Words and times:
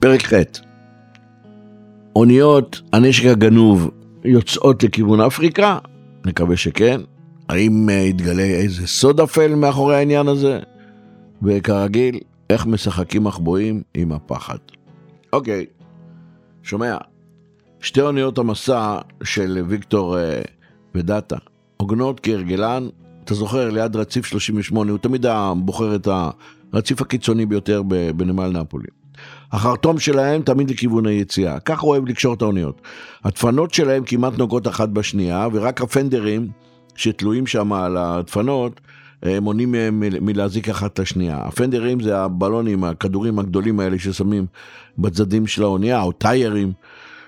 פרק 0.00 0.22
ח' 0.22 0.32
אוניות 2.16 2.82
הנשק 2.92 3.24
הגנוב 3.26 3.90
יוצאות 4.24 4.82
לכיוון 4.82 5.20
אפריקה? 5.20 5.78
נקווה 6.26 6.56
שכן. 6.56 7.00
האם 7.48 7.88
יתגלה 7.90 8.42
איזה 8.42 8.86
סוד 8.86 9.20
אפל 9.20 9.54
מאחורי 9.54 9.96
העניין 9.96 10.28
הזה? 10.28 10.60
וכרגיל, 11.42 12.18
איך 12.50 12.66
משחקים 12.66 13.24
מחבואים 13.24 13.82
עם 13.94 14.12
הפחד. 14.12 14.58
אוקיי, 15.32 15.66
שומע, 16.62 16.96
שתי 17.80 18.00
אוניות 18.00 18.38
המסע 18.38 18.98
של 19.22 19.64
ויקטור 19.68 20.16
ודאטה, 20.94 21.36
הוגנות 21.76 22.20
כהרגלן, 22.20 22.88
אתה 23.24 23.34
זוכר, 23.34 23.70
ליד 23.70 23.96
רציף 23.96 24.26
38, 24.26 24.90
הוא 24.90 24.98
תמיד 24.98 25.26
בוחר 25.56 25.94
את 25.94 26.08
הרציף 26.72 27.02
הקיצוני 27.02 27.46
ביותר 27.46 27.82
בנמל 28.16 28.48
נפולי. 28.48 28.97
החרטום 29.52 29.98
שלהם 29.98 30.42
תמיד 30.42 30.70
לכיוון 30.70 31.06
היציאה, 31.06 31.60
ככה 31.60 31.82
הוא 31.82 31.90
אוהב 31.90 32.08
לקשור 32.08 32.34
את 32.34 32.42
האוניות. 32.42 32.80
הדפנות 33.24 33.74
שלהם 33.74 34.02
כמעט 34.06 34.38
נוגעות 34.38 34.68
אחת 34.68 34.88
בשנייה, 34.88 35.48
ורק 35.52 35.80
הפנדרים 35.80 36.48
שתלויים 36.94 37.46
שם 37.46 37.72
על 37.72 37.96
הדפנות, 37.96 38.80
מונעים 39.42 39.72
מהם 39.72 40.02
מלהזיק 40.20 40.68
אחת 40.68 40.92
את 40.92 40.98
השנייה. 40.98 41.38
הפנדרים 41.44 42.00
זה 42.00 42.18
הבלונים, 42.18 42.84
הכדורים 42.84 43.38
הגדולים 43.38 43.80
האלה 43.80 43.98
ששמים 43.98 44.46
בצדדים 44.98 45.46
של 45.46 45.62
האונייה, 45.62 46.02
או 46.02 46.12
טיירים 46.12 46.72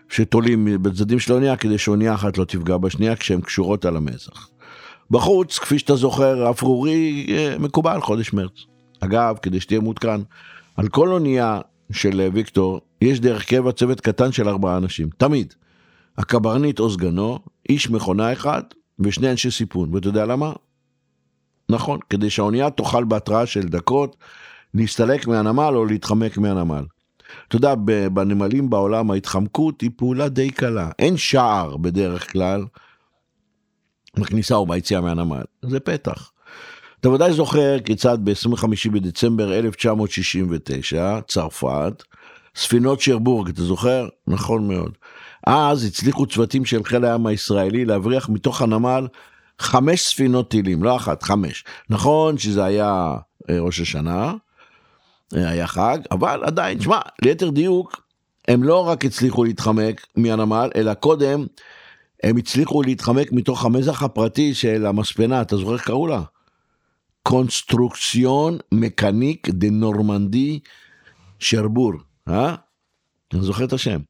שתולים 0.09 0.69
בצדדים 0.83 1.19
של 1.19 1.33
האונייה 1.33 1.57
כדי 1.57 1.79
שאונייה 1.79 2.15
אחת 2.15 2.39
לא 2.39 2.45
תפגע 2.45 2.77
בשנייה 2.77 3.17
כשהן 3.17 3.41
קשורות 3.41 3.85
על 3.85 3.97
המזח. 3.97 4.49
בחוץ, 5.11 5.59
כפי 5.59 5.79
שאתה 5.79 5.97
זוכר, 5.97 6.51
אפרורי 6.51 7.27
מקובל 7.59 8.01
חודש 8.01 8.33
מרץ. 8.33 8.65
אגב, 9.01 9.37
כדי 9.43 9.61
שתהיה 9.61 9.81
מעודכן, 9.81 10.21
על 10.77 10.89
כל 10.89 11.09
אונייה 11.09 11.61
של 11.93 12.29
ויקטור 12.33 12.81
יש 13.01 13.21
דרך 13.21 13.45
קבע 13.45 13.73
צוות 13.73 14.01
קטן 14.01 14.33
של 14.33 14.49
ארבעה 14.49 14.77
אנשים, 14.77 15.09
תמיד. 15.17 15.55
הקברניט 16.19 16.81
או 16.81 16.91
סגנו, 16.91 17.39
איש 17.69 17.91
מכונה 17.91 18.33
אחד 18.33 18.63
ושני 18.99 19.31
אנשי 19.31 19.51
סיפון, 19.51 19.95
ואתה 19.95 20.09
יודע 20.09 20.27
למה? 20.27 20.53
נכון, 21.69 21.99
כדי 22.11 22.31
שהאונייה 22.31 22.71
תוכל 22.71 23.05
בהתראה 23.05 23.47
של 23.47 23.69
דקות 23.69 24.17
להסתלק 24.75 25.27
מהנמל 25.27 25.73
או 25.75 25.85
להתחמק 25.85 26.39
מהנמל. 26.39 26.85
אתה 27.49 27.57
יודע, 27.57 27.75
בנמלים 28.13 28.71
בעולם 28.71 29.11
ההתחמקות 29.11 29.81
היא 29.81 29.91
פעולה 29.97 30.29
די 30.29 30.51
קלה. 30.51 30.91
אין 30.99 31.17
שער 31.17 31.77
בדרך 31.77 32.33
כלל 32.33 32.65
בכניסה 34.19 34.55
או 34.55 34.67
ביציאה 34.67 35.01
מהנמל, 35.01 35.43
זה 35.63 35.81
פתח. 35.81 36.31
אתה 37.01 37.11
ודאי 37.11 37.33
זוכר 37.33 37.81
כיצד 37.85 38.19
ב-25 38.25 38.67
בדצמבר 38.93 39.59
1969, 39.59 41.21
צרפת, 41.29 42.03
ספינות 42.57 43.01
שרבורג, 43.01 43.49
אתה 43.49 43.63
זוכר? 43.63 44.09
נכון 44.27 44.69
מאוד. 44.69 44.93
אז 45.47 45.85
הצליחו 45.85 46.27
צוותים 46.27 46.65
של 46.65 46.85
חיל 46.85 47.05
הים 47.05 47.27
הישראלי 47.27 47.85
להבריח 47.85 48.29
מתוך 48.29 48.63
הנמל 48.63 49.07
חמש 49.59 50.01
ספינות 50.01 50.51
טילים, 50.51 50.83
לא 50.83 50.97
אחת, 50.97 51.23
חמש. 51.23 51.65
נכון 51.91 52.39
שזה 52.39 52.65
היה 52.65 53.15
ראש 53.51 53.81
השנה, 53.81 54.35
היה 55.33 55.67
חג, 55.67 55.99
אבל 56.11 56.41
עדיין, 56.45 56.81
שמע, 56.81 57.01
ליתר 57.23 57.51
דיוק, 57.51 58.03
הם 58.49 58.63
לא 58.63 58.89
רק 58.89 59.05
הצליחו 59.05 59.45
להתחמק 59.45 60.07
מהנמל, 60.17 60.71
אלא 60.77 60.95
קודם 60.95 61.47
הם 62.23 62.37
הצליחו 62.37 62.83
להתחמק 62.83 63.33
מתוך 63.33 63.65
המזח 63.65 64.03
הפרטי 64.03 64.55
של 64.55 64.87
המספנה, 64.87 65.43
אתה 65.43 65.57
זוכר 65.57 65.75
איך 65.75 65.85
קראו 65.85 66.07
לה? 66.07 66.23
קונסטרוקציון 67.23 68.59
מקניק 68.73 69.49
דה 69.49 69.71
נורמנדי 69.71 70.59
שרבור, 71.39 71.93
אה? 72.29 72.55
אני 73.35 73.43
זוכר 73.43 73.65
את 73.65 73.73
השם. 73.73 74.01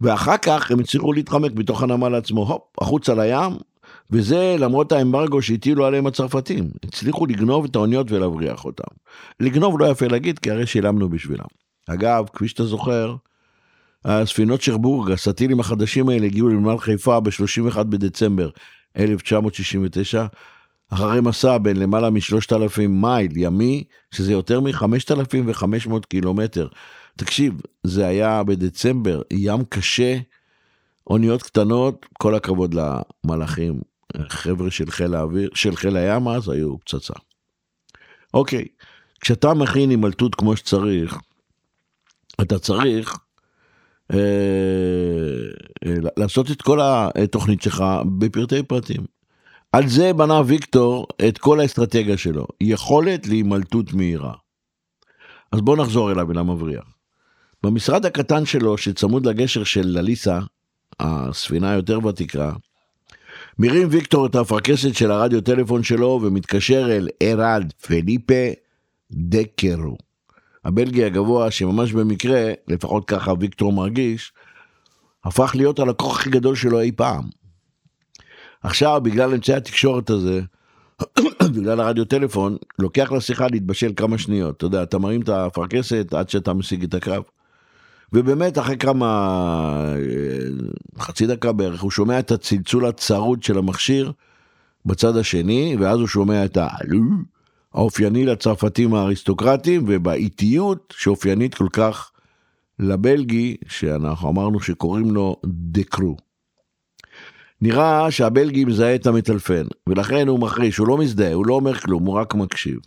ואחר 0.00 0.36
כך 0.36 0.70
הם 0.70 0.80
הצליחו 0.80 1.12
להתחמק 1.12 1.52
מתוך 1.54 1.82
הנמל 1.82 2.14
עצמו, 2.14 2.46
הופ, 2.48 2.62
החוצה 2.80 3.14
לים, 3.14 3.52
וזה 4.10 4.56
למרות 4.58 4.92
האמברגו 4.92 5.42
שהטילו 5.42 5.86
עליהם 5.86 6.06
הצרפתים. 6.06 6.70
הצליחו 6.84 7.26
לגנוב 7.26 7.64
את 7.64 7.76
האוניות 7.76 8.10
ולהבריח 8.10 8.64
אותם. 8.64 8.94
לגנוב 9.40 9.80
לא 9.80 9.86
יפה 9.86 10.06
להגיד, 10.06 10.38
כי 10.38 10.50
הרי 10.50 10.66
שילמנו 10.66 11.08
בשבילם. 11.08 11.44
אגב, 11.88 12.26
כפי 12.32 12.48
שאתה 12.48 12.64
זוכר, 12.64 13.16
הספינות 14.04 14.62
שרבורג, 14.62 15.10
הסטילים 15.10 15.60
החדשים 15.60 16.08
האלה 16.08 16.26
הגיעו 16.26 16.48
לנמל 16.48 16.78
חיפה 16.78 17.20
ב-31 17.20 17.82
בדצמבר 17.82 18.50
1969, 18.96 20.26
אחרי 20.92 21.20
מסע 21.20 21.58
בין 21.58 21.76
למעלה 21.76 22.10
מ-3,000 22.10 22.88
מייל 22.88 23.36
ימי, 23.36 23.84
שזה 24.10 24.32
יותר 24.32 24.60
מ-5,500 24.60 25.92
קילומטר. 26.08 26.68
תקשיב, 27.16 27.60
זה 27.82 28.06
היה 28.06 28.42
בדצמבר, 28.42 29.22
ים 29.30 29.64
קשה, 29.64 30.18
אוניות 31.06 31.42
קטנות, 31.42 32.06
כל 32.12 32.34
הכבוד 32.34 32.74
למלאכים, 32.74 33.80
חבר'ה 34.28 34.70
של 34.70 34.90
חיל 34.90 35.14
האוויר, 35.14 35.50
של 35.54 35.76
חיל 35.76 35.96
הים 35.96 36.28
אז 36.28 36.48
היו 36.48 36.78
פצצה. 36.78 37.14
אוקיי, 38.34 38.64
כשאתה 39.20 39.54
מכין 39.54 39.90
הימלטות 39.90 40.34
כמו 40.34 40.56
שצריך, 40.56 41.18
אתה 42.40 42.58
צריך 42.58 43.16
אה, 44.12 44.18
אה, 45.86 45.94
לעשות 46.16 46.50
את 46.50 46.62
כל 46.62 46.78
התוכנית 46.82 47.62
שלך 47.62 47.84
בפרטי 48.18 48.62
פרטים. 48.62 49.21
על 49.72 49.88
זה 49.88 50.12
בנה 50.12 50.40
ויקטור 50.46 51.06
את 51.28 51.38
כל 51.38 51.60
האסטרטגיה 51.60 52.16
שלו, 52.16 52.46
יכולת 52.60 53.26
להימלטות 53.26 53.92
מהירה. 53.92 54.32
אז 55.52 55.60
בואו 55.60 55.76
נחזור 55.76 56.12
אליו, 56.12 56.32
אל 56.32 56.38
המבריח. 56.38 56.84
במשרד 57.62 58.06
הקטן 58.06 58.44
שלו, 58.46 58.78
שצמוד 58.78 59.26
לגשר 59.26 59.64
של 59.64 59.86
לליסה, 59.86 60.38
הספינה 61.00 61.70
היותר 61.70 62.06
ותיקה, 62.06 62.52
מרים 63.58 63.88
ויקטור 63.90 64.26
את 64.26 64.34
האפרכסת 64.34 64.94
של 64.94 65.10
הרדיו 65.10 65.40
טלפון 65.40 65.82
שלו 65.82 66.20
ומתקשר 66.22 66.96
אל 66.96 67.08
אראלד 67.22 67.72
פליפה 67.72 68.44
דקרו. 69.10 69.96
הבלגי 70.64 71.04
הגבוה 71.04 71.50
שממש 71.50 71.92
במקרה, 71.92 72.52
לפחות 72.68 73.04
ככה 73.04 73.32
ויקטור 73.40 73.72
מרגיש, 73.72 74.32
הפך 75.24 75.52
להיות 75.54 75.78
הלקוח 75.78 76.18
הכי 76.20 76.30
גדול 76.30 76.56
שלו 76.56 76.80
אי 76.80 76.92
פעם. 76.92 77.41
עכשיו, 78.62 79.00
בגלל 79.04 79.34
אמצעי 79.34 79.54
התקשורת 79.56 80.10
הזה, 80.10 80.40
בגלל 81.56 81.80
הרדיו 81.80 82.04
טלפון, 82.04 82.56
לוקח 82.78 83.12
לשיחה 83.12 83.46
להתבשל 83.50 83.92
כמה 83.96 84.18
שניות. 84.18 84.56
אתה 84.56 84.66
יודע, 84.66 84.82
אתה 84.82 84.98
מרים 84.98 85.20
את 85.20 85.28
האפרכסת 85.28 86.14
עד 86.14 86.28
שאתה 86.28 86.52
משיג 86.52 86.84
את 86.84 86.94
הקו. 86.94 87.12
ובאמת, 88.12 88.58
אחרי 88.58 88.76
כמה... 88.76 89.94
חצי 90.98 91.26
דקה 91.26 91.52
בערך, 91.52 91.80
הוא 91.80 91.90
שומע 91.90 92.18
את 92.18 92.30
הצלצול 92.30 92.86
הצרוד 92.86 93.42
של 93.42 93.58
המכשיר 93.58 94.12
בצד 94.86 95.16
השני, 95.16 95.76
ואז 95.80 95.98
הוא 95.98 96.08
שומע 96.08 96.44
את 96.44 96.56
העלו, 96.56 97.00
האופייני 97.74 98.24
לצרפתים 98.24 98.94
האריסטוקרטים, 98.94 99.84
ובאיטיות 99.88 100.94
שאופיינית 100.96 101.54
כל 101.54 101.68
כך 101.72 102.10
לבלגי, 102.78 103.56
שאנחנו 103.68 104.28
אמרנו 104.28 104.60
שקוראים 104.60 105.10
לו 105.10 105.36
דקרו. 105.46 106.16
נראה 107.62 108.10
שהבלגי 108.10 108.64
מזהה 108.64 108.94
את 108.94 109.06
המטלפן, 109.06 109.64
ולכן 109.86 110.28
הוא 110.28 110.40
מחריש, 110.40 110.78
הוא 110.78 110.88
לא 110.88 110.98
מזדהה, 110.98 111.32
הוא 111.32 111.46
לא 111.46 111.54
אומר 111.54 111.74
כלום, 111.74 112.04
הוא 112.04 112.14
רק 112.14 112.34
מקשיב. 112.34 112.78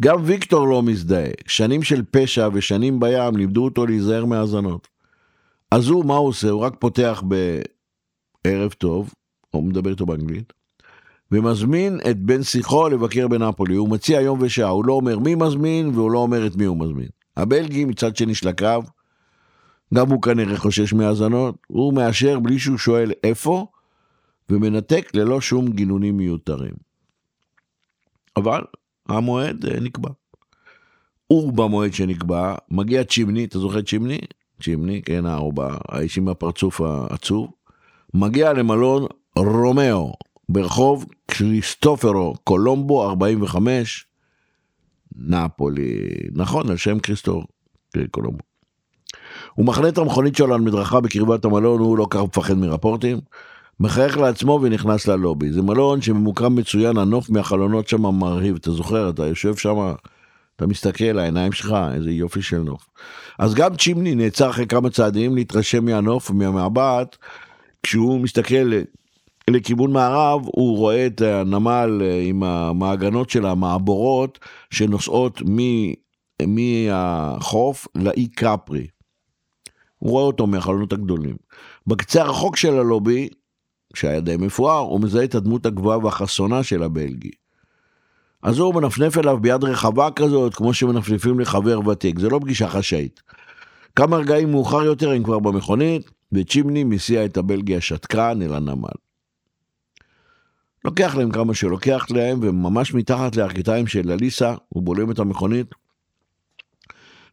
גם 0.00 0.18
ויקטור 0.24 0.68
לא 0.68 0.82
מזדהה. 0.82 1.30
שנים 1.46 1.82
של 1.82 2.02
פשע 2.10 2.48
ושנים 2.52 3.00
בים 3.00 3.36
לימדו 3.36 3.64
אותו 3.64 3.86
להיזהר 3.86 4.24
מהאזנות. 4.24 4.88
אז 5.70 5.88
הוא, 5.88 6.04
מה 6.04 6.14
הוא 6.14 6.28
עושה? 6.28 6.50
הוא 6.50 6.60
רק 6.60 6.74
פותח 6.78 7.22
בערב 8.44 8.72
טוב, 8.72 9.14
הוא 9.50 9.64
מדבר 9.64 9.90
איתו 9.90 10.06
באנגלית, 10.06 10.52
ומזמין 11.32 11.98
את 12.10 12.18
בן 12.18 12.42
שיחו 12.42 12.88
לבקר 12.88 13.28
בנפולי. 13.28 13.74
הוא 13.74 13.88
מציע 13.88 14.20
יום 14.20 14.38
ושעה, 14.42 14.68
הוא 14.68 14.84
לא 14.84 14.92
אומר 14.92 15.18
מי 15.18 15.34
מזמין 15.34 15.88
והוא 15.94 16.10
לא 16.10 16.18
אומר 16.18 16.46
את 16.46 16.56
מי 16.56 16.64
הוא 16.64 16.76
מזמין. 16.76 17.08
הבלגי 17.36 17.84
מצד 17.84 18.16
שני 18.16 18.34
של 18.34 18.48
הקו, 18.48 18.82
גם 19.94 20.10
הוא 20.10 20.22
כנראה 20.22 20.56
חושש 20.56 20.92
מהאזנות, 20.92 21.54
הוא 21.66 21.94
מאשר 21.94 22.38
בלי 22.38 22.58
שהוא 22.58 22.78
שואל 22.78 23.12
איפה, 23.24 23.66
ומנתק 24.50 25.10
ללא 25.14 25.40
שום 25.40 25.68
גינונים 25.68 26.16
מיותרים. 26.16 26.74
אבל 28.36 28.60
המועד 29.08 29.66
אה, 29.66 29.80
נקבע. 29.80 30.10
הוא 31.26 31.52
במועד 31.52 31.92
שנקבע, 31.92 32.54
מגיע 32.70 33.04
צ'ימני, 33.04 33.44
אתה 33.44 33.58
זוכר 33.58 33.82
צ'ימני? 33.82 34.18
צ'ימני, 34.62 35.02
כן, 35.02 35.26
הארבע, 35.26 35.76
האיש 35.88 36.18
עם 36.18 36.28
הפרצוף 36.28 36.80
העצוב, 36.80 37.50
מגיע 38.14 38.52
למלון 38.52 39.06
רומאו 39.36 40.12
ברחוב 40.48 41.06
קריסטופרו 41.26 42.34
קולומבו 42.44 43.10
45, 43.10 44.06
נפולי, 45.16 45.98
נכון, 46.32 46.70
על 46.70 46.76
שם 46.76 46.98
קריסטור 46.98 47.44
קולומבו. 48.10 48.44
הוא 49.54 49.66
מחנה 49.66 49.88
את 49.88 49.98
המכונית 49.98 50.36
שלו 50.36 50.54
על 50.54 50.60
מדרכה 50.60 51.00
בקרבת 51.00 51.44
המלון, 51.44 51.80
הוא 51.80 51.98
לא 51.98 52.06
כך 52.10 52.20
מפחד 52.20 52.54
מרפורטים. 52.54 53.18
מחייך 53.82 54.18
לעצמו 54.18 54.58
ונכנס 54.62 55.08
ללובי. 55.08 55.52
זה 55.52 55.62
מלון 55.62 56.02
שממוקם 56.02 56.54
מצוין, 56.54 56.96
הנוף 56.96 57.30
מהחלונות 57.30 57.88
שם 57.88 58.02
מרהיב, 58.02 58.56
אתה 58.56 58.70
זוכר, 58.70 59.10
אתה 59.10 59.26
יושב 59.26 59.56
שם, 59.56 59.92
אתה 60.56 60.66
מסתכל, 60.66 61.18
העיניים 61.18 61.52
שלך, 61.52 61.76
איזה 61.94 62.10
יופי 62.10 62.42
של 62.42 62.58
נוף. 62.58 62.86
אז 63.38 63.54
גם 63.54 63.76
צ'ימני 63.76 64.14
נעצר 64.14 64.50
אחרי 64.50 64.66
כמה 64.66 64.90
צעדים 64.90 65.34
להתרשם 65.34 65.84
מהנוף 65.84 66.30
ומהמבט, 66.30 67.16
כשהוא 67.82 68.20
מסתכל 68.20 68.72
לכיוון 69.50 69.92
מערב, 69.92 70.40
הוא 70.44 70.76
רואה 70.76 71.06
את 71.06 71.20
הנמל 71.20 72.00
אה, 72.02 72.22
עם 72.22 72.42
המעגנות 72.42 73.30
של 73.30 73.46
המעבורות 73.46 74.38
שנוסעות 74.70 75.42
מהחוף 76.46 77.88
לאי 77.94 78.28
קפרי. 78.28 78.86
הוא 79.98 80.10
רואה 80.10 80.24
אותו 80.24 80.46
מהחלונות 80.46 80.92
הגדולים. 80.92 81.36
בקצה 81.86 82.22
הרחוק 82.22 82.56
של 82.56 82.78
הלובי 82.78 83.28
שהיה 83.94 84.20
די 84.20 84.36
מפואר, 84.36 84.78
הוא 84.78 85.00
מזהה 85.00 85.24
את 85.24 85.34
הדמות 85.34 85.66
הגבוהה 85.66 85.98
והחסונה 85.98 86.62
של 86.62 86.82
הבלגי. 86.82 87.30
אז 88.42 88.58
הוא 88.58 88.74
מנפנף 88.74 89.18
אליו 89.18 89.38
ביד 89.40 89.64
רחבה 89.64 90.10
כזאת, 90.10 90.54
כמו 90.54 90.74
שמנפנפים 90.74 91.40
לחבר 91.40 91.88
ותיק, 91.88 92.18
זה 92.18 92.28
לא 92.28 92.38
פגישה 92.38 92.68
חשאית. 92.68 93.22
כמה 93.96 94.16
רגעים 94.16 94.50
מאוחר 94.50 94.82
יותר 94.82 95.10
הם 95.10 95.22
כבר 95.22 95.38
במכונית, 95.38 96.10
וצ'ימני 96.32 96.84
מסיע 96.84 97.24
את 97.24 97.36
הבלגי 97.36 97.76
השתקן 97.76 98.42
אל 98.42 98.54
הנמל. 98.54 98.88
לוקח 100.84 101.14
להם 101.16 101.30
כמה 101.30 101.54
שלוקח 101.54 102.06
להם, 102.10 102.38
וממש 102.42 102.94
מתחת 102.94 103.36
לארכיטיים 103.36 103.86
של 103.86 104.10
אליסה, 104.10 104.54
הוא 104.68 104.82
בולם 104.82 105.10
את 105.10 105.18
המכונית, 105.18 105.74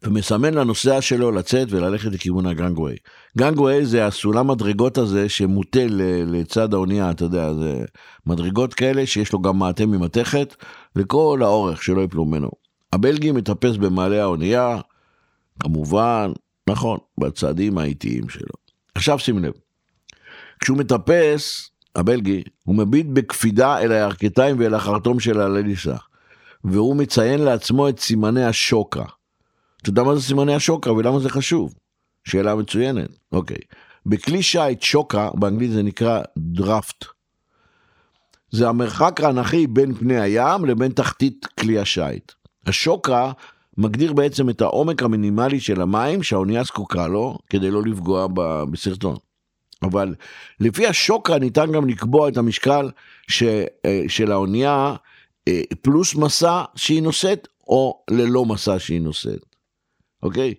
ומסמן 0.03 0.53
לנוסע 0.53 1.01
שלו 1.01 1.31
לצאת 1.31 1.67
וללכת 1.71 2.11
לכיוון 2.11 2.45
הגנגווי. 2.45 2.95
גנגווי 3.37 3.85
זה 3.85 4.05
הסולם 4.05 4.47
מדרגות 4.47 4.97
הזה 4.97 5.29
שמוטה 5.29 5.85
לצד 6.25 6.73
האונייה, 6.73 7.11
אתה 7.11 7.23
יודע, 7.23 7.53
זה 7.53 7.85
מדרגות 8.25 8.73
כאלה 8.73 9.05
שיש 9.05 9.33
לו 9.33 9.41
גם 9.41 9.59
מעטה 9.59 9.85
ממתכת 9.85 10.55
לכל 10.95 11.39
האורך 11.43 11.83
שלא 11.83 12.01
יפלו 12.01 12.25
ממנו. 12.25 12.49
הבלגי 12.93 13.31
מטפס 13.31 13.75
במעלה 13.75 14.21
האונייה, 14.21 14.77
כמובן, 15.59 16.31
נכון, 16.69 16.97
בצעדים 17.19 17.77
האיטיים 17.77 18.29
שלו. 18.29 18.53
עכשיו 18.95 19.19
שים 19.19 19.39
לב, 19.39 19.53
כשהוא 20.59 20.77
מטפס, 20.77 21.69
הבלגי, 21.95 22.43
הוא 22.63 22.75
מביט 22.75 23.07
בקפידה 23.13 23.79
אל 23.79 23.91
הירכתיים 23.91 24.59
ואל 24.59 24.73
החרטום 24.73 25.19
של 25.19 25.41
הלליסה, 25.41 25.95
והוא 26.63 26.95
מציין 26.95 27.39
לעצמו 27.39 27.89
את 27.89 27.99
סימני 27.99 28.43
השוקה. 28.43 29.03
אתה 29.81 29.89
יודע 29.89 30.03
מה 30.03 30.15
זה 30.15 30.21
סימני 30.21 30.53
השוקה 30.53 30.91
ולמה 30.91 31.19
זה 31.19 31.29
חשוב? 31.29 31.73
שאלה 32.23 32.55
מצוינת, 32.55 33.09
אוקיי. 33.31 33.57
בכלי 34.05 34.43
שיט 34.43 34.81
שוקה, 34.81 35.29
באנגלית 35.33 35.71
זה 35.71 35.83
נקרא 35.83 36.21
דראפט. 36.37 37.05
זה 38.51 38.69
המרחק 38.69 39.21
האנכי 39.21 39.67
בין 39.67 39.95
פני 39.95 40.19
הים 40.19 40.65
לבין 40.65 40.91
תחתית 40.91 41.45
כלי 41.59 41.79
השיט. 41.79 42.31
השוקה 42.65 43.31
מגדיר 43.77 44.13
בעצם 44.13 44.49
את 44.49 44.61
העומק 44.61 45.03
המינימלי 45.03 45.59
של 45.59 45.81
המים 45.81 46.23
שהאונייה 46.23 46.63
זקוקה 46.63 47.07
לו 47.07 47.37
כדי 47.49 47.71
לא 47.71 47.83
לפגוע 47.83 48.27
בסרטון. 48.71 49.15
אבל 49.83 50.15
לפי 50.59 50.87
השוקה 50.87 51.39
ניתן 51.39 51.71
גם 51.71 51.87
לקבוע 51.87 52.29
את 52.29 52.37
המשקל 52.37 52.89
ש, 53.27 53.43
אה, 53.85 54.03
של 54.07 54.31
האונייה 54.31 54.95
אה, 55.47 55.61
פלוס 55.81 56.15
מסע 56.15 56.63
שהיא 56.75 57.03
נושאת 57.03 57.47
או 57.67 58.03
ללא 58.11 58.45
מסע 58.45 58.79
שהיא 58.79 59.01
נושאת. 59.01 59.48
אוקיי? 60.23 60.53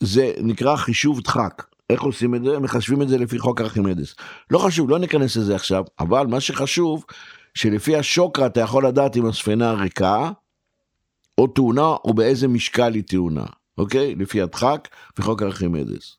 זה 0.00 0.32
נקרא 0.38 0.76
חישוב 0.76 1.20
דחק. 1.20 1.62
איך 1.90 2.02
עושים 2.02 2.34
את 2.34 2.44
זה? 2.44 2.58
מחשבים 2.58 3.02
את 3.02 3.08
זה 3.08 3.18
לפי 3.18 3.38
חוק 3.38 3.60
ארכימדס. 3.60 4.14
לא 4.50 4.58
חשוב, 4.58 4.90
לא 4.90 4.98
ניכנס 4.98 5.36
לזה 5.36 5.54
עכשיו, 5.54 5.84
אבל 6.00 6.26
מה 6.26 6.40
שחשוב, 6.40 7.04
שלפי 7.54 7.96
השוקרה 7.96 8.46
אתה 8.46 8.60
יכול 8.60 8.86
לדעת 8.86 9.16
אם 9.16 9.26
הספינה 9.26 9.72
ריקה, 9.72 10.30
או 11.38 11.46
טעונה, 11.46 11.86
או 12.04 12.14
באיזה 12.14 12.48
משקל 12.48 12.94
היא 12.94 13.02
טעונה, 13.02 13.44
אוקיי? 13.78 14.14
לפי 14.14 14.42
הדחק 14.42 14.88
וחוק 15.18 15.42
ארכימדס. 15.42 16.16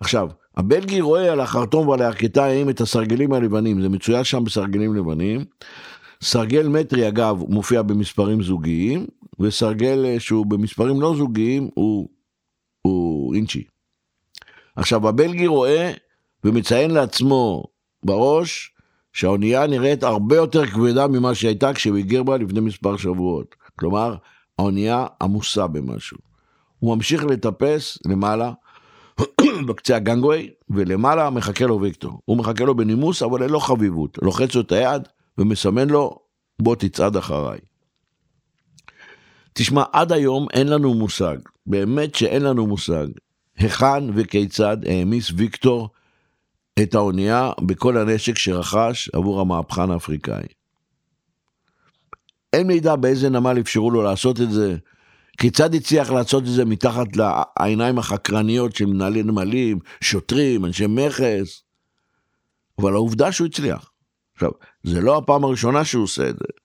עכשיו, 0.00 0.28
הבלגי 0.56 1.00
רואה 1.00 1.32
על 1.32 1.40
החרטום 1.40 1.88
ועל 1.88 2.02
הירכתיים 2.02 2.70
את 2.70 2.80
הסרגלים 2.80 3.32
הלבנים, 3.32 3.82
זה 3.82 3.88
מצוין 3.88 4.24
שם 4.24 4.44
בסרגלים 4.44 4.94
לבנים. 4.94 5.44
סרגל 6.22 6.68
מטרי 6.68 7.08
אגב 7.08 7.42
מופיע 7.48 7.82
במספרים 7.82 8.42
זוגיים, 8.42 9.06
וסרגל 9.40 10.04
אה, 10.04 10.20
שהוא 10.20 10.46
במספרים 10.46 11.00
לא 11.00 11.14
זוגיים 11.16 11.68
הוא, 11.74 12.08
הוא 12.82 13.34
אינצ'י. 13.34 13.64
עכשיו 14.76 15.08
הבלגי 15.08 15.46
רואה 15.46 15.92
ומציין 16.44 16.90
לעצמו 16.90 17.64
בראש 18.04 18.74
שהאונייה 19.12 19.66
נראית 19.66 20.02
הרבה 20.02 20.36
יותר 20.36 20.66
כבדה 20.66 21.06
ממה 21.06 21.34
שהייתה 21.34 21.72
כשהוא 21.74 21.96
היגר 21.96 22.22
בה 22.22 22.36
לפני 22.36 22.60
מספר 22.60 22.96
שבועות. 22.96 23.54
כלומר, 23.78 24.14
האונייה 24.58 25.06
עמוסה 25.22 25.66
במשהו. 25.66 26.18
הוא 26.78 26.96
ממשיך 26.96 27.24
לטפס 27.24 27.98
למעלה, 28.06 28.52
בקצה 29.68 29.96
הגנגווי, 29.96 30.50
ולמעלה 30.70 31.30
מחכה 31.30 31.66
לו 31.66 31.80
ויקטור. 31.80 32.20
הוא 32.24 32.36
מחכה 32.36 32.64
לו 32.64 32.74
בנימוס, 32.74 33.22
אבל 33.22 33.44
ללא 33.44 33.58
חביבות. 33.58 34.18
לוחץ 34.22 34.54
לו 34.54 34.60
את 34.60 34.72
היד 34.72 35.08
ומסמן 35.38 35.88
לו, 35.88 36.18
בוא 36.62 36.76
תצעד 36.76 37.16
אחריי. 37.16 37.58
תשמע, 39.52 39.82
עד 39.92 40.12
היום 40.12 40.46
אין 40.52 40.68
לנו 40.68 40.94
מושג, 40.94 41.36
באמת 41.66 42.14
שאין 42.14 42.42
לנו 42.42 42.66
מושג, 42.66 43.06
היכן 43.56 44.04
וכיצד 44.14 44.76
העמיס 44.86 45.30
ויקטור 45.36 45.88
את 46.82 46.94
האונייה 46.94 47.52
בכל 47.60 47.96
הנשק 47.96 48.38
שרכש 48.38 49.08
עבור 49.12 49.40
המהפכן 49.40 49.90
האפריקאי. 49.90 50.46
אין 52.52 52.66
מידע 52.66 52.96
באיזה 52.96 53.28
נמל 53.28 53.60
אפשרו 53.60 53.90
לו 53.90 54.02
לעשות 54.02 54.40
את 54.40 54.50
זה, 54.50 54.76
כיצד 55.38 55.74
הצליח 55.74 56.10
לעשות 56.10 56.42
את 56.42 56.48
זה 56.48 56.64
מתחת 56.64 57.06
לעיניים 57.16 57.98
החקרניות 57.98 58.76
של 58.76 58.86
מנהלי 58.86 59.22
נמלים, 59.22 59.78
שוטרים, 60.00 60.64
אנשי 60.64 60.86
מכס, 60.88 61.62
אבל 62.78 62.94
העובדה 62.94 63.32
שהוא 63.32 63.46
הצליח. 63.46 63.90
עכשיו, 64.34 64.50
זה 64.82 65.00
לא 65.00 65.16
הפעם 65.16 65.44
הראשונה 65.44 65.84
שהוא 65.84 66.04
עושה 66.04 66.28
את 66.28 66.34
זה. 66.36 66.59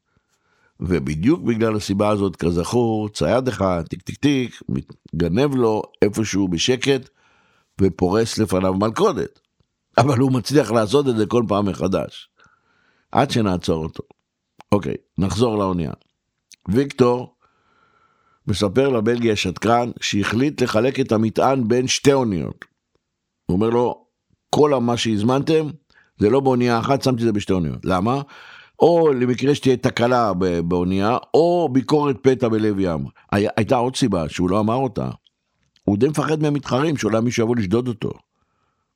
ובדיוק 0.80 1.42
בגלל 1.42 1.76
הסיבה 1.76 2.10
הזאת, 2.10 2.36
כזכור, 2.36 3.10
צייד 3.10 3.48
אחד, 3.48 3.84
טיק 3.90 4.02
טיק 4.02 4.16
טיק, 4.16 4.62
מתגנב 4.70 5.56
לו 5.56 5.82
איפשהו 6.02 6.48
בשקט 6.48 7.10
ופורס 7.82 8.38
לפניו 8.38 8.74
מלכודת. 8.74 9.40
אבל 9.98 10.20
הוא 10.20 10.32
מצליח 10.32 10.72
לעשות 10.72 11.08
את 11.08 11.18
זה 11.18 11.26
כל 11.26 11.44
פעם 11.48 11.66
מחדש. 11.66 12.30
עד 13.12 13.32
שנעצור 13.32 13.84
אותו. 13.84 14.04
אוקיי, 14.72 14.96
נחזור 15.18 15.58
לאונייה. 15.58 15.92
ויקטור 16.70 17.36
מספר 18.48 18.90
לבלגי 18.90 19.32
השתקן 19.32 19.92
שהחליט 20.02 20.62
לחלק 20.62 21.00
את 21.00 21.12
המטען 21.12 21.68
בין 21.68 21.88
שתי 21.88 22.14
אוניות. 22.14 22.66
הוא 23.46 23.56
אומר 23.56 23.70
לו, 23.70 24.06
כל 24.50 24.80
מה 24.80 24.98
שהזמנתם 24.98 25.68
זה 26.18 26.30
לא 26.30 26.40
באונייה 26.40 26.80
אחת, 26.80 27.02
שמתי 27.02 27.22
את 27.22 27.26
זה 27.26 27.32
בשתי 27.32 27.54
אוניות. 27.54 27.86
למה? 27.86 28.22
או 28.80 29.14
למקרה 29.14 29.56
שתהיה 29.56 29.78
תקלה 29.78 30.32
באונייה, 30.68 31.18
או 31.34 31.70
ביקורת 31.72 32.18
פתע 32.22 32.48
בלב 32.48 32.80
ים. 32.80 33.06
היה, 33.32 33.50
הייתה 33.58 33.76
עוד 33.76 33.96
סיבה 33.96 34.30
שהוא 34.30 34.50
לא 34.50 34.60
אמר 34.60 34.76
אותה. 34.76 35.10
הוא 35.84 35.98
די 35.98 36.08
מפחד 36.08 36.42
מהמתחרים, 36.42 36.98
שאולי 36.98 37.22
מישהו 37.22 37.44
יבוא 37.44 37.56
לשדוד 37.56 37.88
אותו. 37.88 38.12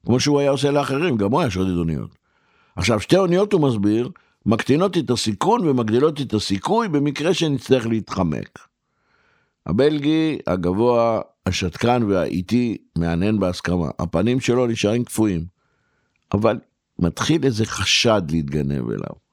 כמו 0.06 0.20
שהוא 0.20 0.40
היה 0.40 0.52
עושה 0.52 0.72
לאחרים, 0.72 1.18
גם 1.18 1.32
הוא 1.32 1.42
היה 1.42 1.50
שודד 1.50 1.78
אוניות. 1.78 2.16
עכשיו, 2.76 3.00
שתי 3.00 3.18
אוניות 3.18 3.54
הוא 3.54 3.62
מסביר, 3.62 4.10
מקטינות 4.46 4.98
את 4.98 5.10
הסיכון 5.10 5.68
ומגדילות 5.68 6.22
את 6.22 6.34
הסיכוי 6.34 6.88
במקרה 6.88 7.34
שנצטרך 7.34 7.88
להתחמק. 7.88 8.60
הבלגי 9.66 10.38
הגבוה, 10.48 11.22
השתקן 11.46 12.04
והאיטי 12.04 12.78
מהנהן 12.98 13.40
בהסכמה. 13.40 13.90
הפנים 14.00 14.40
שלו 14.40 14.68
נשארים 14.68 15.04
קפואים, 15.04 15.46
אבל 16.34 16.60
מתחיל 17.00 17.44
איזה 17.44 17.66
חשד 17.66 18.22
להתגנב 18.30 18.90
אליו. 18.90 19.29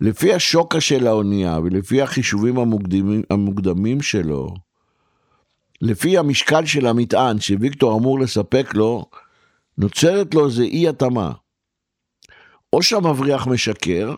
לפי 0.00 0.34
השוקה 0.34 0.80
של 0.80 1.06
האונייה 1.06 1.58
ולפי 1.58 2.02
החישובים 2.02 2.58
המוקדמים, 2.58 3.22
המוקדמים 3.30 4.02
שלו, 4.02 4.54
לפי 5.80 6.18
המשקל 6.18 6.66
של 6.66 6.86
המטען 6.86 7.40
שוויקטור 7.40 7.98
אמור 7.98 8.20
לספק 8.20 8.74
לו, 8.74 9.04
נוצרת 9.78 10.34
לו 10.34 10.46
איזה 10.46 10.62
אי 10.62 10.88
התאמה. 10.88 11.32
או 12.72 12.82
שהמבריח 12.82 13.46
משקר, 13.46 14.14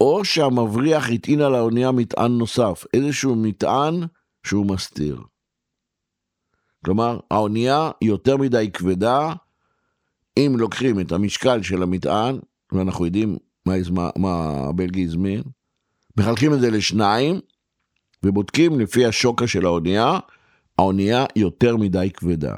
או 0.00 0.24
שהמבריח 0.24 1.10
הטעין 1.10 1.40
על 1.40 1.54
האונייה 1.54 1.92
מטען 1.92 2.32
נוסף, 2.32 2.84
איזשהו 2.94 3.36
מטען 3.36 3.94
שהוא 4.46 4.66
מסתיר. 4.66 5.20
כלומר, 6.84 7.20
האונייה 7.30 7.90
יותר 8.02 8.36
מדי 8.36 8.70
כבדה, 8.72 9.32
אם 10.36 10.54
לוקחים 10.58 11.00
את 11.00 11.12
המשקל 11.12 11.62
של 11.62 11.82
המטען, 11.82 12.38
ואנחנו 12.72 13.06
יודעים 13.06 13.36
מה, 13.66 13.74
מה, 13.90 14.10
מה 14.16 14.50
הבלגי 14.68 15.04
הזמין, 15.04 15.42
מחלקים 16.16 16.54
את 16.54 16.60
זה 16.60 16.70
לשניים, 16.70 17.40
ובודקים 18.22 18.80
לפי 18.80 19.06
השוקה 19.06 19.46
של 19.46 19.66
האונייה, 19.66 20.18
האונייה 20.78 21.24
יותר 21.36 21.76
מדי 21.76 22.10
כבדה. 22.14 22.54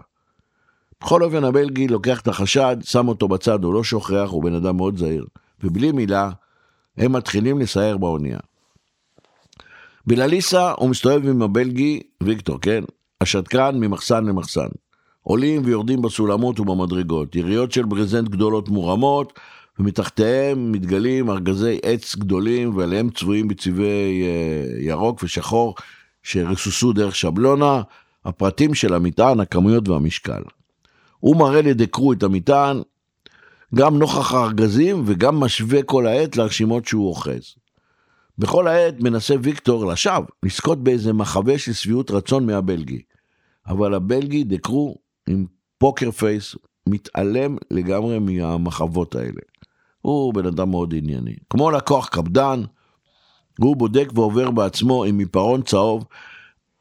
בכל 1.01 1.23
אופן 1.23 1.45
הבלגי 1.45 1.89
לוקח 1.89 2.21
את 2.21 2.29
החשד, 2.29 2.77
שם 2.83 3.09
אותו 3.09 3.29
בצד, 3.29 3.65
הוא 3.65 3.75
לא 3.75 3.85
שוכח, 3.85 4.29
הוא 4.31 4.43
בן 4.43 4.55
אדם 4.55 4.77
מאוד 4.77 4.97
זהיר. 4.97 5.27
ובלי 5.63 5.93
מילה, 5.93 6.31
הם 6.97 7.13
מתחילים 7.13 7.59
לסייר 7.59 7.97
באונייה. 7.97 8.39
בלליסה 10.07 10.73
הוא 10.77 10.91
מסתובב 10.91 11.29
עם 11.29 11.43
הבלגי, 11.43 12.01
ויקטור, 12.23 12.61
כן? 12.61 12.85
השתקן 13.21 13.77
ממחסן 13.81 14.25
למחסן. 14.25 14.69
עולים 15.23 15.63
ויורדים 15.65 16.03
בסולמות 16.03 16.61
ובמדרגות, 16.61 17.37
יריות 17.37 17.73
של 17.73 17.85
ברזנט 17.85 18.29
גדולות 18.29 18.69
מורמות, 18.69 19.33
ומתחתיהם 19.79 20.73
מתגלים 20.73 21.31
ארגזי 21.31 21.79
עץ 21.83 22.17
גדולים 22.17 22.77
ועליהם 22.77 23.11
צבועים 23.11 23.49
בצבעי 23.49 24.23
אה, 24.23 24.81
ירוק 24.81 25.23
ושחור 25.23 25.75
שרסוסו 26.23 26.93
דרך 26.93 27.17
שבלונה, 27.17 27.83
הפרטים 28.25 28.75
של 28.75 28.95
המטען, 28.95 29.41
הכמויות 29.41 29.89
והמשקל. 29.89 30.43
הוא 31.19 31.37
מראה 31.37 31.63
לדקרו 31.63 32.13
את 32.13 32.23
המטען, 32.23 32.83
גם 33.75 33.99
נוכח 33.99 34.33
הארגזים 34.33 35.03
וגם 35.07 35.41
משווה 35.41 35.83
כל 35.83 36.07
העת 36.07 36.37
לרשימות 36.37 36.87
שהוא 36.87 37.09
אוחז. 37.09 37.55
בכל 38.39 38.69
העת 38.69 39.01
מנסה 39.01 39.35
ויקטור 39.43 39.87
לשווא 39.87 40.27
לזכות 40.43 40.85
באיזה 40.85 41.13
מחווה 41.13 41.59
של 41.59 41.73
שביעות 41.73 42.11
רצון 42.11 42.47
מהבלגי. 42.47 43.03
אבל 43.67 43.95
הבלגי 43.95 44.45
דקרו 44.45 44.97
עם 45.29 45.47
poker 45.79 46.11
face 46.11 46.55
מתעלם 46.89 47.57
לגמרי 47.71 48.19
מהמחוות 48.19 49.15
האלה. 49.15 49.41
הוא 50.09 50.35
בן 50.35 50.47
אדם 50.47 50.71
מאוד 50.71 50.95
ענייני. 50.95 51.35
כמו 51.51 51.71
לקוח 51.71 52.09
קפדן, 52.09 52.63
הוא 53.59 53.77
בודק 53.77 54.09
ועובר 54.15 54.51
בעצמו 54.51 55.05
עם 55.05 55.19
עיפרון 55.19 55.63
צהוב 55.63 56.05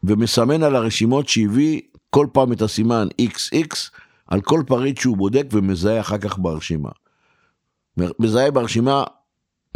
ומסמן 0.04 0.64
על 0.64 0.76
הרשימות 0.76 1.28
שהביא 1.28 1.82
כל 2.10 2.28
פעם 2.34 2.52
את 2.54 2.62
הסימן 2.62 3.08
XX 3.22 3.76
על 4.28 4.42
כל 4.42 4.64
פריט 4.68 4.98
שהוא 4.98 5.18
בודק 5.18 5.46
ומזהה 5.52 6.00
אחר 6.00 6.18
כך 6.18 6.40
ברשימה. 6.40 6.90
מזהה 8.20 8.52
ברשימה, 8.52 9.04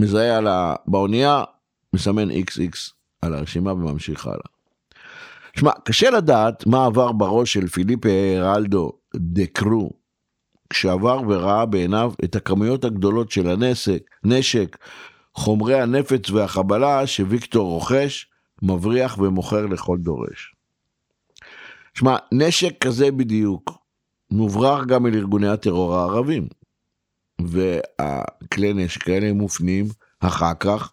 מזהה 0.01 0.37
על 0.37 0.47
ה... 0.47 0.75
באונייה, 0.87 1.43
מסמן 1.93 2.31
XX 2.31 2.91
על 3.21 3.33
הרשימה 3.33 3.73
וממשיך 3.73 4.25
הלאה. 4.25 4.47
שמע, 5.57 5.71
קשה 5.83 6.09
לדעת 6.09 6.67
מה 6.67 6.85
עבר 6.85 7.11
בראש 7.11 7.53
של 7.53 7.67
פיליפה 7.67 8.09
הרלדו 8.37 8.91
דה 9.15 9.45
קרו, 9.45 10.00
כשעבר 10.71 11.21
וראה 11.27 11.65
בעיניו 11.65 12.13
את 12.23 12.35
הכמויות 12.35 12.85
הגדולות 12.85 13.31
של 13.31 13.47
הנסק, 13.49 14.03
נשק, 14.23 14.77
חומרי 15.35 15.81
הנפץ 15.81 16.29
והחבלה 16.29 17.07
שוויקטור 17.07 17.69
רוכש, 17.69 18.27
מבריח 18.61 19.17
ומוכר 19.17 19.65
לכל 19.65 19.97
דורש. 19.97 20.55
שמע, 21.93 22.17
נשק 22.31 22.77
כזה 22.79 23.11
בדיוק 23.11 23.71
מוברח 24.31 24.85
גם 24.85 25.05
אל 25.05 25.15
ארגוני 25.15 25.47
הטרור 25.47 25.95
הערבים. 25.95 26.47
והכלי 27.45 28.73
נשק 28.73 29.09
האלה 29.09 29.33
מופנים 29.33 29.85
אחר 30.19 30.53
כך 30.59 30.91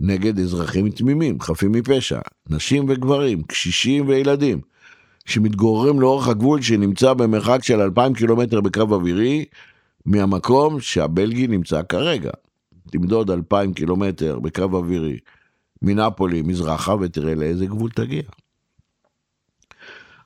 נגד 0.00 0.38
אזרחים 0.38 0.90
תמימים, 0.90 1.40
חפים 1.40 1.72
מפשע, 1.72 2.20
נשים 2.48 2.84
וגברים, 2.88 3.42
קשישים 3.42 4.08
וילדים, 4.08 4.60
שמתגוררים 5.28 6.00
לאורך 6.00 6.28
הגבול 6.28 6.62
שנמצא 6.62 7.12
במרחק 7.12 7.64
של 7.64 7.80
2,000 7.80 8.14
קילומטר 8.14 8.60
בקו 8.60 8.80
אווירי 8.80 9.44
מהמקום 10.06 10.80
שהבלגי 10.80 11.46
נמצא 11.46 11.82
כרגע. 11.82 12.30
תמדוד 12.90 13.30
2,000 13.30 13.72
קילומטר 13.72 14.38
בקו 14.38 14.62
אווירי 14.62 15.18
מנפולי 15.82 16.42
מזרחה 16.42 16.94
ותראה 17.00 17.34
לאיזה 17.34 17.66
גבול 17.66 17.90
תגיע. 17.90 18.22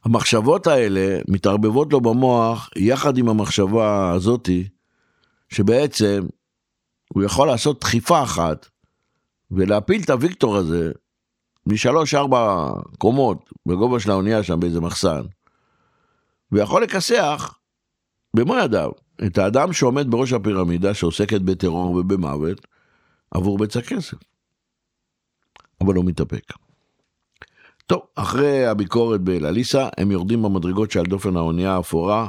המחשבות 0.04 0.66
האלה 0.66 1.20
מתערבבות 1.28 1.92
לו 1.92 2.00
במוח 2.00 2.70
יחד 2.76 3.18
עם 3.18 3.28
המחשבה 3.28 4.12
הזאתי, 4.12 4.68
שבעצם 5.48 6.26
הוא 7.14 7.22
יכול 7.22 7.46
לעשות 7.48 7.80
דחיפה 7.80 8.22
אחת 8.22 8.66
ולהפיל 9.50 10.02
את 10.02 10.10
הוויקטור 10.10 10.56
הזה 10.56 10.92
משלוש 11.66 12.14
ארבע 12.14 12.70
קומות 12.98 13.50
בגובה 13.66 14.00
של 14.00 14.10
האונייה 14.10 14.42
שם 14.42 14.60
באיזה 14.60 14.80
מחסן, 14.80 15.22
ויכול 16.52 16.82
לכסח 16.82 17.54
במו 18.36 18.56
ידיו 18.56 18.90
את 19.26 19.38
האדם 19.38 19.72
שעומד 19.72 20.10
בראש 20.10 20.32
הפירמידה 20.32 20.94
שעוסקת 20.94 21.40
בטרור 21.40 21.96
ובמוות 21.96 22.66
עבור 23.30 23.58
בצע 23.58 23.80
כסף. 23.80 24.16
אבל 25.80 25.94
הוא 25.94 26.04
מתאפק. 26.04 26.52
טוב, 27.86 28.02
אחרי 28.14 28.66
הביקורת 28.66 29.20
באלליסה, 29.20 29.88
הם 29.98 30.10
יורדים 30.10 30.42
במדרגות 30.42 30.90
שעל 30.90 31.04
דופן 31.04 31.36
האונייה 31.36 31.76
האפורה, 31.76 32.28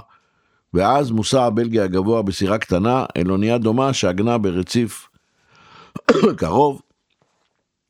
ואז 0.73 1.11
מוסע 1.11 1.43
הבלגי 1.43 1.79
הגבוה 1.79 2.21
בסירה 2.21 2.57
קטנה 2.57 3.05
אל 3.17 3.31
אונייה 3.31 3.57
דומה 3.57 3.93
שעגנה 3.93 4.37
ברציף 4.37 5.09
קרוב. 6.37 6.81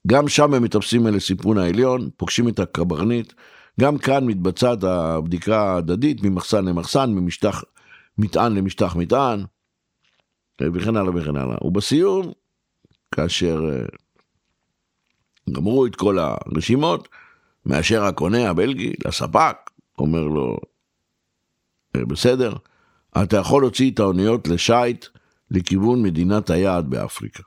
גם 0.07 0.27
שם 0.27 0.53
הם 0.53 0.63
מטפסים 0.63 1.07
אל 1.07 1.15
הסיפון 1.15 1.57
העליון, 1.57 2.09
פוגשים 2.17 2.47
את 2.49 2.59
הקברניט. 2.59 3.33
גם 3.79 3.97
כאן 3.97 4.25
מתבצעת 4.25 4.83
הבדיקה 4.83 5.61
ההדדית 5.61 6.23
ממחסן 6.23 6.65
למחסן, 6.65 7.09
ממשטח 7.09 7.63
מטען 8.17 8.55
למשטח 8.55 8.95
מטען, 8.95 9.45
וכן 10.61 10.95
הלאה 10.95 11.15
וכן 11.15 11.35
הלאה. 11.35 11.57
ובסיום, 11.61 12.31
כאשר 13.15 13.61
אה, 13.71 13.85
גמרו 15.51 15.85
את 15.85 15.95
כל 15.95 16.17
הרשימות, 16.19 17.07
מאשר 17.65 18.03
הקונה 18.03 18.49
הבלגי 18.49 18.93
לספק, 19.05 19.57
אומר 19.99 20.23
לו, 20.23 20.57
אה, 21.95 22.05
בסדר, 22.05 22.53
אתה 23.23 23.37
יכול 23.37 23.61
להוציא 23.61 23.91
את 23.91 23.99
האוניות 23.99 24.47
לשייט 24.47 25.05
לכיוון 25.51 26.03
מדינת 26.03 26.49
היעד 26.49 26.89
באפריקה. 26.89 27.43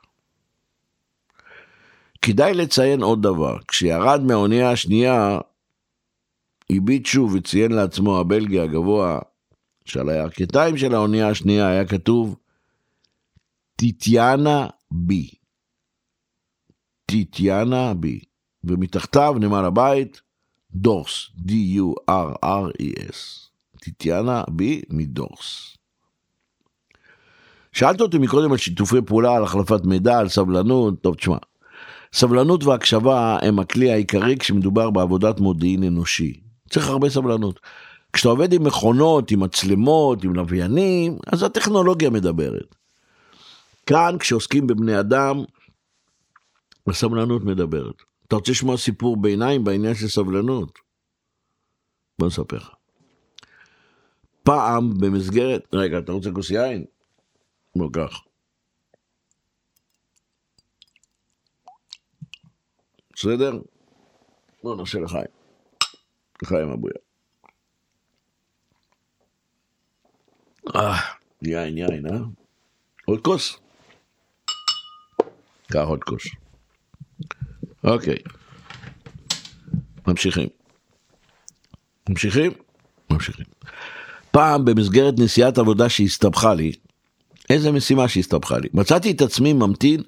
כדאי 2.21 2.53
לציין 2.53 3.01
עוד 3.01 3.21
דבר, 3.21 3.57
כשירד 3.67 4.21
מהאונייה 4.23 4.71
השנייה, 4.71 5.39
הביט 6.69 7.05
שוב 7.05 7.33
וציין 7.33 7.71
לעצמו 7.71 8.19
הבלגי 8.19 8.59
הגבוה, 8.59 9.19
שעל 9.85 10.09
הירכתיים 10.09 10.77
של 10.77 10.95
האונייה 10.95 11.29
השנייה 11.29 11.67
היה 11.67 11.85
כתוב 11.85 12.35
טיטיאנה 13.75 14.67
בי. 14.91 15.29
טיטיאנה 17.05 17.93
בי. 17.93 18.19
ומתחתיו 18.63 19.35
נמל 19.39 19.65
הבית 19.65 20.21
דורס, 20.71 21.29
D-U-R-R-E-S. 21.47 23.17
טיטיאנה 23.79 24.43
בי 24.49 24.81
מדורס. 24.89 25.77
שאלת 27.71 28.01
אותי 28.01 28.17
מקודם 28.17 28.51
על 28.51 28.57
שיתופי 28.57 29.01
פעולה, 29.05 29.35
על 29.35 29.43
החלפת 29.43 29.85
מידע, 29.85 30.19
על 30.19 30.29
סבלנות, 30.29 31.01
טוב 31.01 31.15
תשמע, 31.15 31.37
סבלנות 32.17 32.63
והקשבה 32.63 33.37
הם 33.41 33.59
הכלי 33.59 33.91
העיקרי 33.91 34.37
כשמדובר 34.37 34.89
בעבודת 34.89 35.39
מודיעין 35.39 35.83
אנושי. 35.83 36.39
צריך 36.69 36.87
הרבה 36.87 37.09
סבלנות. 37.09 37.59
כשאתה 38.13 38.29
עובד 38.29 38.53
עם 38.53 38.63
מכונות, 38.63 39.31
עם 39.31 39.39
מצלמות, 39.39 40.23
עם 40.23 40.33
לוויינים, 40.33 41.17
אז 41.27 41.43
הטכנולוגיה 41.43 42.09
מדברת. 42.09 42.75
כאן, 43.85 44.15
כשעוסקים 44.19 44.67
בבני 44.67 44.99
אדם, 44.99 45.43
הסבלנות 46.87 47.43
מדברת. 47.43 47.95
אתה 48.27 48.35
רוצה 48.35 48.51
לשמוע 48.51 48.77
סיפור 48.77 49.17
ביניים 49.17 49.63
בעניין 49.63 49.95
של 49.95 50.07
סבלנות? 50.07 50.79
בוא 52.19 52.27
נספר 52.27 52.57
לך. 52.57 52.69
פעם 54.43 54.93
במסגרת, 54.99 55.67
רגע, 55.73 55.99
אתה 55.99 56.11
רוצה 56.11 56.31
כוס 56.31 56.51
יין? 56.51 56.85
בוא 57.75 57.89
קח. 57.93 58.21
בסדר? 63.17 63.51
בוא 64.63 64.75
נעשה 64.75 64.99
לחיים. 64.99 65.25
לחיים 66.41 66.69
אבויה. 66.69 66.93
אה, 70.75 70.97
יין, 71.41 71.77
יין, 71.77 72.05
אה? 72.07 72.19
עוד 73.05 73.21
כוס? 73.21 73.59
קח 75.71 75.85
עוד 75.87 76.03
כוס. 76.03 76.23
אוקיי. 77.83 78.17
ממשיכים. 80.07 80.49
ממשיכים? 82.09 82.51
ממשיכים. 83.09 83.45
פעם 84.31 84.65
במסגרת 84.65 85.13
נסיעת 85.17 85.57
עבודה 85.57 85.89
שהסתבכה 85.89 86.53
לי, 86.53 86.71
איזה 87.49 87.71
משימה 87.71 88.07
שהסתבכה 88.07 88.57
לי, 88.57 88.69
מצאתי 88.73 89.11
את 89.11 89.21
עצמי 89.21 89.53
ממתין 89.53 90.03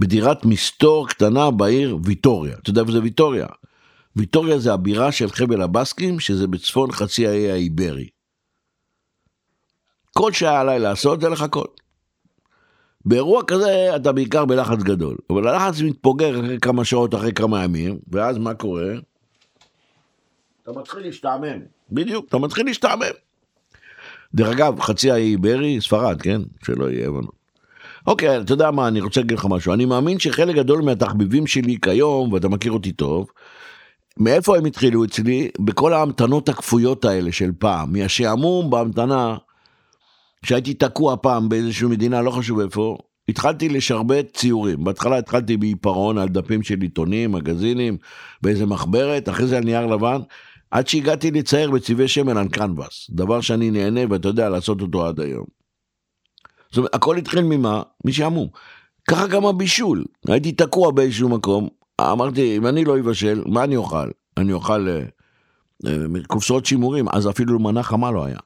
בדירת 0.00 0.44
מסתור 0.44 1.08
קטנה 1.08 1.50
בעיר 1.50 1.98
ויטוריה. 2.04 2.56
אתה 2.62 2.70
יודע 2.70 2.80
איפה 2.80 2.92
זה 2.92 3.00
ויטוריה? 3.02 3.46
ויטוריה 4.16 4.58
זה 4.58 4.72
הבירה 4.72 5.12
של 5.12 5.30
חבל 5.30 5.62
הבסקים, 5.62 6.20
שזה 6.20 6.46
בצפון 6.46 6.92
חצי 6.92 7.26
האי 7.26 7.50
האיברי. 7.50 8.08
כל 10.16 10.32
שהיה 10.32 10.60
עליי 10.60 10.78
לעשות 10.78 11.20
זה 11.20 11.28
לחכות. 11.28 11.80
באירוע 13.04 13.42
כזה 13.46 13.96
אתה 13.96 14.12
בעיקר 14.12 14.44
בלחץ 14.44 14.78
גדול, 14.78 15.16
אבל 15.30 15.48
הלחץ 15.48 15.80
מתפוגר 15.80 16.40
אחרי 16.40 16.58
כמה 16.60 16.84
שעות, 16.84 17.14
אחרי 17.14 17.32
כמה 17.32 17.64
ימים, 17.64 17.98
ואז 18.08 18.38
מה 18.38 18.54
קורה? 18.54 18.92
אתה 20.62 20.72
מתחיל 20.72 21.00
להשתעמם. 21.00 21.60
בדיוק, 21.90 22.28
אתה 22.28 22.38
מתחיל 22.38 22.66
להשתעמם. 22.66 23.14
דרך 24.34 24.48
אגב, 24.48 24.80
חצי 24.80 25.10
האי 25.10 25.30
איברי, 25.30 25.80
ספרד, 25.80 26.22
כן? 26.22 26.40
שלא 26.64 26.90
יהיה 26.90 27.08
הבנות. 27.08 27.39
אוקיי, 28.06 28.40
אתה 28.40 28.52
יודע 28.52 28.70
מה, 28.70 28.88
אני 28.88 29.00
רוצה 29.00 29.20
להגיד 29.20 29.38
לך 29.38 29.46
משהו. 29.50 29.72
אני 29.72 29.84
מאמין 29.84 30.18
שחלק 30.18 30.56
גדול 30.56 30.82
מהתחביבים 30.82 31.46
שלי 31.46 31.76
כיום, 31.82 32.32
ואתה 32.32 32.48
מכיר 32.48 32.72
אותי 32.72 32.92
טוב, 32.92 33.26
מאיפה 34.18 34.56
הם 34.56 34.64
התחילו 34.64 35.04
אצלי? 35.04 35.48
בכל 35.58 35.92
ההמתנות 35.92 36.48
הכפויות 36.48 37.04
האלה 37.04 37.32
של 37.32 37.50
פעם. 37.58 37.92
מהשעמום 37.92 38.70
בהמתנה, 38.70 39.36
כשהייתי 40.42 40.74
תקוע 40.74 41.16
פעם 41.16 41.48
באיזושהי 41.48 41.88
מדינה, 41.88 42.22
לא 42.22 42.30
חשוב 42.30 42.60
איפה, 42.60 42.98
התחלתי 43.28 43.68
לשרבט 43.68 44.36
ציורים. 44.36 44.84
בהתחלה 44.84 45.18
התחלתי 45.18 45.56
בעיפרון 45.56 46.18
על 46.18 46.28
דפים 46.28 46.62
של 46.62 46.80
עיתונים, 46.80 47.32
מגזינים, 47.32 47.96
באיזה 48.42 48.66
מחברת, 48.66 49.28
אחרי 49.28 49.46
זה 49.46 49.56
על 49.56 49.64
נייר 49.64 49.86
לבן, 49.86 50.20
עד 50.70 50.88
שהגעתי 50.88 51.30
לצייר 51.30 51.70
בצבעי 51.70 52.08
שמן 52.08 52.36
על 52.36 52.48
קנבס, 52.48 53.10
דבר 53.10 53.40
שאני 53.40 53.70
נהנה 53.70 54.00
ואתה 54.10 54.28
יודע 54.28 54.48
לעשות 54.48 54.80
אותו 54.80 55.06
עד 55.06 55.20
היום. 55.20 55.59
זאת 56.70 56.78
אומרת, 56.78 56.94
הכל 56.94 57.16
התחיל 57.16 57.42
ממה? 57.42 57.82
משעמום. 58.04 58.48
ככה 59.10 59.26
גם 59.26 59.46
הבישול. 59.46 60.04
הייתי 60.28 60.52
תקוע 60.52 60.90
באיזשהו 60.90 61.28
מקום, 61.28 61.68
אמרתי, 62.00 62.56
אם 62.56 62.66
אני 62.66 62.84
לא 62.84 62.98
אבשל, 62.98 63.42
מה 63.46 63.64
אני 63.64 63.76
אוכל? 63.76 64.08
אני 64.36 64.52
אוכל 64.52 64.88
אה, 64.88 65.02
אה, 65.86 65.96
קופסאות 66.26 66.66
שימורים, 66.66 67.08
אז 67.08 67.28
אפילו 67.28 67.58
מנה 67.58 67.82
חמה 67.82 68.10
לא 68.10 68.24
היה. 68.24 68.38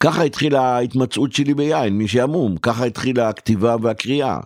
ככה 0.00 0.22
התחילה 0.22 0.62
ההתמצאות 0.62 1.32
שלי 1.32 1.54
ביין, 1.54 1.98
משעמום, 1.98 2.56
ככה 2.56 2.84
התחילה 2.84 3.28
הכתיבה 3.28 3.76
והקריאה. 3.82 4.40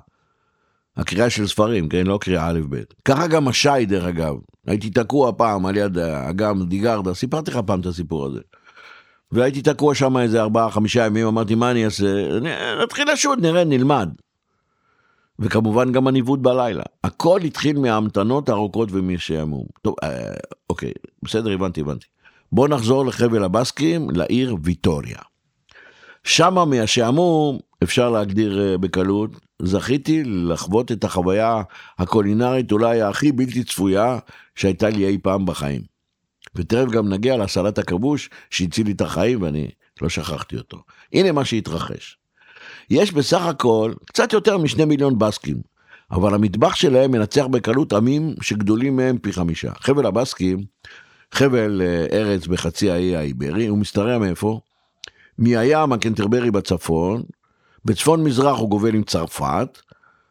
הקריאה 0.97 1.31
של 1.31 1.47
ספרים, 1.47 1.89
כן? 1.89 2.07
לא 2.07 2.19
קריאה 2.21 2.49
א' 2.49 2.61
ב'. 2.69 2.83
ככה 3.05 3.27
גם 3.27 3.49
השי, 3.49 3.87
דרך 3.87 4.05
אגב. 4.05 4.35
הייתי 4.67 4.91
תקוע 4.91 5.33
פעם 5.37 5.67
על 5.67 5.77
יד 5.77 5.99
אגם 5.99 6.67
דיגרדה, 6.67 7.15
סיפרתי 7.15 7.51
לך 7.51 7.57
פעם 7.67 7.81
את 7.81 7.87
הסיפור 7.87 8.27
הזה. 8.27 8.41
והייתי 9.35 9.63
תקוע 9.63 9.95
שם 9.95 10.17
איזה 10.17 10.43
ארבעה, 10.43 10.71
חמישה 10.71 11.07
ימים, 11.07 11.27
אמרתי, 11.27 11.55
מה 11.55 11.71
אני 11.71 11.85
אעשה? 11.85 12.41
נתחיל 12.83 13.13
לשוט, 13.13 13.39
נראה, 13.39 13.65
נלמד. 13.65 14.09
וכמובן 15.39 15.93
גם 15.93 16.07
הניווט 16.07 16.41
בלילה. 16.41 16.83
הכל 17.05 17.41
התחיל 17.45 17.79
מההמתנות 17.79 18.49
הארוכות 18.49 18.89
ומשעמום. 18.93 19.65
טוב, 19.83 19.95
אה, 20.03 20.35
אוקיי, 20.71 20.93
בסדר, 21.23 21.51
הבנתי, 21.51 21.81
הבנתי. 21.81 22.07
בואו 22.53 22.69
נחזור 22.69 23.07
לחבל 23.07 23.45
הבסקים, 23.45 24.11
לעיר 24.11 24.57
ויטוריה. 24.63 25.19
שמה 26.25 26.65
מהשעמום, 26.65 27.59
אפשר 27.83 28.11
להגדיר 28.11 28.61
אה, 28.61 28.79
בקלות, 28.79 29.31
זכיתי 29.63 30.25
לחוות 30.25 30.93
את 30.93 31.05
החוויה 31.05 31.63
הקולינרית 31.99 32.73
אולי 32.73 33.03
הכי 33.03 33.33
בלתי 33.33 33.65
צפויה 33.65 34.19
שהייתה 34.55 34.89
לי 34.89 35.07
אי 35.07 35.19
פעם 35.23 35.47
בחיים. 35.47 35.94
ותכף 36.57 36.91
גם 36.91 37.09
נגיע 37.09 37.37
לסלט 37.37 37.79
הכבוש 37.79 38.31
שהציל 38.51 38.87
לי 38.87 38.93
את 38.93 39.01
החיים 39.01 39.43
ואני 39.43 39.69
לא 40.03 40.09
שכחתי 40.09 40.57
אותו. 40.57 40.79
הנה 41.13 41.33
מה 41.33 41.45
שהתרחש. 41.45 42.19
יש 42.91 43.13
בסך 43.13 43.43
הכל 43.43 43.93
קצת 44.07 44.33
יותר 44.33 44.59
משני 44.59 44.85
מיליון 44.85 45.19
בסקים, 45.19 45.61
אבל 46.11 46.35
המטבח 46.35 46.75
שלהם 46.75 47.11
מנצח 47.11 47.47
בקלות 47.47 47.93
עמים 47.93 48.35
שגדולים 48.41 48.97
מהם 48.97 49.19
פי 49.19 49.33
חמישה. 49.33 49.73
חבל 49.81 50.07
הבסקים, 50.07 50.65
חבל 51.33 51.83
אה, 51.83 52.07
ארץ 52.19 52.47
בחצי 52.47 52.91
האי 52.91 53.17
האיברי, 53.17 53.67
הוא 53.67 53.79
משתרע 53.79 54.19
מאיפה? 54.19 54.61
מהים 55.39 55.93
הקנטרברי 55.93 56.51
בצפון, 56.51 57.23
בצפון 57.85 58.25
מזרח 58.25 58.59
הוא 58.59 58.69
גובל 58.69 58.95
עם 58.95 59.03
צרפת, 59.03 59.79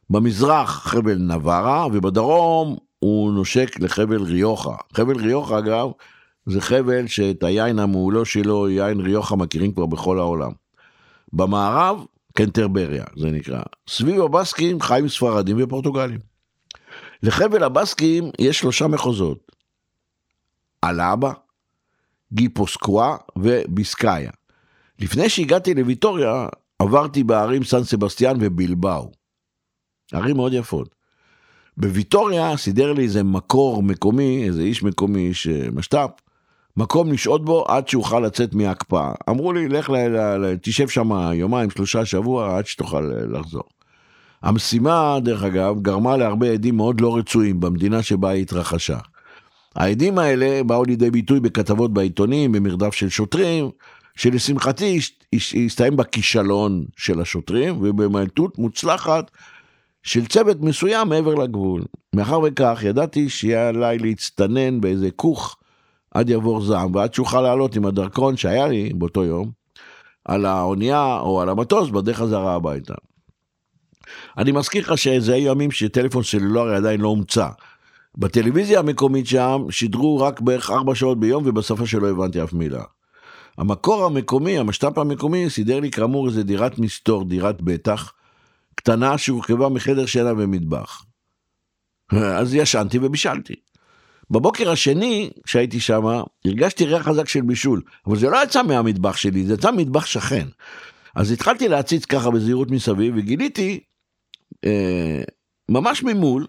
במזרח 0.09 0.69
חבל 0.69 1.17
נברה, 1.17 1.87
ובדרום 1.93 2.77
הוא 2.99 3.33
נושק 3.33 3.79
לחבל 3.79 4.23
ריוחה. 4.23 4.75
חבל 4.93 5.17
ריוחה 5.17 5.59
אגב, 5.59 5.89
זה 6.45 6.61
חבל 6.61 7.07
שאת 7.07 7.43
היין 7.43 7.79
המעולו 7.79 8.25
שלו, 8.25 8.69
יין 8.69 8.99
ריוחה 8.99 9.35
מכירים 9.35 9.73
כבר 9.73 9.85
בכל 9.85 10.19
העולם. 10.19 10.51
במערב, 11.33 12.05
קנטרבריה 12.33 13.03
זה 13.17 13.31
נקרא. 13.31 13.61
סביב 13.89 14.21
הבסקים 14.21 14.81
חיים 14.81 15.07
ספרדים 15.07 15.57
ופורטוגלים. 15.63 16.19
לחבל 17.23 17.63
הבסקים 17.63 18.29
יש 18.39 18.59
שלושה 18.59 18.87
מחוזות. 18.87 19.51
אלאבה, 20.83 21.33
גיפוסקווה 22.33 23.17
וביסקאיה. 23.37 24.31
לפני 24.99 25.29
שהגעתי 25.29 25.73
לוויטוריה, 25.73 26.47
עברתי 26.79 27.23
בערים 27.23 27.63
סן 27.63 27.83
סבסטיאן 27.83 28.37
ובלבאו. 28.39 29.11
ערים 30.13 30.35
מאוד 30.35 30.53
יפות. 30.53 30.95
בוויטוריה 31.77 32.57
סידר 32.57 32.93
לי 32.93 33.03
איזה 33.03 33.23
מקור 33.23 33.83
מקומי, 33.83 34.43
איזה 34.47 34.61
איש 34.61 34.83
מקומי, 34.83 35.27
איש 35.27 35.47
אה, 35.47 35.67
משת"פ, 35.71 36.09
מקום 36.77 37.11
לשהות 37.11 37.45
בו 37.45 37.65
עד 37.67 37.87
שאוכל 37.87 38.19
לצאת 38.19 38.53
מההקפאה. 38.53 39.11
אמרו 39.29 39.53
לי, 39.53 39.67
לך, 39.67 39.89
ל, 39.89 39.95
ל, 39.95 40.17
ל, 40.17 40.55
תשב 40.61 40.87
שם 40.87 41.11
יומיים, 41.33 41.69
שלושה 41.69 42.05
שבוע, 42.05 42.57
עד 42.57 42.65
שתוכל 42.65 43.11
אה, 43.11 43.39
לחזור. 43.39 43.63
המשימה, 44.41 45.17
דרך 45.23 45.43
אגב, 45.43 45.81
גרמה 45.81 46.17
להרבה 46.17 46.51
עדים 46.51 46.77
מאוד 46.77 47.01
לא 47.01 47.17
רצויים 47.17 47.59
במדינה 47.59 48.01
שבה 48.01 48.29
היא 48.29 48.41
התרחשה. 48.41 48.97
העדים 49.75 50.17
האלה 50.17 50.63
באו 50.63 50.83
לידי 50.83 51.11
ביטוי 51.11 51.39
בכתבות 51.39 51.93
בעיתונים, 51.93 52.51
במרדף 52.51 52.93
של 52.93 53.09
שוטרים, 53.09 53.69
שלשמחתי 54.15 54.99
הסתיים 55.65 55.97
בכישלון 55.97 56.85
של 56.97 57.21
השוטרים 57.21 57.77
ובמלטות 57.81 58.57
מוצלחת 58.57 59.31
של 60.03 60.25
צוות 60.25 60.61
מסוים 60.61 61.09
מעבר 61.09 61.35
לגבול. 61.35 61.83
מאחר 62.15 62.39
וכך 62.43 62.79
ידעתי 62.83 63.29
שיהיה 63.29 63.67
עליי 63.67 63.97
להצטנן 63.97 64.81
באיזה 64.81 65.11
כוך 65.11 65.57
עד 66.13 66.29
יעבור 66.29 66.61
זעם 66.61 66.95
ועד 66.95 67.13
שאוכל 67.13 67.41
לעלות 67.41 67.75
עם 67.75 67.85
הדרכון 67.85 68.37
שהיה 68.37 68.67
לי 68.67 68.93
באותו 68.93 69.23
יום 69.23 69.51
על 70.25 70.45
האונייה 70.45 71.19
או 71.19 71.41
על 71.41 71.49
המטוס 71.49 71.89
בדרך 71.89 72.17
חזרה 72.17 72.55
הביתה. 72.55 72.93
אני 74.37 74.51
מזכיר 74.51 74.83
לך 74.83 74.97
שזה 74.97 75.33
היו 75.33 75.51
ימים 75.51 75.71
שטלפון 75.71 76.23
סלולרי 76.23 76.75
עדיין 76.75 77.01
לא 77.01 77.07
הומצא. 77.07 77.47
בטלוויזיה 78.17 78.79
המקומית 78.79 79.27
שם 79.27 79.65
שידרו 79.69 80.19
רק 80.19 80.41
בערך 80.41 80.69
ארבע 80.69 80.95
שעות 80.95 81.19
ביום 81.19 81.43
ובשפה 81.45 81.85
שלא 81.85 82.09
הבנתי 82.09 82.43
אף 82.43 82.53
מילה. 82.53 82.83
המקור 83.57 84.05
המקומי, 84.05 84.57
המשת"פ 84.57 84.97
המקומי, 84.97 85.49
סידר 85.49 85.79
לי 85.79 85.91
כאמור 85.91 86.27
איזה 86.27 86.43
דירת 86.43 86.79
מסתור, 86.79 87.25
דירת 87.25 87.61
בטח, 87.61 88.13
קטנה 88.75 89.17
שהורכבה 89.17 89.69
מחדר 89.69 90.05
שינה 90.05 90.31
ומטבח. 90.37 91.05
אז 92.11 92.55
ישנתי 92.55 92.99
ובישלתי. 93.01 93.55
בבוקר 94.31 94.71
השני, 94.71 95.29
כשהייתי 95.43 95.79
שם, 95.79 96.03
הרגשתי 96.45 96.85
ריח 96.85 97.07
חזק 97.07 97.27
של 97.27 97.41
בישול, 97.41 97.81
אבל 98.07 98.17
זה 98.17 98.29
לא 98.29 98.43
יצא 98.43 98.63
מהמטבח 98.63 99.17
שלי, 99.17 99.45
זה 99.45 99.53
יצא 99.53 99.71
ממטבח 99.71 100.05
שכן. 100.05 100.47
אז 101.15 101.31
התחלתי 101.31 101.67
להציץ 101.67 102.05
ככה 102.05 102.31
בזהירות 102.31 102.71
מסביב, 102.71 103.13
וגיליתי, 103.17 103.79
אה, 104.65 105.21
ממש 105.69 106.03
ממול, 106.03 106.47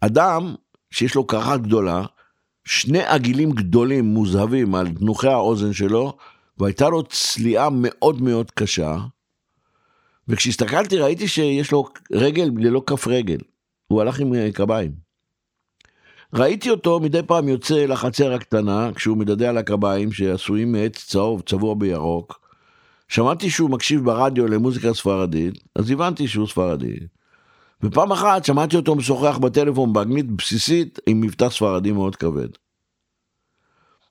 אדם 0.00 0.54
שיש 0.90 1.14
לו 1.14 1.26
קרחת 1.26 1.60
גדולה, 1.60 2.04
שני 2.64 3.02
עגילים 3.02 3.50
גדולים 3.50 4.04
מוזהבים 4.04 4.74
על 4.74 4.88
תנוחי 4.88 5.28
האוזן 5.28 5.72
שלו, 5.72 6.16
והייתה 6.58 6.88
לו 6.88 7.02
צליעה 7.02 7.68
מאוד 7.72 8.22
מאוד 8.22 8.50
קשה, 8.50 8.96
וכשהסתכלתי 10.28 10.98
ראיתי 10.98 11.28
שיש 11.28 11.72
לו 11.72 11.84
רגל 12.12 12.50
ללא 12.56 12.82
כף 12.86 13.06
רגל, 13.06 13.38
הוא 13.86 14.00
הלך 14.00 14.20
עם 14.20 14.34
אה, 14.34 14.48
קביים. 14.52 15.05
ראיתי 16.36 16.70
אותו 16.70 17.00
מדי 17.00 17.22
פעם 17.22 17.48
יוצא 17.48 17.86
לחצר 17.86 18.32
הקטנה, 18.32 18.90
כשהוא 18.94 19.16
מדדה 19.16 19.48
על 19.48 19.58
הקביים 19.58 20.12
שעשויים 20.12 20.72
מעץ 20.72 21.04
צהוב 21.06 21.42
צבוע 21.46 21.74
בירוק. 21.74 22.40
שמעתי 23.08 23.50
שהוא 23.50 23.70
מקשיב 23.70 24.04
ברדיו 24.04 24.48
למוזיקה 24.48 24.94
ספרדית, 24.94 25.54
אז 25.74 25.90
הבנתי 25.90 26.28
שהוא 26.28 26.46
ספרדי. 26.46 26.96
ופעם 27.82 28.12
אחת 28.12 28.44
שמעתי 28.44 28.76
אותו 28.76 28.94
משוחח 28.94 29.38
בטלפון 29.38 29.92
באנגלית 29.92 30.30
בסיסית 30.30 30.98
עם 31.06 31.20
מבטא 31.20 31.48
ספרדי 31.48 31.92
מאוד 31.92 32.16
כבד. 32.16 32.48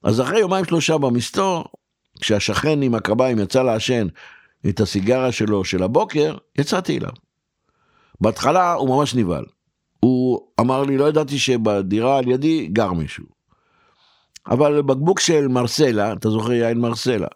אז 0.03 0.21
אחרי 0.21 0.39
יומיים 0.39 0.65
שלושה 0.65 0.97
במסתור, 0.97 1.65
כשהשכן 2.21 2.81
עם 2.81 2.95
הקביים 2.95 3.39
יצא 3.39 3.63
לעשן 3.63 4.07
את 4.69 4.79
הסיגריה 4.79 5.31
שלו 5.31 5.65
של 5.65 5.83
הבוקר, 5.83 6.37
יצאתי 6.57 6.97
אליו. 6.97 7.11
בהתחלה 8.21 8.73
הוא 8.73 8.97
ממש 8.97 9.15
נבהל. 9.15 9.45
הוא 10.05 10.41
אמר 10.59 10.83
לי, 10.83 10.97
לא 10.97 11.09
ידעתי 11.09 11.39
שבדירה 11.39 12.17
על 12.17 12.27
ידי 12.27 12.67
גר 12.67 12.93
מישהו. 12.93 13.25
אבל 14.47 14.81
בקבוק 14.81 15.19
של 15.19 15.47
מרסלה, 15.47 16.13
אתה 16.13 16.29
זוכר 16.29 16.53
יין 16.53 16.77
מרסלה, 16.77 17.27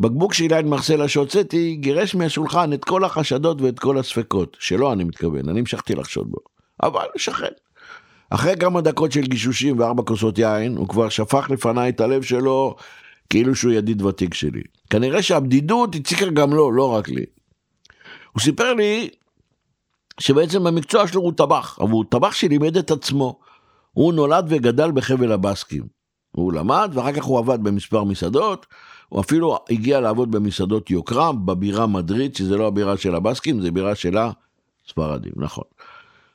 בקבוק 0.00 0.34
של 0.34 0.52
יין 0.52 0.68
מרסלה 0.68 1.08
שהוצאתי, 1.08 1.76
גירש 1.76 2.14
מהשולחן 2.14 2.72
את 2.72 2.84
כל 2.84 3.04
החשדות 3.04 3.60
ואת 3.60 3.78
כל 3.78 3.98
הספקות. 3.98 4.56
שלא 4.60 4.92
אני 4.92 5.04
מתכוון, 5.04 5.48
אני 5.48 5.60
המשכתי 5.60 5.94
לחשוד 5.94 6.30
בו. 6.30 6.38
אבל 6.82 7.06
שכן. 7.16 7.52
אחרי 8.30 8.56
כמה 8.56 8.80
דקות 8.80 9.12
של 9.12 9.20
גישושים 9.26 9.78
וארבע 9.78 10.02
כוסות 10.02 10.38
יין, 10.38 10.76
הוא 10.76 10.88
כבר 10.88 11.08
שפך 11.08 11.50
לפניי 11.50 11.88
את 11.88 12.00
הלב 12.00 12.22
שלו 12.22 12.76
כאילו 13.30 13.54
שהוא 13.54 13.72
ידיד 13.72 14.02
ותיק 14.02 14.34
שלי. 14.34 14.62
כנראה 14.90 15.22
שהבדידות 15.22 15.94
הציקה 15.94 16.26
גם 16.26 16.54
לו, 16.54 16.72
לא 16.72 16.94
רק 16.94 17.08
לי. 17.08 17.24
הוא 18.32 18.40
סיפר 18.40 18.74
לי 18.74 19.08
שבעצם 20.20 20.64
במקצוע 20.64 21.08
שלו 21.08 21.20
הוא 21.20 21.32
טבח, 21.36 21.78
אבל 21.80 21.90
הוא 21.90 22.04
טבח 22.08 22.32
שלימד 22.32 22.76
את 22.76 22.90
עצמו. 22.90 23.38
הוא 23.92 24.12
נולד 24.12 24.44
וגדל 24.48 24.90
בחבל 24.90 25.32
הבסקים. 25.32 26.02
הוא 26.32 26.52
למד 26.52 26.90
ואחר 26.94 27.12
כך 27.12 27.24
הוא 27.24 27.38
עבד 27.38 27.58
במספר 27.62 28.04
מסעדות, 28.04 28.66
הוא 29.08 29.20
אפילו 29.20 29.58
הגיע 29.70 30.00
לעבוד 30.00 30.30
במסעדות 30.30 30.90
יוקרה 30.90 31.32
בבירה 31.32 31.86
מדריד, 31.86 32.36
שזה 32.36 32.56
לא 32.56 32.66
הבירה 32.66 32.96
של 32.96 33.14
הבסקים, 33.14 33.60
זה 33.60 33.70
בירה 33.70 33.94
של 33.94 34.16
הספרדים, 34.18 35.32
נכון. 35.36 35.64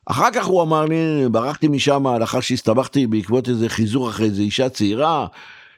אחר 0.06 0.32
כך 0.34 0.46
הוא 0.46 0.62
אמר 0.62 0.86
לי, 0.86 1.30
ברחתי 1.32 1.68
משם 1.68 2.08
לאחר 2.20 2.40
שהסתבכתי 2.40 3.08
בעקבות 3.08 3.50
איזה 3.50 3.70
חיזור 3.70 4.10
אחרי 4.10 4.26
איזה 4.26 4.42
אישה 4.42 4.70
צעירה 4.70 5.28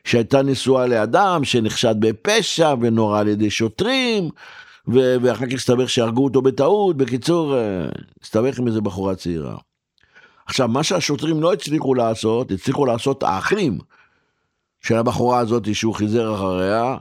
שהייתה 0.04 0.42
נשואה 0.42 0.88
לאדם 0.88 1.44
שנחשד 1.44 1.96
בפשע 2.00 2.76
ונורא 2.82 3.20
על 3.20 3.28
ידי 3.28 3.50
שוטרים 3.50 4.30
ו- 4.88 5.16
ואחר 5.22 5.46
כך 5.46 5.54
הסתבך 5.54 5.90
שהרגו 5.90 6.24
אותו 6.24 6.42
בטעות, 6.42 6.98
בקיצור, 6.98 7.58
אה, 7.58 7.86
הסתבך 8.24 8.60
עם 8.60 8.68
איזה 8.68 8.82
בחורה 8.82 9.16
צעירה. 9.16 9.58
עכשיו, 10.46 10.68
מה 10.68 10.84
שהשוטרים 10.84 11.42
לא 11.42 11.54
הצליחו 11.54 11.94
לעשות, 11.94 12.52
הצליחו 12.52 12.86
לעשות 12.86 13.24
האחים 13.24 13.78
של 14.82 14.96
הבחורה 14.96 15.40
הזאת 15.40 15.76
שהוא 15.76 15.96
חיזר 15.96 16.36
אחריה, 16.36 16.98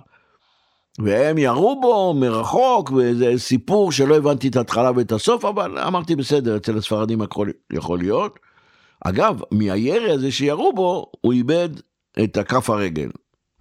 והם 0.99 1.39
ירו 1.39 1.81
בו 1.81 2.15
מרחוק, 2.15 2.93
וזה 2.93 3.33
סיפור 3.37 3.93
שלא 3.93 4.17
הבנתי 4.17 4.49
את 4.49 4.57
ההתחלה 4.57 4.91
ואת 4.97 5.13
הסוף, 5.13 5.45
אבל 5.45 5.79
אמרתי 5.79 6.17
בסדר, 6.17 6.57
אצל 6.57 6.79
הספרדים 6.79 7.23
הכל 7.23 7.51
יכול 7.73 7.99
להיות. 7.99 8.39
אגב, 9.05 9.41
מהירי 9.51 10.13
הזה 10.13 10.33
שירו 10.33 10.73
בו, 10.73 11.13
הוא 11.21 11.33
איבד 11.33 11.69
את 12.25 12.37
הכף 12.37 12.71
הרגל, 12.71 13.09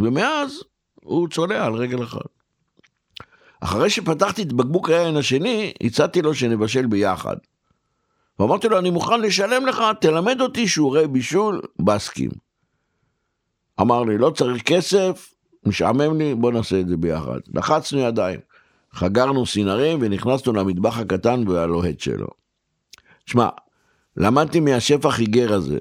ומאז 0.01 0.63
הוא 1.03 1.27
צולע 1.27 1.65
על 1.65 1.73
רגל 1.73 2.03
אחת. 2.03 2.36
אחרי 3.61 3.89
שפתחתי 3.89 4.41
את 4.41 4.53
בקבוק 4.53 4.89
היין 4.89 5.17
השני, 5.17 5.73
הצעתי 5.83 6.21
לו 6.21 6.33
שנבשל 6.33 6.85
ביחד. 6.85 7.35
ואמרתי 8.39 8.67
לו, 8.67 8.79
אני 8.79 8.89
מוכן 8.89 9.21
לשלם 9.21 9.65
לך, 9.65 9.83
תלמד 10.01 10.41
אותי 10.41 10.67
שיעורי 10.67 11.07
בישול 11.07 11.61
בסקים. 11.79 12.29
אמר 13.81 14.03
לי, 14.03 14.17
לא 14.17 14.29
צריך 14.29 14.63
כסף, 14.63 15.33
משעמם 15.65 16.17
לי, 16.17 16.35
בוא 16.35 16.51
נעשה 16.51 16.79
את 16.79 16.87
זה 16.87 16.97
ביחד. 16.97 17.39
לחצנו 17.53 17.99
ידיים, 17.99 18.39
חגרנו 18.93 19.45
סינרים 19.45 19.99
ונכנסנו 20.01 20.53
למטבח 20.53 20.97
הקטן 20.97 21.47
והלוהט 21.47 21.99
שלו. 21.99 22.27
שמע, 23.25 23.49
למדתי 24.17 24.59
מהשף 24.59 25.05
החיגר 25.05 25.53
הזה 25.53 25.77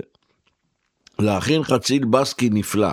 להכין 1.18 1.62
חציל 1.62 2.04
בסקי 2.04 2.50
נפלא, 2.50 2.92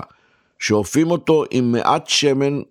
שאופים 0.59 1.11
אותו 1.11 1.43
עם 1.51 1.71
מעט 1.71 2.07
שמן 2.07 2.61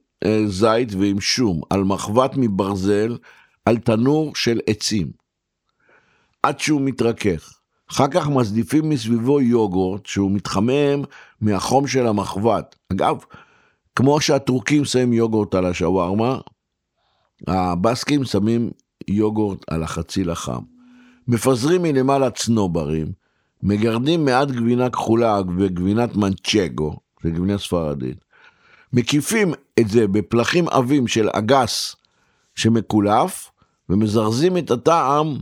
זית 0.46 0.94
ועם 0.94 1.20
שום, 1.20 1.60
על 1.70 1.84
מחבת 1.84 2.30
מברזל, 2.36 3.16
על 3.64 3.78
תנור 3.78 4.32
של 4.34 4.60
עצים. 4.66 5.10
עד 6.42 6.60
שהוא 6.60 6.80
מתרכך. 6.80 7.58
אחר 7.90 8.08
כך 8.08 8.28
מזדיפים 8.28 8.88
מסביבו 8.88 9.40
יוגורט 9.40 10.06
שהוא 10.06 10.30
מתחמם 10.30 11.02
מהחום 11.40 11.86
של 11.86 12.06
המחבת. 12.06 12.76
אגב, 12.92 13.16
כמו 13.96 14.20
שהטורקים 14.20 14.84
שמים 14.84 15.12
יוגורט 15.12 15.54
על 15.54 15.66
השווארמה, 15.66 16.38
הבסקים 17.46 18.24
שמים 18.24 18.70
יוגורט 19.08 19.64
על 19.70 19.82
החציל 19.82 20.30
החם. 20.30 20.62
מפזרים 21.28 21.82
מלמעלה 21.82 22.30
צנוברים, 22.30 23.12
מגרדים 23.62 24.24
מעט 24.24 24.48
גבינה 24.48 24.90
כחולה 24.90 25.40
וגבינת 25.58 26.16
מנצ'גו, 26.16 26.96
זה 27.22 27.30
גבינה 27.30 27.58
ספרדית, 27.58 28.24
מקיפים 28.92 29.52
את 29.80 29.88
זה 29.88 30.08
בפלחים 30.08 30.68
עבים 30.68 31.06
של 31.06 31.28
אגס 31.32 31.96
שמקולף, 32.54 33.50
ומזרזים 33.88 34.56
את 34.56 34.70
הטעם 34.70 35.38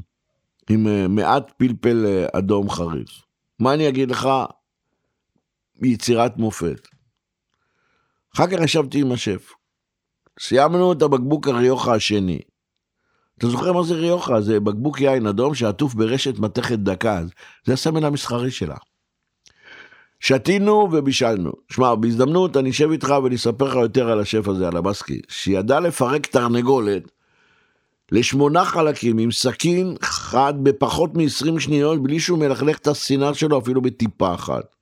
עם 0.71 0.87
אה, 0.87 1.09
מעט 1.09 1.53
פלפל 1.57 2.07
אה, 2.07 2.39
אדום 2.39 2.71
חריף. 2.71 3.11
מה 3.59 3.75
אני 3.75 3.89
אגיד 3.89 4.11
לך? 4.11 4.29
יצירת 5.83 6.37
מופת. 6.37 6.89
אחר 8.35 8.47
כך 8.47 8.61
ישבתי 8.65 9.01
עם 9.01 9.13
השף. 9.13 9.53
סיימנו 10.41 10.93
את 10.93 11.03
הבקבוק 11.03 11.49
הריוחה 11.49 11.95
השני. 11.95 12.39
אתה 13.39 13.49
זוכר 13.49 13.73
מה 13.73 13.83
זה 13.83 13.95
ריוחה? 13.95 14.41
זה 14.41 14.61
בקבוק 14.61 15.01
יין 15.01 15.27
אדום 15.27 15.55
שעטוף 15.55 15.95
ברשת 15.95 16.39
מתכת 16.39 16.79
דקה, 16.79 17.21
זה 17.67 17.73
הסמל 17.73 18.05
המסחרי 18.05 18.51
שלה. 18.51 18.77
שתינו 20.21 20.89
ובישלנו. 20.93 21.53
שמע, 21.73 21.95
בהזדמנות 21.95 22.57
אני 22.57 22.71
אשב 22.71 22.91
איתך 22.91 23.15
ואני 23.23 23.37
אספר 23.37 23.65
לך 23.69 23.75
יותר 23.75 24.11
על 24.11 24.21
השף 24.21 24.49
הזה, 24.49 24.69
על 24.69 24.77
הבסקי, 24.77 25.21
שידע 25.29 25.81
לפרק 25.81 26.27
תרנגולת 26.27 27.03
לשמונה 28.13 28.65
חלקים 28.65 29.19
עם 29.19 29.31
סכין 29.31 29.95
חד 30.03 30.55
בפחות 30.63 31.17
מ-20 31.17 31.61
שניות 31.61 32.03
בלי 32.03 32.21
שהוא 32.21 32.39
מלכלך 32.39 32.79
את 32.79 32.87
הסינר 32.87 33.33
שלו 33.33 33.59
אפילו 33.59 33.83
בטיפה 33.83 34.35
אחת. 34.35 34.77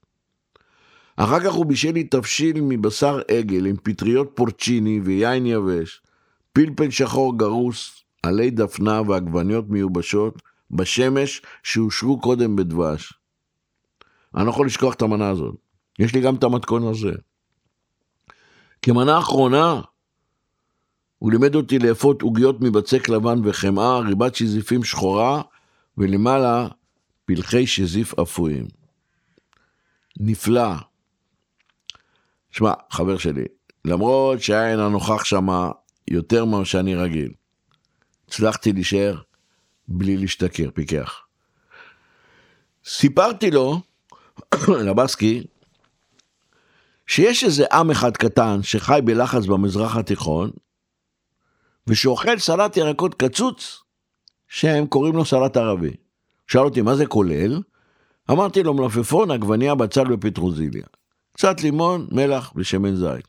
אחר 1.17 1.41
כך 1.41 1.53
הוא 1.53 1.67
בישל 1.67 1.93
לי 1.93 2.05
תבשיל 2.05 2.61
מבשר 2.61 3.21
עגל 3.31 3.67
עם 3.67 3.77
פטריות 3.83 4.31
פורצ'יני 4.35 5.01
ויין 5.05 5.47
יבש, 5.47 6.01
פלפל 6.53 6.91
שחור 6.91 7.39
גרוס, 7.39 8.03
עלי 8.23 8.51
דפנה 8.51 9.03
ועגבניות 9.07 9.65
מיובשות 9.69 10.43
בשמש 10.71 11.43
שאושרו 11.63 12.21
קודם 12.21 12.57
בדבש. 12.57 13.18
אני 14.37 14.47
לא 14.47 14.51
יכול 14.51 14.67
לשכוח 14.67 14.95
את 14.95 15.03
המנה 15.03 15.29
הזאת. 15.29 15.55
יש 15.99 16.15
לי 16.15 16.21
גם 16.21 16.35
את 16.35 16.45
המתכון 16.45 16.87
הזה. 16.87 17.13
כמנה 18.83 19.19
אחרונה, 19.19 19.81
הוא 21.19 21.33
לימד 21.33 21.55
אותי 21.55 21.79
לאפות 21.79 22.23
עוגיות 22.23 22.61
מבצק 22.61 23.09
לבן 23.09 23.39
וחמאה, 23.45 23.99
ריבת 23.99 24.35
שזיפים 24.35 24.85
שחורה, 24.85 25.43
ולמעלה 25.99 26.69
פלחי 27.25 27.67
שזיף 27.67 28.19
אפויים. 28.19 28.67
נפלא. 30.21 30.73
שמע, 32.51 32.73
חבר 32.91 33.19
שלי, 33.19 33.45
למרות 33.85 34.43
שהעין 34.43 34.79
הנוכח 34.79 35.25
שמה 35.25 35.71
יותר 36.09 36.45
ממה 36.45 36.65
שאני 36.65 36.95
רגיל, 36.95 37.33
הצלחתי 38.29 38.73
להישאר 38.73 39.21
בלי 39.89 40.17
להשתכר, 40.17 40.71
פיקח. 40.75 41.21
סיפרתי 42.85 43.51
לו, 43.51 43.81
לבסקי, 44.87 45.43
שיש 47.07 47.45
איזה 47.45 47.65
עם 47.73 47.91
אחד 47.91 48.17
קטן 48.17 48.63
שחי 48.63 49.01
בלחץ 49.05 49.47
במזרח 49.47 49.97
התיכון, 49.97 50.51
ושאוכל 51.87 52.39
סלט 52.39 52.77
ירקות 52.77 53.15
קצוץ, 53.15 53.83
שהם 54.49 54.87
קוראים 54.87 55.17
לו 55.17 55.25
סלט 55.25 55.57
ערבי. 55.57 55.93
שאל 56.47 56.61
אותי, 56.61 56.83
מה 56.83 56.97
זה 56.97 57.07
כולל? 57.07 57.63
אמרתי 58.31 58.63
לו, 58.63 58.75
מלפפון, 58.75 59.31
עגבניה, 59.31 59.75
בצל 59.75 60.13
ופטרוזיליה. 60.13 60.87
קצת 61.33 61.61
לימון, 61.61 62.07
מלח 62.13 62.53
ושמן 62.57 62.95
זית. 62.95 63.29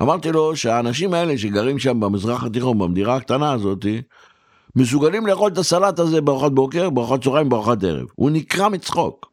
אמרתי 0.00 0.32
לו 0.32 0.56
שהאנשים 0.56 1.14
האלה 1.14 1.38
שגרים 1.38 1.78
שם 1.78 2.00
במזרח 2.00 2.44
התיכון, 2.44 2.78
במדירה 2.78 3.16
הקטנה 3.16 3.52
הזאתי, 3.52 4.02
מסוגלים 4.76 5.26
לאכול 5.26 5.52
את 5.52 5.58
הסלט 5.58 5.98
הזה 5.98 6.20
בארוחת 6.20 6.52
בוקר, 6.52 6.90
בארוחת 6.90 7.24
צהריים, 7.24 7.48
בארוחת 7.48 7.84
ערב. 7.84 8.06
הוא 8.14 8.30
נקרע 8.30 8.68
מצחוק. 8.68 9.31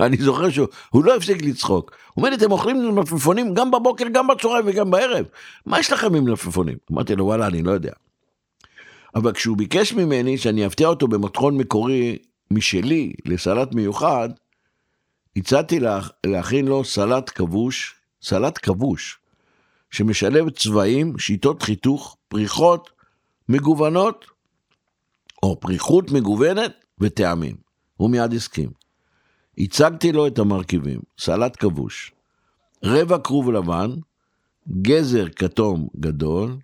אני 0.00 0.16
זוכר 0.16 0.50
שהוא 0.50 1.04
לא 1.04 1.16
הפסיק 1.16 1.42
לצחוק. 1.42 1.90
הוא 1.90 1.96
אומר 2.16 2.30
לי, 2.30 2.36
אתם 2.36 2.52
אוכלים 2.52 2.94
מלפפונים 2.94 3.54
גם 3.54 3.70
בבוקר, 3.70 4.04
גם 4.12 4.26
בצהריים 4.26 4.64
וגם 4.66 4.90
בערב. 4.90 5.26
מה 5.66 5.80
יש 5.80 5.92
לכם 5.92 6.14
עם 6.14 6.24
מלפפונים? 6.24 6.76
אמרתי 6.92 7.16
לו, 7.16 7.24
וואלה, 7.24 7.46
אני 7.46 7.62
לא 7.62 7.70
יודע. 7.70 7.92
אבל 9.14 9.32
כשהוא 9.32 9.56
ביקש 9.56 9.92
ממני 9.92 10.38
שאני 10.38 10.66
אפתיע 10.66 10.88
אותו 10.88 11.08
במתכון 11.08 11.56
מקורי 11.56 12.18
משלי 12.50 13.12
לסלט 13.24 13.74
מיוחד, 13.74 14.28
הצעתי 15.36 15.80
לה, 15.80 16.00
להכין 16.26 16.66
לו 16.66 16.84
סלט 16.84 17.30
כבוש, 17.34 17.94
סלט 18.22 18.58
כבוש, 18.62 19.18
שמשלב 19.90 20.50
צבעים, 20.50 21.18
שיטות 21.18 21.62
חיתוך, 21.62 22.16
פריחות, 22.28 22.90
מגוונות, 23.48 24.26
או 25.42 25.60
פריחות 25.60 26.10
מגוונת 26.10 26.72
וטעמים. 27.00 27.56
הוא 27.96 28.10
מיד 28.10 28.32
הסכים. 28.32 28.81
הצגתי 29.58 30.12
לו 30.12 30.26
את 30.26 30.38
המרכיבים, 30.38 31.00
סלט 31.18 31.56
כבוש, 31.58 32.12
רבע 32.84 33.18
כרוב 33.18 33.50
לבן, 33.50 33.90
גזר 34.82 35.28
כתום 35.36 35.88
גדול, 36.00 36.56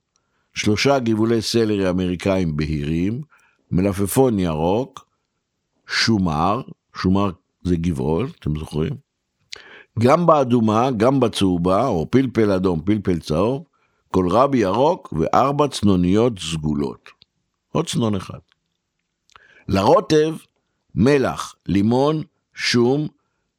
שלושה 0.55 0.99
גבעולי 0.99 1.43
סלרי 1.43 1.91
אמריקאים 1.91 2.57
בהירים, 2.57 3.23
מלפפון 3.71 4.39
ירוק, 4.39 5.09
שומר, 5.89 6.63
שומר 6.95 7.31
זה 7.63 7.77
גבעול, 7.77 8.29
אתם 8.39 8.59
זוכרים? 8.59 8.93
גם 9.99 10.27
באדומה, 10.27 10.91
גם 10.97 11.21
בצהובה, 11.21 11.87
או 11.87 12.11
פלפל 12.11 12.51
אדום, 12.51 12.81
פלפל 12.85 13.19
צהוב, 13.19 13.65
קולרבי 14.11 14.59
ירוק 14.59 15.13
וארבע 15.13 15.69
צנוניות 15.69 16.33
סגולות. 16.39 17.09
עוד 17.73 17.87
צנון 17.87 18.15
אחד. 18.15 18.39
לרוטב, 19.69 20.37
מלח, 20.95 21.55
לימון, 21.67 22.23
שום, 22.59 23.09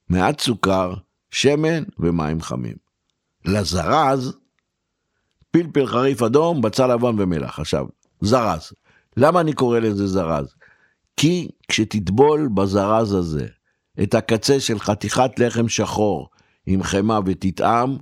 מעט 0.09 0.41
סוכר, 0.41 0.93
שמן 1.31 1.83
ומים 1.99 2.41
חמים. 2.41 2.75
לזרז, 3.45 4.37
פלפל 5.51 5.87
חריף 5.87 6.21
אדום, 6.21 6.61
בצל 6.61 6.93
לבן 6.93 7.15
ומלח. 7.17 7.59
עכשיו, 7.59 7.85
זרז. 8.21 8.71
למה 9.17 9.41
אני 9.41 9.53
קורא 9.53 9.79
לזה 9.79 10.07
זרז? 10.07 10.55
כי 11.17 11.47
כשתטבול 11.67 12.49
בזרז 12.53 13.13
הזה 13.13 13.47
את 14.03 14.13
הקצה 14.13 14.59
של 14.59 14.79
חתיכת 14.79 15.31
לחם 15.37 15.69
שחור 15.69 16.29
עם 16.65 16.83
חמאה 16.83 17.19
ותטעם, 17.25 17.97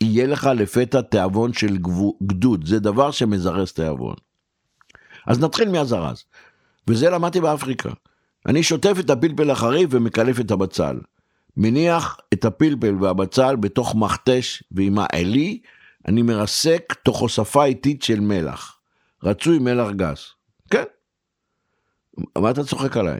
יהיה 0.00 0.26
לך 0.26 0.50
לפתע 0.54 1.00
תיאבון 1.00 1.52
של 1.52 1.78
גדוד, 2.22 2.66
זה 2.66 2.80
דבר 2.80 3.10
שמזרז 3.10 3.72
תיאבון. 3.72 4.14
אז 5.26 5.40
נתחיל 5.40 5.70
מהזרז, 5.70 6.24
וזה 6.88 7.10
למדתי 7.10 7.40
באפריקה. 7.40 7.90
אני 8.48 8.62
שוטף 8.62 8.96
את 9.00 9.10
הפלפל 9.10 9.50
החריף 9.50 9.90
ומקלף 9.92 10.40
את 10.40 10.50
הבצל. 10.50 10.98
מניח 11.56 12.16
את 12.32 12.44
הפלפל 12.44 12.94
והבצל 13.00 13.56
בתוך 13.56 13.94
מכתש 13.94 14.62
ועם 14.72 14.98
העלי, 14.98 15.60
אני 16.08 16.22
מרסק 16.22 16.94
תוך 17.02 17.18
הוספה 17.18 17.64
איטית 17.64 18.02
של 18.02 18.20
מלח. 18.20 18.78
רצוי 19.22 19.58
מלח 19.58 19.90
גס. 19.90 20.34
כן. 20.70 20.84
מה 22.38 22.50
אתה 22.50 22.64
צוחק 22.64 22.96
עליי? 22.96 23.18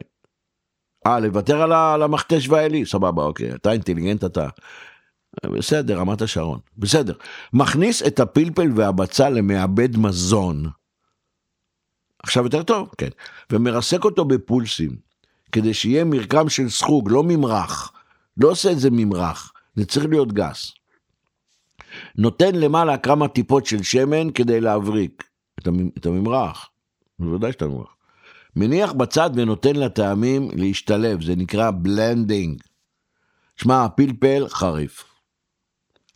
אה, 1.06 1.20
לוותר 1.20 1.62
על 1.72 2.02
המכתש 2.02 2.48
והעלי? 2.48 2.86
סבבה, 2.86 3.22
אוקיי. 3.22 3.54
אתה 3.54 3.72
אינטליגנט 3.72 4.24
אתה. 4.24 4.48
בסדר, 5.46 5.98
רמת 5.98 6.22
השרון. 6.22 6.58
בסדר. 6.78 7.14
מכניס 7.52 8.02
את 8.06 8.20
הפלפל 8.20 8.68
והבצל 8.74 9.28
למעבד 9.28 9.96
מזון. 9.96 10.64
עכשיו 12.22 12.44
יותר 12.44 12.62
טוב? 12.62 12.90
כן. 12.98 13.08
ומרסק 13.52 14.04
אותו 14.04 14.24
בפולסים, 14.24 14.96
כדי 15.52 15.74
שיהיה 15.74 16.04
מרקם 16.04 16.48
של 16.48 16.68
סחוג, 16.68 17.10
לא 17.10 17.22
ממרח. 17.22 17.92
לא 18.36 18.50
עושה 18.50 18.72
את 18.72 18.78
זה 18.78 18.90
ממרח, 18.90 19.52
זה 19.76 19.84
צריך 19.86 20.06
להיות 20.06 20.32
גס. 20.32 20.72
נותן 22.16 22.54
למעלה 22.54 22.98
כמה 22.98 23.28
טיפות 23.28 23.66
של 23.66 23.82
שמן 23.82 24.30
כדי 24.30 24.60
להבריק 24.60 25.24
את 25.98 26.06
הממרח, 26.06 26.70
בוודאי 27.18 27.52
שאתה 27.52 27.66
ממרח. 27.66 27.96
מניח 28.56 28.92
בצד 28.92 29.30
ונותן 29.34 29.76
לטעמים 29.76 30.48
להשתלב, 30.56 31.22
זה 31.22 31.36
נקרא 31.36 31.70
blending. 31.70 32.62
שמע, 33.56 33.84
הפלפל 33.84 34.48
חריף, 34.48 35.04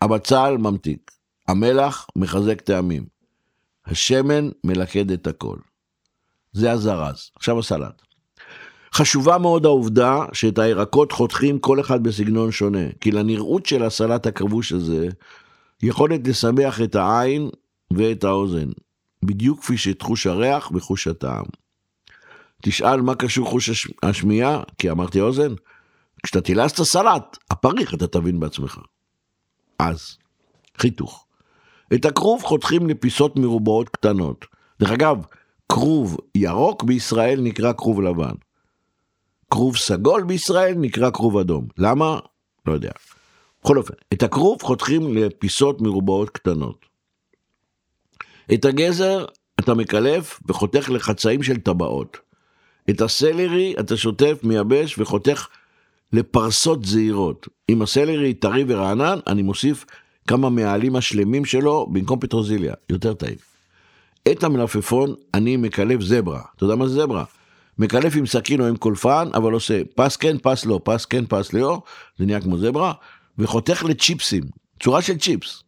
הבצל 0.01 0.57
ממתיק, 0.59 1.11
המלח 1.49 2.07
מחזק 2.17 2.61
טעמים, 2.61 3.07
השמן 3.87 4.49
מלכד 4.65 5.11
את 5.11 5.27
הכל. 5.27 5.57
זה 6.53 6.73
הזרז. 6.73 7.31
עכשיו 7.37 7.59
הסלט. 7.59 8.03
חשובה 8.95 9.39
מאוד 9.39 9.67
העובדה 9.67 10.25
שאת 10.33 10.59
הירקות 10.59 11.13
חותכים 11.13 11.59
כל 11.59 11.81
אחד 11.81 12.03
בסגנון 12.03 12.53
שונה, 12.53 12.93
כי 13.01 13.11
לנראות 13.11 13.67
של 13.67 13.83
הסלט 13.83 14.27
הכבוש 14.27 14.73
הזה, 14.73 15.09
יכולת 15.83 16.29
לשמח 16.29 16.81
את 16.81 16.95
העין 16.95 17.51
ואת 17.93 18.25
האוזן, 18.25 18.69
בדיוק 19.25 19.61
כפי 19.61 19.77
שאת 19.77 20.03
חוש 20.03 20.27
הריח 20.27 20.71
וחוש 20.75 21.07
הטעם. 21.07 21.45
תשאל 22.63 23.01
מה 23.01 23.15
קשור 23.15 23.49
חוש 23.49 23.89
השמיעה, 24.03 24.63
כי 24.79 24.91
אמרתי 24.91 25.21
אוזן, 25.21 25.55
כשאתה 26.23 26.41
תילס 26.41 26.73
את 26.73 26.79
הסלט, 26.79 27.39
הפריך 27.51 27.95
אתה 27.95 28.07
תבין 28.07 28.41
בעצמך. 28.41 28.79
אז, 29.79 30.17
חיתוך. 30.79 31.27
את 31.95 32.05
הכרוב 32.05 32.43
חותכים 32.43 32.89
לפיסות 32.89 33.37
מרובעות 33.37 33.89
קטנות. 33.89 34.45
דרך 34.81 34.91
אגב, 34.91 35.17
כרוב 35.69 36.17
ירוק 36.35 36.83
בישראל 36.83 37.41
נקרא 37.41 37.73
כרוב 37.73 38.01
לבן. 38.01 38.35
כרוב 39.53 39.77
סגול 39.77 40.23
בישראל 40.23 40.75
נקרא 40.75 41.11
כרוב 41.11 41.37
אדום. 41.37 41.67
למה? 41.79 42.19
לא 42.67 42.73
יודע. 42.73 42.91
בכל 43.63 43.79
אופן, 43.79 43.95
את 44.13 44.23
הכרוב 44.23 44.63
חותכים 44.63 45.17
לפיסות 45.17 45.81
מרובעות 45.81 46.31
קטנות. 46.31 46.87
את 48.55 48.65
הגזר 48.65 49.25
אתה 49.61 49.75
מקלף 49.75 50.41
וחותך 50.47 50.91
לחצאים 50.91 51.43
של 51.43 51.57
טבעות. 51.57 52.19
את 52.91 53.01
הסלרי 53.01 53.75
אתה 53.81 53.97
שוטף, 53.97 54.39
מייבש 54.43 54.99
וחותך 54.99 55.49
לפרסות 56.13 56.85
זעירות. 56.85 57.49
אם 57.69 57.83
הסלרי 57.83 58.35
טרי 58.35 58.65
ורענן, 58.69 59.19
אני 59.27 59.43
מוסיף 59.43 59.85
כמה 60.27 60.51
מהעלים 60.51 60.97
השלמים 60.97 61.45
שלו 61.45 61.87
במקום 61.93 62.21
פטרוזיליה, 62.21 62.75
יותר 62.91 63.15
טעים. 63.15 63.37
את 64.33 64.45
המלפפון 64.45 65.15
אני 65.35 65.57
מקלף 65.57 66.01
זברה. 66.01 66.43
אתה 66.57 66.65
יודע 66.65 66.75
מה 66.75 66.89
זה 66.89 66.95
זברה? 66.95 67.25
מקלף 67.79 68.17
עם 68.17 68.27
סכין 68.27 68.61
או 68.61 68.67
עם 68.67 68.77
קולפן, 68.77 69.29
אבל 69.35 69.53
עושה 69.53 69.83
פס 69.95 70.17
כן, 70.17 70.37
פס 70.39 70.65
לא, 70.67 70.81
פס 70.85 71.05
כן, 71.05 71.25
פס 71.27 71.53
לא, 71.53 71.83
זה 72.19 72.27
נהיה 72.27 72.41
כמו 72.41 72.59
זברה, 72.59 72.93
וחותך 73.39 73.85
לצ'יפסים, 73.89 74.43
צורה 74.83 75.03
של 75.03 75.19
צ'יפס. 75.19 75.63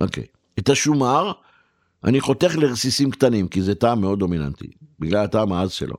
אוקיי. 0.00 0.24
את 0.58 0.68
השומר, 0.68 1.32
אני 2.04 2.20
חותך 2.20 2.56
לרסיסים 2.56 3.10
קטנים, 3.10 3.48
כי 3.48 3.62
זה 3.62 3.74
טעם 3.74 4.00
מאוד 4.00 4.18
דומיננטי, 4.18 4.70
בגלל 4.98 5.24
הטעם 5.24 5.52
העז 5.52 5.72
שלו. 5.72 5.96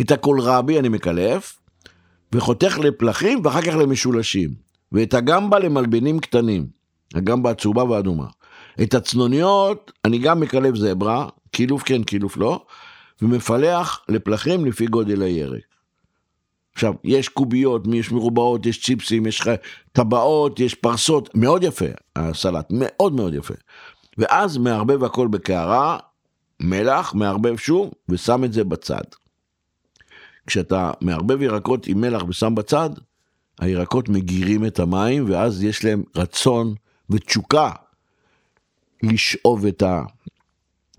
את 0.00 0.10
הקולרבי 0.10 0.78
אני 0.78 0.88
מקלף, 0.88 1.58
וחותך 2.32 2.78
לפלחים 2.78 3.40
ואחר 3.44 3.62
כך 3.62 3.74
למשולשים. 3.74 4.64
ואת 4.92 5.14
הגמבה 5.14 5.58
למלבנים 5.58 6.18
קטנים, 6.18 6.66
הגמבה 7.14 7.50
הצהובה 7.50 7.84
והאדומה. 7.84 8.26
את 8.82 8.94
הצנוניות 8.94 9.92
אני 10.04 10.18
גם 10.18 10.40
מקלף 10.40 10.74
זברה, 10.74 11.28
קילוף 11.50 11.82
כן, 11.82 12.02
קילוף 12.02 12.36
לא, 12.36 12.66
ומפלח 13.22 14.04
לפלחים 14.08 14.66
לפי 14.66 14.86
גודל 14.86 15.22
הירק. 15.22 15.62
עכשיו, 16.74 16.94
יש 17.04 17.28
קוביות, 17.28 17.86
יש 17.92 18.12
מרובעות, 18.12 18.66
יש 18.66 18.82
צ'יפסים, 18.82 19.26
יש 19.26 19.42
טבעות, 19.92 20.60
יש 20.60 20.74
פרסות, 20.74 21.28
מאוד 21.34 21.64
יפה 21.64 21.84
הסלט, 22.16 22.66
מאוד 22.70 23.12
מאוד 23.12 23.34
יפה. 23.34 23.54
ואז 24.18 24.56
מערבב 24.56 25.04
הכל 25.04 25.28
בקערה, 25.28 25.98
מלח, 26.60 27.14
מערבב 27.14 27.56
שוב, 27.56 27.90
ושם 28.08 28.44
את 28.44 28.52
זה 28.52 28.64
בצד. 28.64 29.04
כשאתה 30.46 30.90
מערבב 31.00 31.42
ירקות 31.42 31.86
עם 31.86 32.00
מלח 32.00 32.22
ושם 32.28 32.54
בצד, 32.54 32.90
הירקות 33.60 34.08
מגירים 34.08 34.66
את 34.66 34.78
המים, 34.78 35.30
ואז 35.30 35.62
יש 35.62 35.84
להם 35.84 36.02
רצון 36.16 36.74
ותשוקה 37.10 37.70
לשאוב 39.02 39.66
את 39.66 39.82
ה... 39.82 40.02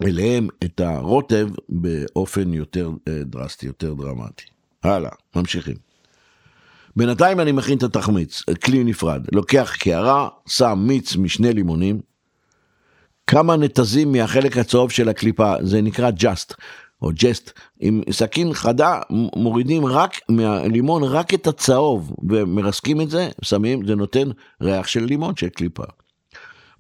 אליהם 0.03 0.47
את 0.63 0.79
הרוטב 0.79 1.49
באופן 1.69 2.53
יותר 2.53 2.89
אה, 3.07 3.23
דרסטי, 3.23 3.65
יותר 3.65 3.93
דרמטי. 3.93 4.45
הלאה, 4.83 5.11
ממשיכים. 5.35 5.75
בינתיים 6.95 7.39
אני 7.39 7.51
מכין 7.51 7.77
את 7.77 7.83
התחמיץ, 7.83 8.43
כלי 8.63 8.83
נפרד. 8.83 9.25
לוקח 9.31 9.75
קערה, 9.79 10.29
שם 10.47 10.83
מיץ 10.87 11.15
משני 11.15 11.53
לימונים, 11.53 11.99
כמה 13.27 13.55
נתזים 13.55 14.11
מהחלק 14.11 14.57
הצהוב 14.57 14.91
של 14.91 15.09
הקליפה, 15.09 15.53
זה 15.61 15.81
נקרא 15.81 16.11
ג'אסט, 16.11 16.53
או 17.01 17.09
ג'סט. 17.13 17.51
עם 17.79 18.01
סכין 18.11 18.53
חדה 18.53 18.99
מורידים 19.35 19.85
רק 19.85 20.19
מהלימון 20.29 21.03
רק 21.03 21.33
את 21.33 21.47
הצהוב, 21.47 22.15
ומרסקים 22.29 23.01
את 23.01 23.09
זה, 23.09 23.29
שמים, 23.41 23.87
זה 23.87 23.95
נותן 23.95 24.29
ריח 24.61 24.87
של 24.87 25.03
לימון, 25.03 25.35
של 25.35 25.49
קליפה. 25.49 25.83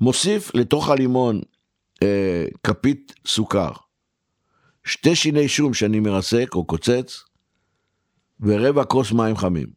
מוסיף 0.01 0.51
לתוך 0.55 0.89
הלימון 0.89 1.41
אה, 2.03 2.45
כפית 2.63 3.13
סוכר, 3.27 3.71
שתי 4.83 5.15
שיני 5.15 5.47
שום 5.47 5.73
שאני 5.73 5.99
מרסק 5.99 6.49
או 6.55 6.65
קוצץ, 6.65 7.23
ורבע 8.39 8.83
כוס 8.83 9.11
מים 9.11 9.37
חמים. 9.37 9.67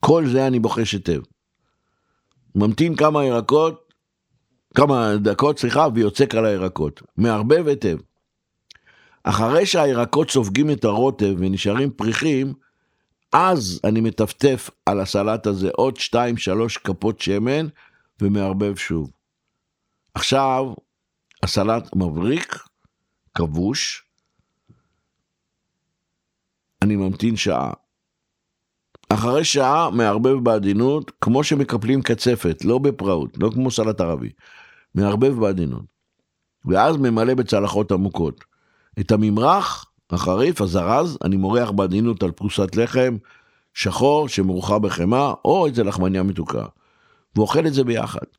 כל 0.00 0.26
זה 0.26 0.46
אני 0.46 0.58
בוחש 0.58 0.92
היטב. 0.92 1.20
ממתין 2.54 2.96
כמה 2.96 3.24
ירקות, 3.24 3.92
כמה 4.74 5.16
דקות, 5.16 5.58
סליחה, 5.58 5.86
ויוצק 5.94 6.34
על 6.34 6.46
הירקות. 6.46 7.02
מערבב 7.16 7.68
היטב. 7.68 7.96
אחרי 9.22 9.66
שהירקות 9.66 10.30
סופגים 10.30 10.70
את 10.70 10.84
הרוטב 10.84 11.34
ונשארים 11.38 11.90
פריחים, 11.90 12.52
אז 13.32 13.80
אני 13.84 14.00
מטפטף 14.00 14.70
על 14.86 15.00
הסלט 15.00 15.46
הזה 15.46 15.70
עוד 15.76 15.98
2-3 15.98 16.16
כפות 16.84 17.20
שמן 17.20 17.66
ומערבב 18.20 18.76
שוב. 18.76 19.10
עכשיו 20.18 20.64
הסלט 21.42 21.96
מבריק 21.96 22.58
כבוש, 23.34 24.04
אני 26.82 26.96
ממתין 26.96 27.36
שעה. 27.36 27.72
אחרי 29.08 29.44
שעה 29.44 29.90
מערבב 29.90 30.44
בעדינות, 30.44 31.12
כמו 31.20 31.44
שמקפלים 31.44 32.02
קצפת, 32.02 32.64
לא 32.64 32.78
בפראות, 32.78 33.38
לא 33.38 33.50
כמו 33.54 33.70
סלט 33.70 34.00
ערבי. 34.00 34.30
מערבב 34.94 35.40
בעדינות. 35.40 35.84
ואז 36.64 36.96
ממלא 36.96 37.34
בצלחות 37.34 37.92
עמוקות. 37.92 38.44
את 39.00 39.12
הממרח 39.12 39.92
החריף, 40.10 40.60
הזרז, 40.60 41.18
אני 41.24 41.36
מורח 41.36 41.70
בעדינות 41.70 42.22
על 42.22 42.30
פרוסת 42.30 42.76
לחם 42.76 43.16
שחור 43.74 44.28
שמאוחר 44.28 44.78
בחמאה, 44.78 45.32
או 45.44 45.66
איזה 45.66 45.84
לחמניה 45.84 46.22
מתוקה. 46.22 46.66
ואוכל 47.36 47.66
את 47.66 47.74
זה 47.74 47.84
ביחד. 47.84 48.37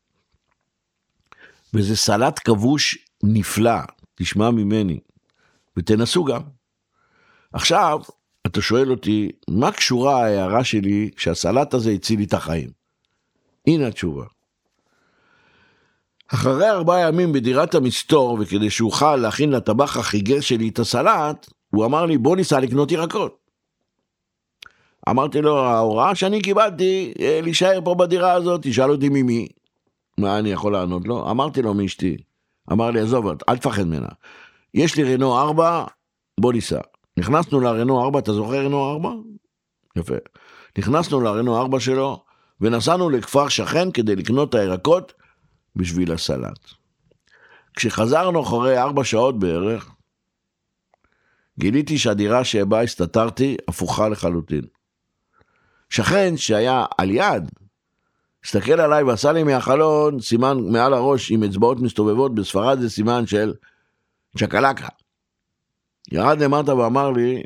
וזה 1.74 1.96
סלט 1.96 2.40
כבוש 2.44 2.98
נפלא, 3.22 3.80
תשמע 4.14 4.50
ממני, 4.50 5.00
ותנסו 5.76 6.24
גם. 6.24 6.42
עכשיו, 7.52 8.00
אתה 8.46 8.62
שואל 8.62 8.90
אותי, 8.90 9.30
מה 9.48 9.72
קשורה 9.72 10.24
ההערה 10.24 10.64
שלי 10.64 11.10
שהסלט 11.16 11.74
הזה 11.74 11.90
הציל 11.90 12.18
לי 12.18 12.24
את 12.24 12.34
החיים? 12.34 12.70
הנה 13.66 13.86
התשובה. 13.86 14.24
אחרי 16.34 16.70
ארבעה 16.70 17.08
ימים 17.08 17.32
בדירת 17.32 17.74
המסתור, 17.74 18.38
וכדי 18.40 18.70
שאוכל 18.70 19.16
להכין 19.16 19.50
לטבח 19.50 19.96
החיגר 19.96 20.40
שלי 20.40 20.68
את 20.68 20.78
הסלט, 20.78 21.50
הוא 21.70 21.84
אמר 21.84 22.06
לי, 22.06 22.18
בוא 22.18 22.36
ניסע 22.36 22.60
לקנות 22.60 22.92
ירקות. 22.92 23.38
אמרתי 25.08 25.40
לו, 25.40 25.58
ההוראה 25.58 26.14
שאני 26.14 26.42
קיבלתי, 26.42 27.12
אה, 27.20 27.40
להישאר 27.42 27.80
פה 27.84 27.94
בדירה 27.94 28.32
הזאת, 28.32 28.60
תשאל 28.62 28.90
אותי 28.90 29.08
ממי. 29.08 29.48
מה 30.20 30.38
אני 30.38 30.52
יכול 30.52 30.72
לענות 30.72 31.08
לו? 31.08 31.30
אמרתי 31.30 31.62
לו 31.62 31.74
מאשתי. 31.74 32.16
אמר 32.72 32.90
לי, 32.90 33.00
עזוב, 33.00 33.26
אל 33.48 33.58
תפחד 33.58 33.82
ממנה. 33.82 34.08
יש 34.74 34.96
לי 34.96 35.14
רנו 35.14 35.38
4, 35.38 35.84
בוא 36.40 36.52
ניסע. 36.52 36.80
נכנסנו 37.16 37.60
לרנו 37.60 38.04
4, 38.04 38.18
אתה 38.18 38.32
זוכר 38.32 38.64
רנו 38.64 38.90
4? 38.92 39.10
יפה. 39.96 40.14
נכנסנו 40.78 41.20
לרנו 41.20 41.60
4 41.60 41.80
שלו, 41.80 42.24
ונסענו 42.60 43.10
לכפר 43.10 43.48
שכן 43.48 43.90
כדי 43.90 44.16
לקנות 44.16 44.48
את 44.48 44.54
הירקות 44.54 45.12
בשביל 45.76 46.12
הסלט. 46.12 46.58
כשחזרנו 47.76 48.42
אחרי 48.42 48.78
4 48.78 49.04
שעות 49.04 49.38
בערך, 49.38 49.90
גיליתי 51.58 51.98
שהדירה 51.98 52.44
שבה 52.44 52.82
הסתתרתי 52.82 53.56
הפוכה 53.68 54.08
לחלוטין. 54.08 54.64
שכן 55.90 56.36
שהיה 56.36 56.84
על 56.98 57.10
יד, 57.10 57.50
הסתכל 58.44 58.80
עליי 58.80 59.02
ועשה 59.02 59.32
לי 59.32 59.42
מהחלון 59.42 60.20
סימן 60.20 60.58
מעל 60.72 60.94
הראש 60.94 61.30
עם 61.30 61.44
אצבעות 61.44 61.80
מסתובבות, 61.80 62.34
בספרד 62.34 62.80
זה 62.80 62.90
סימן 62.90 63.26
של 63.26 63.54
צ'קלקה. 64.38 64.88
ירד 66.12 66.42
למטה 66.42 66.74
ואמר 66.74 67.10
לי 67.10 67.42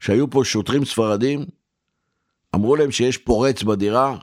שהיו 0.00 0.30
פה 0.30 0.44
שוטרים 0.44 0.84
ספרדים, 0.84 1.44
אמרו 2.54 2.76
להם 2.76 2.90
שיש 2.90 3.18
פורץ 3.18 3.62
בדירה, 3.62 4.16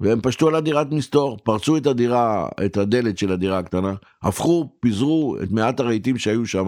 והם 0.00 0.20
פשטו 0.20 0.48
על 0.48 0.54
הדירת 0.54 0.86
מסתור, 0.90 1.38
פרצו 1.42 1.76
את 1.76 1.86
הדירה, 1.86 2.48
את 2.66 2.76
הדלת 2.76 3.18
של 3.18 3.32
הדירה 3.32 3.58
הקטנה, 3.58 3.94
הפכו, 4.22 4.72
פיזרו 4.80 5.36
את 5.42 5.50
מעט 5.50 5.80
הרהיטים 5.80 6.18
שהיו 6.18 6.46
שם, 6.46 6.66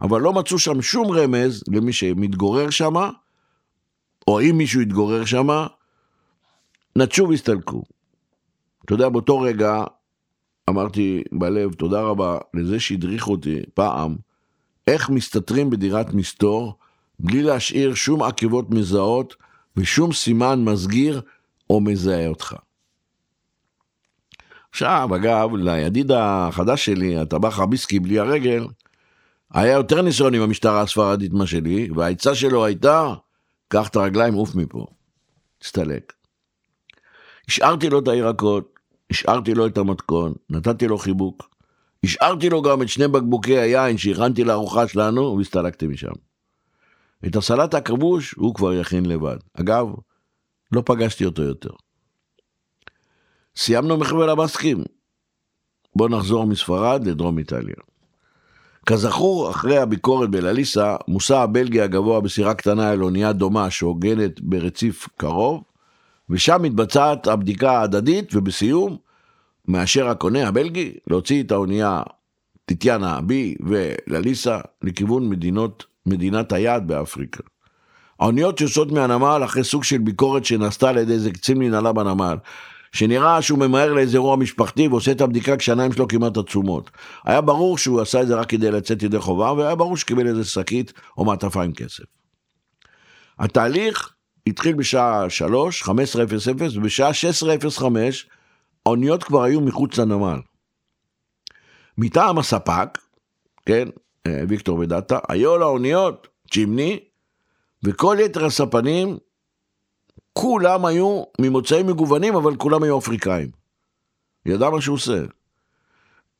אבל 0.00 0.20
לא 0.20 0.32
מצאו 0.32 0.58
שם 0.58 0.82
שום 0.82 1.10
רמז 1.10 1.64
למי 1.68 1.92
שמתגורר 1.92 2.70
שם, 2.70 2.94
או 4.28 4.40
אם 4.40 4.58
מישהו 4.58 4.80
יתגורר 4.80 5.24
שם, 5.24 5.48
נטשו 6.96 7.28
והסתלקו. 7.28 7.82
אתה 8.84 8.94
יודע, 8.94 9.08
באותו 9.08 9.40
רגע 9.40 9.84
אמרתי 10.70 11.22
בלב, 11.32 11.72
תודה 11.72 12.00
רבה 12.00 12.38
לזה 12.54 12.80
שהדריך 12.80 13.28
אותי 13.28 13.60
פעם, 13.74 14.16
איך 14.86 15.10
מסתתרים 15.10 15.70
בדירת 15.70 16.14
מסתור, 16.14 16.74
בלי 17.18 17.42
להשאיר 17.42 17.94
שום 17.94 18.22
עקבות 18.22 18.70
מזהות 18.70 19.36
ושום 19.76 20.12
סימן 20.12 20.64
מסגיר 20.64 21.20
או 21.70 21.80
מזהה 21.80 22.28
אותך. 22.28 22.56
עכשיו, 24.70 25.08
אגב, 25.16 25.54
לידיד 25.54 26.12
החדש 26.12 26.84
שלי, 26.84 27.16
הטבח 27.16 27.58
הביסקי 27.58 28.00
בלי 28.00 28.18
הרגל, 28.18 28.66
היה 29.50 29.72
יותר 29.72 30.02
ניסיון 30.02 30.34
עם 30.34 30.42
המשטרה 30.42 30.80
הספרדית 30.80 31.32
מה 31.32 31.46
שלי, 31.46 31.88
והעצה 31.96 32.34
שלו 32.34 32.64
הייתה, 32.64 33.14
קח 33.68 33.88
את 33.88 33.96
הרגליים, 33.96 34.34
עוף 34.34 34.54
מפה. 34.54 34.86
תסתלק. 35.58 36.19
השארתי 37.50 37.90
לו 37.90 37.98
את 37.98 38.08
הירקות, 38.08 38.74
השארתי 39.10 39.54
לו 39.54 39.66
את 39.66 39.78
המתכון, 39.78 40.32
נתתי 40.50 40.88
לו 40.88 40.98
חיבוק. 40.98 41.50
השארתי 42.04 42.50
לו 42.50 42.62
גם 42.62 42.82
את 42.82 42.88
שני 42.88 43.08
בקבוקי 43.08 43.58
היין 43.58 43.98
שהכנתי 43.98 44.44
לארוחה 44.44 44.88
שלנו, 44.88 45.36
והסתלקתי 45.38 45.86
משם. 45.86 46.12
את 47.26 47.36
הסלט 47.36 47.74
הכבוש 47.74 48.32
הוא 48.32 48.54
כבר 48.54 48.72
יכין 48.72 49.06
לבד. 49.06 49.36
אגב, 49.54 49.86
לא 50.72 50.82
פגשתי 50.86 51.24
אותו 51.24 51.42
יותר. 51.42 51.70
סיימנו 53.56 53.96
מחבל 53.96 54.28
הבסקים. 54.28 54.84
בואו 55.96 56.08
נחזור 56.08 56.46
מספרד 56.46 57.06
לדרום 57.06 57.38
איטליה. 57.38 57.74
כזכור, 58.86 59.50
אחרי 59.50 59.78
הביקורת 59.78 60.30
בלליסה, 60.30 60.96
מושא 61.08 61.36
הבלגי 61.36 61.80
הגבוה 61.80 62.20
בסירה 62.20 62.54
קטנה 62.54 62.92
אל 62.92 63.02
אונייה 63.02 63.32
דומה 63.32 63.70
שהוגנת 63.70 64.40
ברציף 64.40 65.08
קרוב, 65.16 65.62
ושם 66.30 66.62
מתבצעת 66.62 67.26
הבדיקה 67.26 67.72
ההדדית, 67.72 68.34
ובסיום, 68.34 68.96
מאשר 69.68 70.08
הקונה 70.08 70.48
הבלגי 70.48 70.92
להוציא 71.06 71.42
את 71.42 71.50
האונייה 71.50 72.02
טיטיאנה 72.64 73.20
בי 73.20 73.54
ולליסה 73.60 74.58
לכיוון 74.82 75.28
מדינות, 75.28 75.84
מדינת 76.06 76.52
היעד 76.52 76.88
באפריקה. 76.88 77.42
האוניות 78.20 78.60
יוצאות 78.60 78.92
מהנמל 78.92 79.42
אחרי 79.44 79.64
סוג 79.64 79.84
של 79.84 79.98
ביקורת 79.98 80.44
שנעשתה 80.44 80.88
על 80.88 80.98
ידי 80.98 81.12
איזה 81.12 81.30
קצין 81.30 81.58
מנהלה 81.58 81.92
בנמל. 81.92 82.36
שנראה 82.92 83.42
שהוא 83.42 83.58
ממהר 83.58 83.92
לאיזה 83.92 84.16
אירוע 84.16 84.36
משפחתי 84.36 84.88
ועושה 84.88 85.12
את 85.12 85.20
הבדיקה 85.20 85.56
כשהעיניים 85.56 85.92
שלו 85.92 86.08
כמעט 86.08 86.36
עצומות. 86.36 86.90
היה 87.24 87.40
ברור 87.40 87.78
שהוא 87.78 88.00
עשה 88.00 88.22
את 88.22 88.26
זה 88.26 88.34
רק 88.34 88.48
כדי 88.48 88.70
לצאת 88.70 89.02
ידי 89.02 89.18
חובה, 89.18 89.52
והיה 89.52 89.74
ברור 89.74 89.96
שקיבל 89.96 90.26
איזה 90.26 90.44
שקית 90.44 90.92
או 91.18 91.24
מעטפה 91.24 91.62
עם 91.62 91.72
כסף. 91.72 92.04
התהליך 93.38 94.14
התחיל 94.46 94.74
בשעה 94.74 95.30
3, 95.30 95.82
15:00, 95.82 96.76
ובשעה 96.76 97.10
16:05 97.12 98.26
האוניות 98.86 99.22
כבר 99.22 99.42
היו 99.42 99.60
מחוץ 99.60 99.98
לנמל. 99.98 100.38
מטעם 101.98 102.38
הספק, 102.38 102.98
כן, 103.66 103.88
אה, 104.26 104.42
ויקטור 104.48 104.78
ודאטה, 104.78 105.18
היו 105.28 105.58
לאוניות 105.58 106.28
צ'ימני, 106.50 106.98
וכל 107.84 108.16
יתר 108.20 108.44
הספנים 108.44 109.18
כולם 110.32 110.84
היו 110.84 111.22
ממוצאים 111.40 111.86
מגוונים, 111.86 112.36
אבל 112.36 112.56
כולם 112.56 112.82
היו 112.82 112.98
אפריקאים. 112.98 113.50
ידע 114.46 114.70
מה 114.70 114.80
שהוא 114.80 114.94
עושה. 114.94 115.22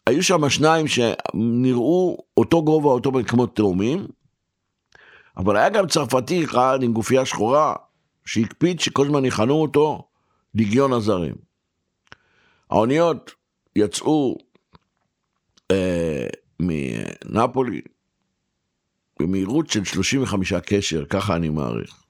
היו 0.07 0.23
שם 0.23 0.49
שניים 0.49 0.87
שנראו 0.87 2.19
אותו 2.37 2.65
גובה, 2.65 2.89
אותו 2.89 3.13
כמו 3.27 3.47
תאומים, 3.47 4.07
אבל 5.37 5.57
היה 5.57 5.69
גם 5.69 5.87
צרפתי 5.87 6.45
אחד 6.45 6.79
עם 6.83 6.93
גופייה 6.93 7.27
שחורה, 7.27 7.75
שהקפיד 8.31 8.81
שכל 8.81 9.07
הזמן 9.07 9.25
יכנו 9.25 9.55
אותו 9.55 10.09
לגיון 10.55 10.93
הזרים. 10.93 11.35
האוניות 12.71 13.35
יצאו 13.77 14.39
אה, 15.71 16.27
מנפולי 16.61 17.81
במהירות 19.21 19.71
של 19.71 19.85
35 19.85 20.53
קשר, 20.53 21.05
ככה 21.05 21.37
אני 21.37 21.49
מעריך. 21.49 22.03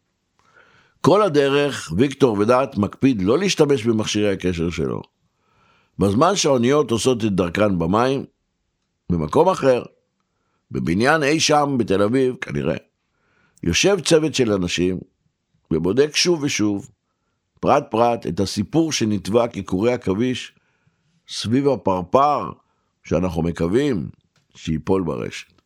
כל 1.01 1.23
הדרך 1.23 1.93
ויקטור 1.97 2.39
ודעת 2.39 2.79
מקפיד 2.79 3.23
לא 3.23 3.39
להשתמש 3.39 3.87
במכשירי 3.87 4.33
הקשר 4.33 4.71
שלו. 4.71 5.03
בזמן 5.99 6.37
שהאוניות 6.37 6.91
עושות 6.91 7.25
את 7.25 7.33
דרכן 7.33 7.79
במים, 7.79 8.25
במקום 9.11 9.49
אחר, 9.49 9.83
בבניין 10.71 11.23
אי 11.23 11.41
שם 11.41 11.77
בתל 11.79 12.03
אביב, 12.03 12.35
כנראה, 12.41 12.77
יושב 13.63 14.01
צוות 14.01 14.35
של 14.35 14.53
אנשים 14.53 14.99
ובודק 15.71 16.17
שוב 16.17 16.43
ושוב, 16.43 16.91
פרט 17.61 17.85
פרט, 17.91 18.27
את 18.27 18.41
הסיפור 18.41 18.93
שנתבע 18.93 19.49
כקורי 19.49 19.93
עכביש 19.93 20.55
סביב 21.29 21.69
הפרפר 21.69 22.51
שאנחנו 23.05 23.43
מקווים 23.43 24.09
שייפול 24.55 25.03
ברשת. 25.03 25.61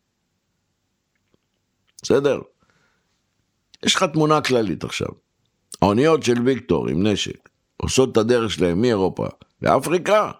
בסדר? 2.02 2.40
יש 3.82 3.94
לך 3.94 4.02
תמונה 4.02 4.40
כללית 4.40 4.84
עכשיו. 4.84 5.08
האוניות 5.82 6.22
של 6.22 6.42
ויקטור 6.44 6.88
עם 6.88 7.06
נשק 7.06 7.48
עושות 7.76 8.12
את 8.12 8.16
הדרך 8.16 8.50
שלהם 8.50 8.80
מאירופה 8.80 9.26
לאפריקה, 9.62 10.30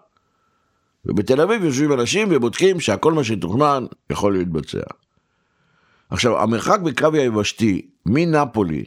ובתל 1.05 1.41
אביב 1.41 1.63
יושבים 1.63 1.93
אנשים 1.93 2.27
ובודקים 2.31 2.79
שהכל 2.79 3.13
מה 3.13 3.23
שתוכנן 3.23 3.85
יכול 4.09 4.37
להתבצע. 4.37 4.83
עכשיו, 6.09 6.41
המרחק 6.41 6.79
בקו 6.79 7.13
היבשתי 7.13 7.89
מנפולי, 8.05 8.83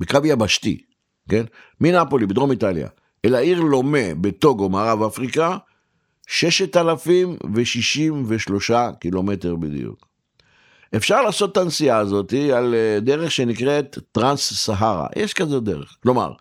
בקו 0.00 0.18
יבשתי, 0.24 0.82
כן? 1.28 1.44
מנפולי 1.80 2.26
בדרום 2.26 2.50
איטליה, 2.50 2.88
אל 3.24 3.34
העיר 3.34 3.60
לומה 3.60 4.14
בטוגו, 4.20 4.68
מערב 4.68 5.02
אפריקה, 5.02 5.56
6,063 6.26 8.70
קילומטר 9.00 9.56
בדיוק. 9.56 10.10
אפשר 10.96 11.22
לעשות 11.22 11.52
את 11.52 11.56
הנסיעה 11.56 11.98
הזאת 11.98 12.34
על 12.54 12.74
אה, 12.74 13.00
דרך 13.00 13.30
שנקראת 13.30 13.98
טרנס 14.12 14.52
סהרה, 14.52 15.06
יש 15.16 15.34
כזה 15.34 15.60
דרך. 15.60 15.96
כלומר, 16.02 16.32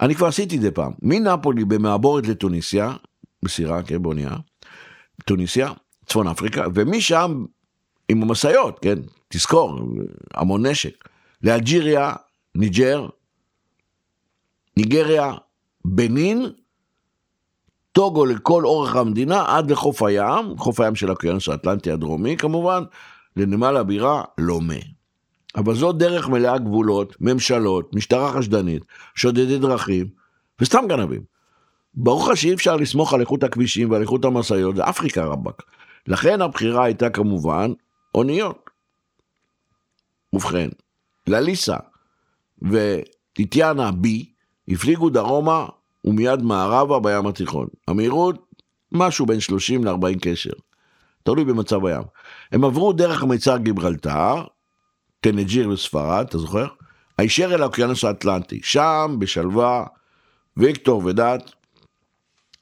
אני 0.00 0.14
כבר 0.14 0.26
עשיתי 0.26 0.56
את 0.56 0.60
זה 0.60 0.70
פעם, 0.70 0.92
מנפולי 1.02 1.64
במעבורת 1.64 2.26
לטוניסיה, 2.26 2.92
בסירה, 3.42 3.82
כן, 3.82 4.02
באונייה, 4.02 4.36
טוניסיה, 5.24 5.72
צפון 6.06 6.28
אפריקה, 6.28 6.64
ומשם 6.74 7.44
עם 8.08 8.22
המשאיות, 8.22 8.78
כן, 8.78 8.98
תזכור, 9.28 9.80
המון 10.34 10.66
נשק, 10.66 11.08
לאלג'יריה, 11.42 12.12
ניג'ר, 12.54 13.08
ניגריה, 14.76 15.34
בנין, 15.84 16.46
טוגו 17.92 18.26
לכל 18.26 18.64
אורך 18.64 18.96
המדינה 18.96 19.56
עד 19.56 19.70
לחוף 19.70 20.02
הים, 20.02 20.58
חוף 20.58 20.80
הים 20.80 20.94
של 20.94 21.08
האוקיינוס 21.08 21.48
האטלנטי 21.48 21.90
הדרומי 21.90 22.36
כמובן, 22.36 22.82
לנמל 23.36 23.76
הבירה 23.76 24.22
לומה. 24.38 24.74
אבל 25.56 25.74
זו 25.74 25.92
דרך 25.92 26.28
מלאה 26.28 26.58
גבולות, 26.58 27.16
ממשלות, 27.20 27.94
משטרה 27.94 28.32
חשדנית, 28.32 28.82
שודדי 29.14 29.58
דרכים 29.58 30.08
וסתם 30.60 30.84
גנבים. 30.88 31.22
ברור 31.94 32.30
לך 32.30 32.36
שאי 32.36 32.54
אפשר 32.54 32.76
לסמוך 32.76 33.12
על 33.14 33.20
איכות 33.20 33.42
הכבישים 33.42 33.90
ועל 33.90 34.02
איכות 34.02 34.24
המשאיות, 34.24 34.76
זה 34.76 34.88
אפריקה 34.88 35.24
רבאק. 35.24 35.62
לכן 36.06 36.42
הבחירה 36.42 36.84
הייתה 36.84 37.10
כמובן 37.10 37.72
אוניות. 38.14 38.70
ובכן, 40.32 40.68
לליסה 41.26 41.76
וטיטיאנה 42.70 43.92
בי 43.92 44.32
הפליגו 44.68 45.10
דרומה 45.10 45.66
ומיד 46.04 46.42
מערבה 46.42 46.98
בים 46.98 47.26
התיכון. 47.26 47.66
המהירות, 47.88 48.46
משהו 48.92 49.26
בין 49.26 49.40
30 49.40 49.84
ל-40 49.84 50.18
קשר. 50.20 50.52
תלוי 51.22 51.44
במצב 51.44 51.86
הים. 51.86 52.02
הם 52.52 52.64
עברו 52.64 52.92
דרך 52.92 53.22
המיצר 53.22 53.56
גיברלטר, 53.56 54.44
טנג'יר 55.20 55.68
וספרד, 55.68 56.26
אתה 56.28 56.38
זוכר? 56.38 56.66
הישר 57.18 57.54
אל 57.54 57.62
האוקיינוס 57.62 58.04
האטלנטי. 58.04 58.60
שם, 58.62 59.16
בשלווה, 59.18 59.84
ויקטור 60.56 61.02
ודת 61.04 61.52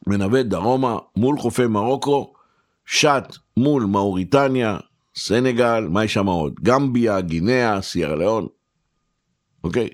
מנווט 0.07 0.46
דרומה 0.46 0.98
מול 1.16 1.38
חופי 1.38 1.66
מרוקו, 1.66 2.32
שט 2.86 3.36
מול 3.57 3.84
מאוריטניה, 3.84 4.78
סנגל, 5.16 5.86
מה 5.90 6.05
יש 6.05 6.14
שם 6.14 6.26
עוד? 6.26 6.55
גמביה, 6.62 7.20
גינאה, 7.20 7.82
סיירה 7.82 8.16
ליאון, 8.16 8.46
אוקיי? 9.64 9.88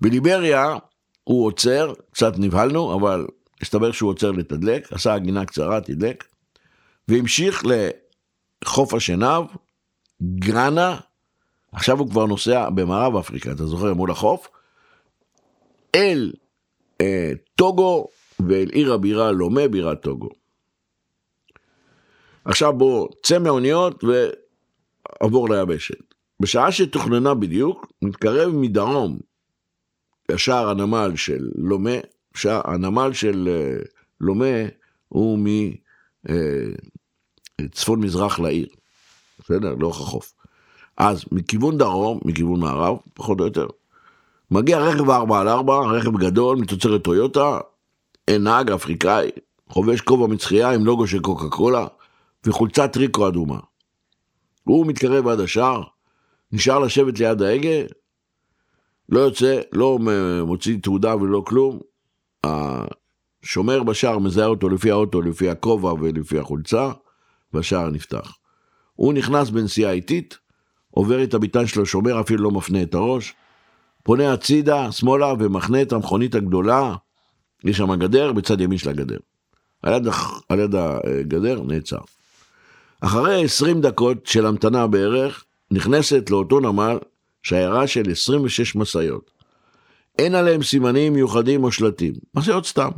בליבריה 0.00 0.76
הוא 1.24 1.46
עוצר, 1.46 1.92
קצת 2.10 2.32
נבהלנו, 2.38 2.94
אבל 2.94 3.26
הסתבר 3.62 3.92
שהוא 3.92 4.10
עוצר 4.10 4.30
לתדלק, 4.30 4.92
עשה 4.92 5.14
הגינה 5.14 5.44
קצרה, 5.44 5.80
תדלק, 5.80 6.24
והמשיך 7.08 7.64
לחוף 8.64 8.94
השנהב, 8.94 9.44
גראנה, 10.22 10.96
עכשיו 11.72 11.98
הוא 11.98 12.10
כבר 12.10 12.26
נוסע 12.26 12.70
במערב 12.70 13.16
אפריקה, 13.16 13.52
אתה 13.52 13.66
זוכר, 13.66 13.94
מול 13.94 14.10
החוף, 14.10 14.48
אל 15.94 16.32
אה, 17.00 17.32
טוגו 17.54 18.06
ואל 18.48 18.68
עיר 18.72 18.92
הבירה 18.92 19.32
לומה, 19.32 19.68
בירת 19.68 20.02
טוגו. 20.02 20.28
עכשיו 22.44 22.72
בוא, 22.72 23.08
צא 23.22 23.38
מהאוניות 23.38 24.04
ועבור 24.04 25.48
ליבשת. 25.48 26.13
בשעה 26.44 26.72
שתוכננה 26.72 27.34
בדיוק, 27.34 27.92
מתקרב 28.02 28.52
מדרום 28.54 29.18
לשער 30.30 30.68
הנמל 30.68 31.12
של 31.16 31.50
לומה, 31.54 31.90
הנמל 32.44 33.12
של 33.12 33.48
uh, 33.48 33.88
לומה 34.20 34.56
הוא 35.08 35.38
מצפון 37.60 38.00
uh, 38.00 38.04
מזרח 38.04 38.40
לעיר, 38.40 38.66
בסדר? 39.38 39.74
לאורך 39.74 40.00
החוף. 40.00 40.32
אז 40.96 41.24
מכיוון 41.32 41.78
דרום, 41.78 42.20
מכיוון 42.24 42.60
מערב, 42.60 42.96
פחות 43.14 43.40
או 43.40 43.44
יותר, 43.44 43.66
מגיע 44.50 44.78
רכב 44.78 45.10
4 45.10 45.40
על 45.40 45.48
4, 45.48 45.74
רכב 45.74 46.16
גדול, 46.16 46.58
מתוצרת 46.58 47.04
טויוטה, 47.04 47.58
אין 48.28 48.42
נהג 48.42 48.70
אפריקאי, 48.70 49.30
חובש 49.68 50.00
כובע 50.00 50.26
מצחייה 50.26 50.70
עם 50.70 50.84
לוגו 50.84 51.06
של 51.06 51.20
קוקה 51.20 51.48
קולה 51.48 51.86
וחולצת 52.46 52.92
טריקו 52.92 53.28
אדומה. 53.28 53.58
הוא 54.64 54.86
מתקרב 54.86 55.28
עד 55.28 55.40
השער, 55.40 55.93
נשאר 56.54 56.78
לשבת 56.78 57.18
ליד 57.18 57.42
ההגה, 57.42 57.82
לא 59.08 59.20
יוצא, 59.20 59.60
לא 59.72 59.98
מוציא 60.46 60.78
תעודה 60.82 61.16
ולא 61.16 61.42
כלום. 61.46 61.80
השומר 62.44 63.82
בשער 63.82 64.18
מזהה 64.18 64.46
אותו 64.46 64.68
לפי 64.68 64.90
האוטו, 64.90 65.22
לפי 65.22 65.50
הכובע 65.50 65.92
ולפי 65.92 66.38
החולצה, 66.38 66.92
והשער 67.52 67.90
נפתח. 67.90 68.36
הוא 68.94 69.12
נכנס 69.12 69.50
בנסיעה 69.50 69.92
איטית, 69.92 70.38
עובר 70.90 71.24
את 71.24 71.34
הביטן 71.34 71.66
של 71.66 71.82
השומר, 71.82 72.20
אפילו 72.20 72.44
לא 72.44 72.50
מפנה 72.50 72.82
את 72.82 72.94
הראש, 72.94 73.34
פונה 74.02 74.32
הצידה, 74.32 74.92
שמאלה, 74.92 75.32
ומחנה 75.38 75.82
את 75.82 75.92
המכונית 75.92 76.34
הגדולה, 76.34 76.94
יש 77.64 77.76
שם 77.76 77.94
גדר, 77.94 78.32
בצד 78.32 78.60
ימין 78.60 78.78
של 78.78 78.90
הגדר. 78.90 79.18
על 79.82 79.92
יד, 79.94 80.06
על 80.48 80.60
יד 80.60 80.74
הגדר 80.74 81.62
נעצר. 81.62 82.00
אחרי 83.00 83.44
20 83.44 83.80
דקות 83.80 84.26
של 84.26 84.46
המתנה 84.46 84.86
בערך, 84.86 85.44
נכנסת 85.74 86.30
לאותו 86.30 86.60
נמל 86.60 86.98
שיירה 87.42 87.86
של 87.86 88.10
26 88.10 88.76
משאיות. 88.76 89.30
אין 90.18 90.34
עליהם 90.34 90.62
סימנים 90.62 91.12
מיוחדים 91.12 91.64
או 91.64 91.72
שלטים, 91.72 92.12
משאיות 92.34 92.66
סתם. 92.66 92.90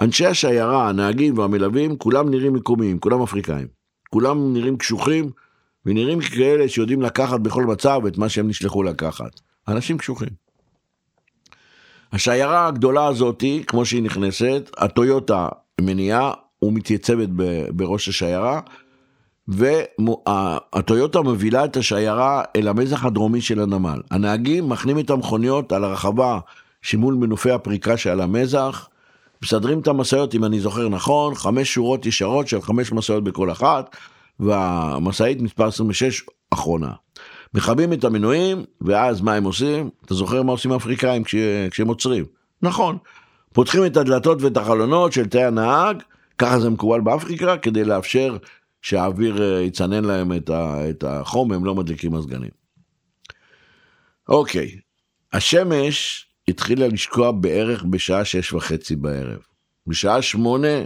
אנשי 0.00 0.26
השיירה, 0.26 0.88
הנהגים 0.88 1.38
והמלווים, 1.38 1.96
כולם 1.96 2.30
נראים 2.30 2.52
מקומיים, 2.54 2.98
כולם 2.98 3.22
אפריקאים. 3.22 3.66
כולם 4.10 4.52
נראים 4.52 4.76
קשוחים, 4.76 5.30
ונראים 5.86 6.20
כאלה 6.20 6.68
שיודעים 6.68 7.02
לקחת 7.02 7.40
בכל 7.40 7.64
מצב 7.64 8.00
את 8.08 8.18
מה 8.18 8.28
שהם 8.28 8.48
נשלחו 8.48 8.82
לקחת. 8.82 9.40
אנשים 9.68 9.98
קשוחים. 9.98 10.28
השיירה 12.12 12.66
הגדולה 12.66 13.06
הזאתי, 13.06 13.62
כמו 13.66 13.84
שהיא 13.84 14.02
נכנסת, 14.02 14.70
הטויוטה 14.78 15.48
מניעה 15.80 16.32
ומתייצבת 16.62 17.28
בראש 17.70 18.08
השיירה, 18.08 18.60
והטויוטה 19.48 21.20
מובילה 21.20 21.64
את 21.64 21.76
השיירה 21.76 22.42
אל 22.56 22.68
המזח 22.68 23.04
הדרומי 23.04 23.40
של 23.40 23.60
הנמל. 23.60 24.00
הנהגים 24.10 24.68
מכנים 24.68 24.98
את 24.98 25.10
המכוניות 25.10 25.72
על 25.72 25.84
הרחבה 25.84 26.38
שמול 26.82 27.14
מנופי 27.14 27.50
הפריקה 27.50 27.96
שעל 27.96 28.20
המזח, 28.20 28.88
מסדרים 29.42 29.80
את 29.80 29.88
המשאיות, 29.88 30.34
אם 30.34 30.44
אני 30.44 30.60
זוכר 30.60 30.88
נכון, 30.88 31.34
חמש 31.34 31.74
שורות 31.74 32.06
ישרות 32.06 32.48
של 32.48 32.60
חמש 32.60 32.92
משאיות 32.92 33.24
בכל 33.24 33.50
אחת, 33.50 33.96
והמשאית 34.40 35.42
מספר 35.42 35.66
26 35.66 36.22
אחרונה. 36.50 36.92
מכבים 37.54 37.92
את 37.92 38.04
המנועים, 38.04 38.64
ואז 38.80 39.20
מה 39.20 39.34
הם 39.34 39.44
עושים? 39.44 39.90
אתה 40.04 40.14
זוכר 40.14 40.42
מה 40.42 40.52
עושים 40.52 40.72
האפריקאים 40.72 41.24
כש... 41.24 41.34
כשהם 41.70 41.88
עוצרים? 41.88 42.24
נכון. 42.62 42.98
פותחים 43.52 43.86
את 43.86 43.96
הדלתות 43.96 44.42
ואת 44.42 44.56
החלונות 44.56 45.12
של 45.12 45.26
תאי 45.26 45.44
הנהג, 45.44 46.02
ככה 46.38 46.60
זה 46.60 46.70
מקובל 46.70 47.00
באפריקה, 47.00 47.56
כדי 47.56 47.84
לאפשר 47.84 48.36
שהאוויר 48.82 49.42
אה, 49.42 49.60
יצנן 49.60 50.04
להם 50.04 50.32
את, 50.32 51.04
החום, 51.06 51.52
הם 51.52 51.64
לא 51.64 51.74
מדליקים 51.74 52.12
מזגנים. 52.12 52.50
אוקיי, 54.28 54.80
השמש 55.32 56.26
התחילה 56.48 56.88
לשקוע 56.88 57.32
בערך 57.32 57.84
בשעה 57.90 58.24
שש 58.24 58.52
וחצי 58.52 58.96
בערב. 58.96 59.38
בשעה 59.86 60.22
שמונה 60.22 60.78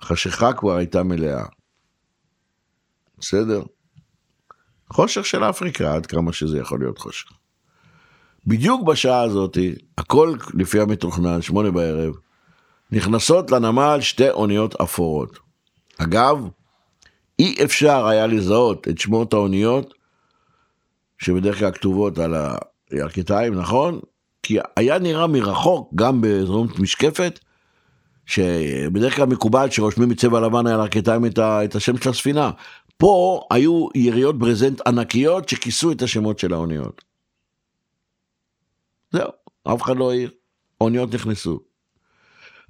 החשיכה 0.00 0.52
כבר 0.52 0.76
הייתה 0.76 1.02
מלאה. 1.02 1.44
בסדר? 3.18 3.62
חושך 4.90 5.26
של 5.26 5.44
אפריקה, 5.44 5.94
עד 5.94 6.06
כמה 6.06 6.32
שזה 6.32 6.58
יכול 6.58 6.80
להיות 6.80 6.98
חושך. 6.98 7.28
בדיוק 8.46 8.86
בשעה 8.86 9.22
הזאת, 9.22 9.58
הכל 9.98 10.36
לפי 10.54 10.80
המתוכנן, 10.80 11.42
שמונה 11.42 11.70
בערב, 11.70 12.14
נכנסות 12.90 13.50
לנמל 13.50 13.98
שתי 14.00 14.30
אוניות 14.30 14.74
אפורות. 14.80 15.38
אגב, 15.98 16.48
אי 17.38 17.64
אפשר 17.64 18.06
היה 18.06 18.26
לזהות 18.26 18.88
את 18.88 18.98
שמות 18.98 19.32
האוניות, 19.32 19.94
שבדרך 21.18 21.58
כלל 21.58 21.70
כתובות 21.70 22.18
על 22.18 22.34
הירכתיים, 22.90 23.54
נכון? 23.54 24.00
כי 24.42 24.58
היה 24.76 24.98
נראה 24.98 25.26
מרחוק, 25.26 25.90
גם 25.94 26.20
בזרונות 26.20 26.78
משקפת, 26.78 27.40
שבדרך 28.26 29.16
כלל 29.16 29.26
מקובל 29.26 29.70
שרושמים 29.70 30.08
בצבע 30.08 30.40
לבן 30.40 30.66
על 30.66 30.80
הירכתיים 30.80 31.26
את, 31.26 31.38
את 31.38 31.74
השם 31.74 31.96
של 31.96 32.10
הספינה. 32.10 32.50
פה 32.96 33.46
היו 33.50 33.88
יריות 33.94 34.38
ברזנט 34.38 34.80
ענקיות 34.86 35.48
שכיסו 35.48 35.92
את 35.92 36.02
השמות 36.02 36.38
של 36.38 36.52
האוניות. 36.52 37.04
זהו, 39.12 39.28
אף 39.64 39.82
אחד 39.82 39.96
לא 39.96 40.10
העיר, 40.10 40.30
אוניות 40.80 41.14
נכנסו. 41.14 41.60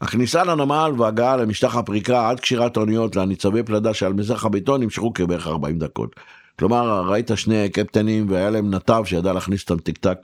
הכניסה 0.04 0.44
לנמל 0.44 0.92
והגעה 0.98 1.36
למשטח 1.36 1.76
הפריקה 1.76 2.30
עד 2.30 2.40
קשירת 2.40 2.76
האוניות 2.76 3.16
לניצבי 3.16 3.62
פלדה 3.62 3.94
שעל 3.94 4.12
מזרח 4.12 4.44
הביטון 4.44 4.82
נמשכו 4.82 5.12
כבערך 5.14 5.46
40 5.46 5.78
דקות. 5.78 6.16
כלומר, 6.58 7.02
ראית 7.08 7.30
שני 7.34 7.68
קפטנים 7.68 8.30
והיה 8.30 8.50
להם 8.50 8.70
נתב 8.70 9.02
שידע 9.04 9.32
להכניס 9.32 9.62
אותם 9.62 9.78
טיק 9.82 9.98
טק 9.98 10.18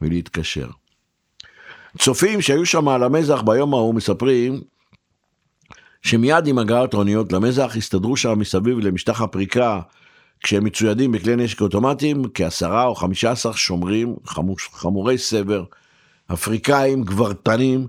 ולהתקשר. 0.00 0.66
צופים 1.98 2.42
שהיו 2.42 2.66
שם 2.66 2.88
על 2.88 3.02
המזח 3.02 3.42
ביום 3.42 3.74
ההוא 3.74 3.94
מספרים 3.94 4.60
שמיד 6.02 6.46
עם 6.46 6.58
הגעת 6.58 6.94
האוניות 6.94 7.32
למזח 7.32 7.74
הסתדרו 7.76 8.16
שם 8.16 8.38
מסביב 8.38 8.78
למשטח 8.78 9.20
הפריקה 9.20 9.80
כשהם 10.42 10.64
מצוידים 10.64 11.12
בכלי 11.12 11.36
נשק 11.36 11.60
אוטומטיים 11.60 12.22
כעשרה 12.34 12.84
או 12.84 12.94
חמישה 12.94 13.30
עשר 13.30 13.52
שומרים 13.52 14.16
חמור, 14.26 14.56
חמורי 14.72 15.18
סבר, 15.18 15.64
אפריקאים, 16.32 17.02
גברתנים, 17.04 17.86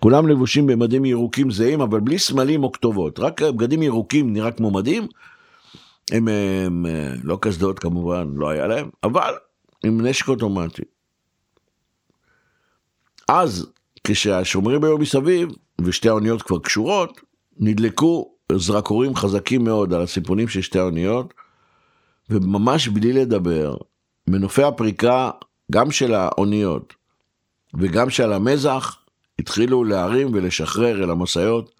כולם 0.00 0.28
לבושים 0.28 0.66
במדים 0.66 1.04
ירוקים 1.04 1.50
זהים 1.50 1.80
אבל 1.80 2.00
בלי 2.00 2.18
סמלים 2.18 2.64
או 2.64 2.72
כתובות, 2.72 3.18
רק 3.18 3.42
בגדים 3.42 3.82
ירוקים 3.82 4.32
נראה 4.32 4.52
כמו 4.52 4.70
מדים, 4.70 5.06
הם, 6.12 6.28
הם, 6.28 6.86
הם 6.86 6.86
לא 7.22 7.38
קסדות 7.40 7.78
כמובן, 7.78 8.28
לא 8.34 8.48
היה 8.48 8.66
להם, 8.66 8.90
אבל 9.04 9.34
עם 9.84 10.06
נשק 10.06 10.28
אוטומטי. 10.28 10.82
אז 13.28 13.66
כשהשומרים 14.04 14.84
היו 14.84 14.98
מסביב 14.98 15.48
ושתי 15.80 16.08
האוניות 16.08 16.42
כבר 16.42 16.58
קשורות, 16.58 17.20
נדלקו 17.58 18.34
זרקורים 18.52 19.16
חזקים 19.16 19.64
מאוד 19.64 19.94
על 19.94 20.02
הסיפונים 20.02 20.48
של 20.48 20.60
שתי 20.60 20.78
האוניות, 20.78 21.34
וממש 22.30 22.88
בלי 22.88 23.12
לדבר, 23.12 23.76
מנופי 24.26 24.62
הפריקה, 24.62 25.30
גם 25.72 25.90
של 25.90 26.14
האוניות 26.14 26.94
וגם 27.74 28.10
של 28.10 28.32
המזח, 28.32 28.99
התחילו 29.40 29.84
להרים 29.84 30.28
ולשחרר 30.32 31.04
אל 31.04 31.10
המשאיות 31.10 31.74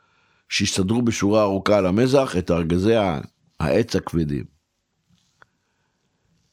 שהסתדרו 0.48 1.02
בשורה 1.02 1.42
ארוכה 1.42 1.78
על 1.78 1.86
המזח 1.86 2.34
את 2.38 2.50
ארגזי 2.50 2.94
העץ 3.61 3.96
הכבדים. 3.96 4.44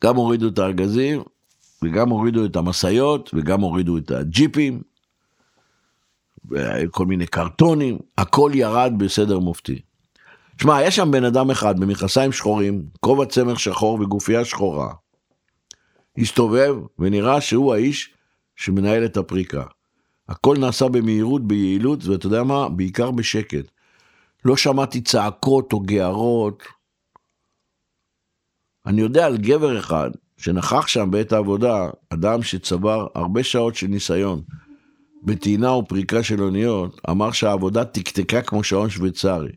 גם 0.04 0.16
הורידו 0.16 0.48
את 0.48 0.60
הארגזים 0.60 1.24
וגם 1.84 2.10
הורידו 2.10 2.46
את 2.46 2.56
המשאיות 2.56 3.30
וגם 3.34 3.62
הורידו 3.62 3.98
את 3.98 4.12
הג'יפים 4.12 4.82
וכל 6.52 7.06
מיני 7.06 7.28
קרטונים, 7.28 7.98
הכל 8.18 8.52
ירד 8.54 8.94
בסדר 8.98 9.40
מופתי. 9.40 9.82
שמע, 10.62 10.78
היה 10.78 10.92
שם 10.92 11.12
בן 11.12 11.24
אדם 11.24 11.52
אחד 11.52 11.80
במכנסיים 11.80 12.32
שחורים, 12.32 12.86
כובע 13.00 13.26
צמר 13.26 13.56
שחור 13.56 14.00
וגופייה 14.02 14.46
שחורה. 14.46 14.94
הסתובב 16.18 16.76
ונראה 17.00 17.42
שהוא 17.42 17.74
האיש 17.74 18.14
שמנהל 18.56 19.06
את 19.06 19.18
הפריקה. 19.18 19.64
הכל 20.30 20.58
נעשה 20.60 20.88
במהירות, 20.88 21.48
ביעילות, 21.48 22.06
ואתה 22.06 22.26
יודע 22.26 22.44
מה? 22.44 22.70
בעיקר 22.70 23.12
בשקט. 23.12 23.72
לא 24.46 24.58
שמעתי 24.58 25.02
צעקות 25.02 25.74
או 25.74 25.80
גערות. 25.80 26.64
אני 28.86 29.02
יודע 29.02 29.26
על 29.26 29.38
גבר 29.38 29.80
אחד 29.80 30.10
שנכח 30.38 30.88
שם 30.88 31.12
בעת 31.12 31.34
העבודה, 31.34 31.90
אדם 32.10 32.44
שצבר 32.44 33.08
הרבה 33.16 33.44
שעות 33.44 33.76
של 33.76 33.88
ניסיון 33.88 34.42
בטעינה 35.24 35.72
ופריקה 35.72 36.24
של 36.24 36.42
אוניות, 36.42 37.02
אמר 37.10 37.32
שהעבודה 37.32 37.86
תקתקה 37.86 38.42
כמו 38.42 38.64
שעון 38.64 38.90
שוויצרי. 38.90 39.52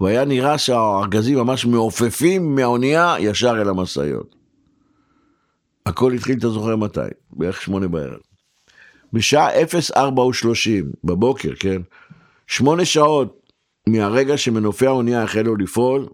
והיה 0.00 0.24
נראה 0.24 0.58
שהארגזים 0.58 1.38
ממש 1.38 1.66
מעופפים 1.66 2.54
מהאונייה 2.54 3.14
ישר 3.20 3.62
אל 3.62 3.68
המשאיות. 3.68 4.34
הכל 5.86 6.12
התחיל, 6.12 6.38
אתה 6.38 6.48
זוכר 6.48 6.76
מתי? 6.76 7.00
בערך 7.30 7.62
שמונה 7.62 7.88
בערב. 7.88 8.27
בשעה 9.12 9.48
04:30 9.96 10.00
בבוקר, 11.04 11.52
כן? 11.60 11.82
שמונה 12.46 12.84
שעות 12.84 13.52
מהרגע 13.86 14.38
שמנופי 14.38 14.86
האונייה 14.86 15.22
החלו 15.22 15.56
לפעול, 15.56 16.06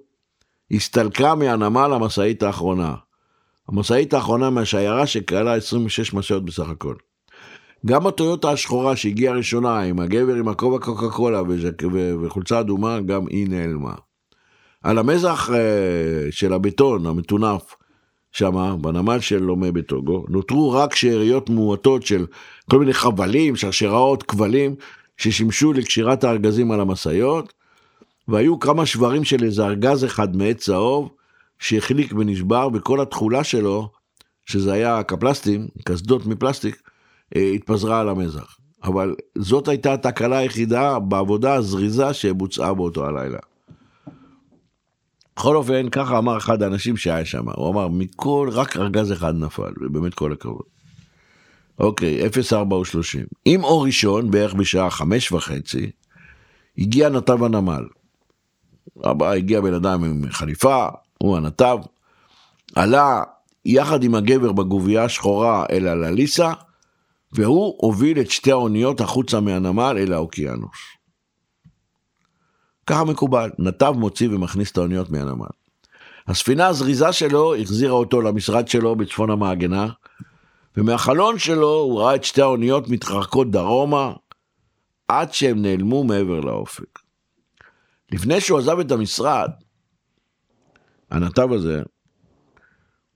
הסתלקה 0.71 1.35
מהנמל 1.35 1.93
המשאית 1.93 2.43
האחרונה. 2.43 2.95
המשאית 3.69 4.15
האחרונה 4.15 4.51
מהשיירה 4.51 5.07
שכללה 5.07 5.55
26 5.55 6.15
משאיות 6.15 6.45
בסך 6.45 6.69
הכל. 6.69 6.95
גם 7.87 8.07
הטויוטה 8.07 8.51
השחורה 8.51 8.97
שהגיעה 8.97 9.35
ראשונה 9.35 9.81
עם 9.81 10.01
הגבר 10.01 10.35
עם 10.35 10.49
הכובע 10.49 10.79
קוקה 10.79 11.11
קולה 11.11 11.43
וחולצה 12.23 12.61
אדומה, 12.61 13.01
גם 13.01 13.27
היא 13.27 13.49
נעלמה. 13.49 13.95
על 14.83 14.99
המזח 14.99 15.51
אה, 15.51 16.27
של 16.31 16.53
הבטון 16.53 17.07
המטונף 17.07 17.75
שם, 18.35 18.77
בנמל 18.81 19.21
של 19.21 19.39
לומי 19.39 19.73
בטוגו, 19.73 20.25
נותרו 20.29 20.73
רק 20.73 20.95
שאריות 20.95 21.51
מועטות 21.51 22.07
של 22.07 22.27
כל 22.71 22.79
מיני 22.79 22.93
חבלים, 22.93 23.57
שרשראות, 23.57 24.23
כבלים, 24.23 24.75
ששימשו 25.17 25.73
לקשירת 25.73 26.25
הארגזים 26.25 26.71
על 26.71 26.81
המשאיות, 26.81 27.53
והיו 28.29 28.59
כמה 28.59 28.87
שברים 28.87 29.25
של 29.25 29.45
איזה 29.45 29.67
ארגז 29.67 30.05
אחד 30.05 30.37
מעץ 30.37 30.57
צהוב, 30.57 31.09
שהחליק 31.59 32.13
ונשבר, 32.13 32.69
וכל 32.75 33.01
התכולה 33.01 33.45
שלו, 33.45 33.89
שזה 34.47 34.73
היה 34.73 35.03
קפלסטים, 35.03 35.69
קסדות 35.85 36.27
מפלסטיק, 36.27 36.83
אה, 37.37 37.51
התפזרה 37.55 38.01
על 38.01 38.09
המזח. 38.09 38.57
אבל 38.85 39.15
זאת 39.39 39.69
הייתה 39.69 39.93
התקלה 39.93 40.39
היחידה 40.39 40.99
בעבודה 40.99 41.55
הזריזה 41.55 42.13
שבוצעה 42.13 42.75
באותו 42.75 43.07
הלילה. 43.07 43.39
בכל 45.37 45.57
אופן, 45.57 45.89
ככה 45.89 46.19
אמר 46.19 46.39
אחד 46.39 46.63
האנשים 46.63 46.97
שהיה 46.97 47.25
שם, 47.25 47.49
הוא 47.49 47.71
אמר, 47.71 47.89
מכל, 47.89 48.49
רק 48.53 48.77
ארגז 48.77 49.13
אחד 49.13 49.35
נפל, 49.35 49.73
ובאמת 49.81 50.15
כל 50.15 50.33
הכבוד. 50.33 50.63
אוקיי, 51.79 52.21
04 52.51 52.77
או 52.77 52.85
30. 52.85 53.27
עם 53.45 53.65
אור 53.65 53.85
ראשון, 53.85 54.31
בערך 54.31 54.55
בשעה 54.55 54.91
חמש 54.91 55.33
וחצי, 55.33 55.91
הגיע 56.79 57.09
נתב 57.09 57.43
הנמל. 57.43 57.85
הבא, 59.05 59.31
הגיע 59.31 59.61
בן 59.61 59.75
אדם 59.75 60.05
עם 60.05 60.23
חליפה, 60.31 60.89
הוא 61.19 61.37
הנתב, 61.37 61.79
עלה 62.75 63.23
יחד 63.65 64.03
עם 64.03 64.15
הגבר 64.15 64.53
בגובייה 64.53 65.05
השחורה 65.05 65.67
אל 65.71 65.89
הלליסה, 65.89 66.53
והוא 67.33 67.75
הוביל 67.79 68.21
את 68.21 68.31
שתי 68.31 68.51
האוניות 68.51 69.01
החוצה 69.01 69.41
מהנמל 69.41 69.97
אל 69.99 70.13
האוקיינוס. 70.13 70.79
ככה 72.87 73.05
מקובל, 73.05 73.51
נתב 73.59 73.95
מוציא 73.97 74.29
ומכניס 74.29 74.73
את 74.73 74.79
האוניות 74.79 75.11
מהנמל. 75.11 75.47
הספינה 76.27 76.67
הזריזה 76.67 77.13
שלו 77.13 77.55
החזירה 77.55 77.93
אותו 77.93 78.21
למשרד 78.21 78.69
שלו 78.69 78.97
בצפון 78.97 79.31
המעגנה, 79.31 79.89
ומהחלון 80.77 81.39
שלו 81.39 81.75
הוא 81.75 82.01
ראה 82.01 82.15
את 82.15 82.25
שתי 82.25 82.43
האוניות 82.43 82.89
מתרחקות 82.89 83.51
דרומה, 83.51 84.13
עד 85.09 85.35
שהם 85.35 85.63
נעלמו 85.63 86.05
מעבר 86.05 86.41
לאופק. 86.41 86.99
לפני 88.13 88.41
שהוא 88.41 88.59
עזב 88.59 88.79
את 88.79 88.91
המשרד, 88.91 89.51
הנתב 91.11 91.53
הזה, 91.53 91.83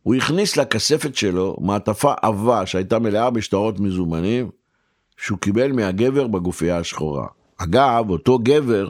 הוא 0.03 0.15
הכניס 0.15 0.57
לכספת 0.57 1.17
שלו 1.17 1.57
מעטפה 1.61 2.13
עבה 2.23 2.67
שהייתה 2.67 2.99
מלאה 2.99 3.31
בשטרות 3.31 3.81
מזומנים, 3.81 4.51
שהוא 5.17 5.39
קיבל 5.39 5.73
מהגבר 5.73 6.27
בגופייה 6.27 6.79
השחורה. 6.79 7.27
אגב, 7.57 8.11
אותו 8.11 8.39
גבר 8.39 8.89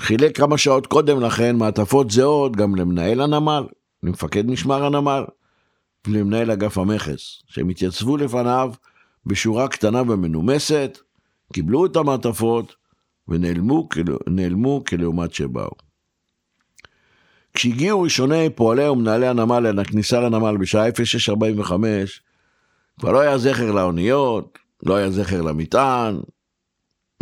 חילק 0.00 0.36
כמה 0.36 0.58
שעות 0.58 0.86
קודם 0.86 1.20
לכן 1.20 1.56
מעטפות 1.56 2.10
זהות 2.10 2.56
גם 2.56 2.74
למנהל 2.74 3.20
הנמל, 3.20 3.64
למפקד 4.02 4.46
משמר 4.46 4.84
הנמל 4.84 5.24
ולמנהל 6.06 6.50
אגף 6.50 6.78
המכס, 6.78 7.42
שהם 7.46 7.68
התייצבו 7.68 8.16
לפניו 8.16 8.72
בשורה 9.26 9.68
קטנה 9.68 10.02
ומנומסת, 10.02 10.98
קיבלו 11.52 11.86
את 11.86 11.96
המעטפות 11.96 12.74
ונעלמו 13.28 13.88
נעלמו 14.26 14.82
כלעומת 14.84 15.34
שבאו. 15.34 15.70
כשהגיעו 17.54 18.02
ראשוני 18.02 18.50
פועלי 18.50 18.88
ומנהלי 18.88 19.26
הנמל 19.26 19.66
אל 19.66 19.78
הכניסה 19.78 20.20
לנמל 20.20 20.56
בשעה 20.56 20.88
06:45, 20.88 21.72
כבר 23.00 23.12
לא 23.12 23.20
היה 23.20 23.38
זכר 23.38 23.72
לאוניות, 23.72 24.58
לא 24.82 24.96
היה 24.96 25.10
זכר 25.10 25.42
למטען, 25.42 26.20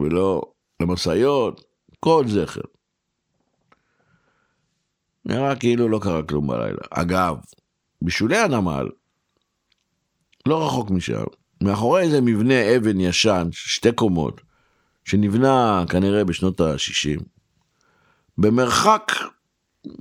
ולא 0.01 0.43
למשאיות, 0.81 1.68
כל 2.01 2.25
זכר. 2.29 2.61
נראה 5.25 5.57
כאילו 5.57 5.89
לא 5.89 5.99
קרה 6.03 6.23
כלום 6.23 6.47
בלילה. 6.47 6.79
אגב, 6.91 7.37
בשולי 8.03 8.39
הנמל, 8.39 8.89
לא 10.47 10.67
רחוק 10.67 10.91
משם, 10.91 11.25
מאחורי 11.63 12.03
איזה 12.03 12.21
מבנה 12.21 12.77
אבן 12.77 13.01
ישן, 13.01 13.49
שתי 13.53 13.93
קומות, 13.93 14.41
שנבנה 15.05 15.85
כנראה 15.89 16.25
בשנות 16.25 16.61
ה-60, 16.61 17.23
במרחק 18.39 19.13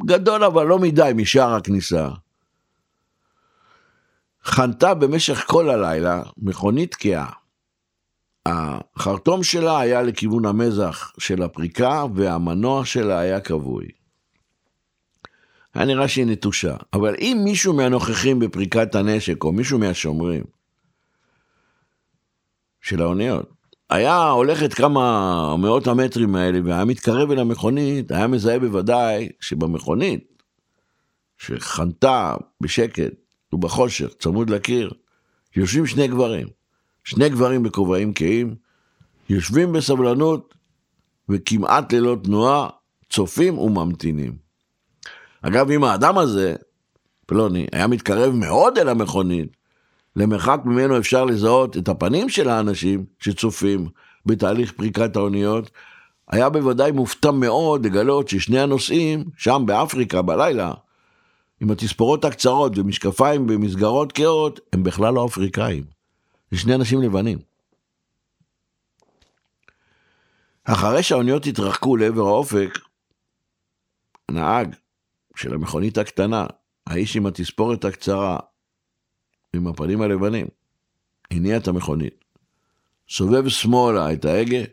גדול 0.06 0.44
אבל 0.44 0.66
לא 0.66 0.80
מדי 0.80 1.12
משער 1.16 1.54
הכניסה. 1.54 2.10
חנתה 4.44 4.94
במשך 4.94 5.44
כל 5.48 5.70
הלילה 5.70 6.24
מכונית 6.38 6.92
תקיעה. 6.92 7.30
החרטום 8.48 9.44
שלה 9.44 9.80
היה 9.80 10.02
לכיוון 10.02 10.46
המזח 10.46 11.12
של 11.20 11.44
הפריקה 11.44 12.06
והמנוע 12.16 12.86
שלה 12.86 13.20
היה 13.20 13.40
כבוי. 13.40 13.86
היה 15.74 15.86
נראה 15.86 16.08
שהיא 16.08 16.26
נטושה, 16.26 16.76
אבל 16.94 17.16
אם 17.20 17.42
מישהו 17.44 17.74
מהנוכחים 17.74 18.40
בפריקת 18.40 18.96
הנשק 18.96 19.44
או 19.44 19.52
מישהו 19.52 19.80
מהשומרים 19.80 20.44
של 22.82 23.02
האוניות 23.02 23.50
היה 23.90 24.30
הולך 24.30 24.64
את 24.64 24.74
כמה 24.74 25.56
מאות 25.58 25.88
המטרים 25.88 26.36
האלה 26.36 26.60
והיה 26.66 26.86
מתקרב 26.86 27.32
אל 27.32 27.40
המכונית, 27.40 28.12
היה 28.12 28.28
מזהה 28.28 28.60
בוודאי 28.60 29.30
שבמכונית, 29.40 30.44
שחנתה 31.38 32.36
בשקט 32.62 33.14
ובחושך, 33.54 34.08
צמוד 34.20 34.50
לקיר, 34.50 34.92
יושבים 35.56 35.86
שני 35.86 36.08
גברים. 36.08 36.57
שני 37.08 37.30
גברים 37.30 37.64
בכובעים 37.64 38.14
כהים, 38.16 38.56
יושבים 39.30 39.74
בסבלנות 39.74 40.54
וכמעט 41.30 41.94
ללא 41.94 42.18
תנועה, 42.24 42.70
צופים 43.10 43.58
וממתינים. 43.58 44.38
אגב, 45.42 45.72
אם 45.72 45.84
האדם 45.84 46.18
הזה, 46.18 46.56
פלוני, 47.26 47.68
היה 47.72 47.88
מתקרב 47.88 48.34
מאוד 48.34 48.78
אל 48.78 48.90
המכונית, 48.90 49.58
למרחק 50.16 50.60
ממנו 50.66 50.98
אפשר 50.98 51.26
לזהות 51.26 51.78
את 51.78 51.90
הפנים 51.90 52.30
של 52.30 52.50
האנשים 52.50 53.06
שצופים 53.20 53.88
בתהליך 54.26 54.72
פריקת 54.72 55.16
האוניות, 55.16 55.72
היה 56.28 56.50
בוודאי 56.50 56.92
מופתע 56.92 57.32
מאוד 57.32 57.86
לגלות 57.86 58.28
ששני 58.28 58.60
הנוסעים, 58.60 59.24
שם 59.38 59.64
באפריקה 59.66 60.22
בלילה, 60.22 60.74
עם 61.62 61.72
התספורות 61.72 62.26
הקצרות 62.26 62.78
ומשקפיים 62.78 63.48
במסגרות 63.48 64.12
קהות, 64.12 64.60
הם 64.74 64.84
בכלל 64.84 65.14
לא 65.14 65.26
אפריקאים. 65.26 65.97
זה 66.52 66.58
שני 66.58 66.76
אנשים 66.76 67.02
לבנים. 67.02 67.38
אחרי 70.64 71.04
שהאוניות 71.04 71.46
התרחקו 71.46 71.98
לעבר 71.98 72.28
האופק, 72.28 72.70
הנהג 74.30 74.76
של 75.36 75.54
המכונית 75.54 75.98
הקטנה, 75.98 76.46
האיש 76.88 77.16
עם 77.16 77.26
התספורת 77.26 77.86
הקצרה, 77.86 78.38
עם 79.54 79.68
הפנים 79.68 80.02
הלבנים, 80.02 80.48
הניע 81.32 81.58
את 81.58 81.68
המכונית, 81.68 82.26
סובב 83.10 83.50
שמאלה 83.50 84.14
את 84.14 84.26
ההגה, 84.26 84.64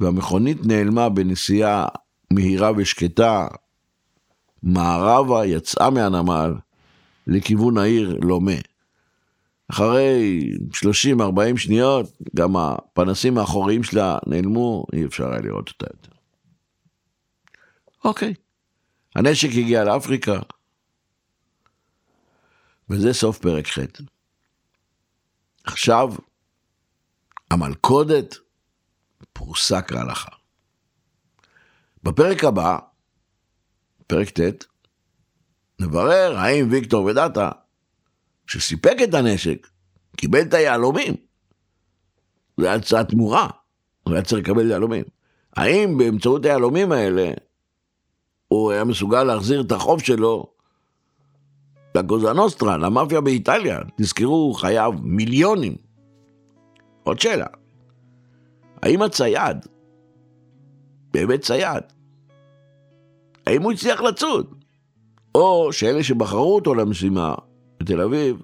והמכונית 0.00 0.66
נעלמה 0.66 1.08
בנסיעה 1.08 1.86
מהירה 2.30 2.70
ושקטה, 2.76 3.48
מערבה 4.62 5.46
יצאה 5.46 5.90
מהנמל 5.90 6.54
לכיוון 7.26 7.78
העיר 7.78 8.18
לומה. 8.22 8.71
אחרי 9.72 10.50
30-40 10.72 11.56
שניות, 11.56 12.18
גם 12.36 12.56
הפנסים 12.56 13.38
האחוריים 13.38 13.82
שלה 13.82 14.18
נעלמו, 14.26 14.86
אי 14.92 15.04
אפשר 15.04 15.30
היה 15.30 15.40
לראות 15.40 15.68
אותה 15.68 15.86
יותר. 15.90 16.12
אוקיי, 18.04 18.34
הנשק 19.16 19.48
הגיע 19.48 19.84
לאפריקה, 19.84 20.40
וזה 22.90 23.12
סוף 23.12 23.38
פרק 23.38 23.66
ח'. 23.66 23.78
עכשיו, 25.64 26.08
המלכודת 27.50 28.34
פרוסה 29.32 29.82
כהלכה. 29.82 30.30
בפרק 32.02 32.44
הבא, 32.44 32.78
פרק 34.06 34.30
ט', 34.30 34.64
נברר 35.80 36.36
האם 36.36 36.68
ויקטור 36.70 37.04
ודאטה, 37.04 37.50
שסיפק 38.52 38.96
את 39.04 39.14
הנשק, 39.14 39.66
קיבל 40.16 40.40
את 40.40 40.54
היהלומים. 40.54 41.14
זה 42.60 42.66
היה 42.66 42.74
הצעת 42.74 43.08
תמורה, 43.08 43.48
הוא 44.02 44.14
היה 44.14 44.22
צריך 44.22 44.42
לקבל 44.42 44.70
יהלומים. 44.70 45.04
האם 45.56 45.98
באמצעות 45.98 46.44
היהלומים 46.44 46.92
האלה 46.92 47.30
הוא 48.48 48.72
היה 48.72 48.84
מסוגל 48.84 49.24
להחזיר 49.24 49.60
את 49.60 49.72
החוב 49.72 50.00
שלו 50.00 50.46
לקוזה 51.94 52.32
נוסטרה, 52.32 52.76
למאפיה 52.76 53.20
באיטליה, 53.20 53.78
תזכרו, 53.96 54.34
הוא 54.34 54.54
חייב 54.54 54.94
מיליונים. 55.02 55.76
עוד 57.02 57.20
שאלה, 57.20 57.46
האם 58.82 59.02
הצייד 59.02 59.56
באמת 61.12 61.40
צייד? 61.40 61.82
האם 63.46 63.62
הוא 63.62 63.72
הצליח 63.72 64.00
לצוד? 64.00 64.54
או 65.34 65.72
שאלה 65.72 66.02
שבחרו 66.02 66.54
אותו 66.54 66.74
למשימה 66.74 67.34
בתל 67.82 68.00
אביב, 68.00 68.36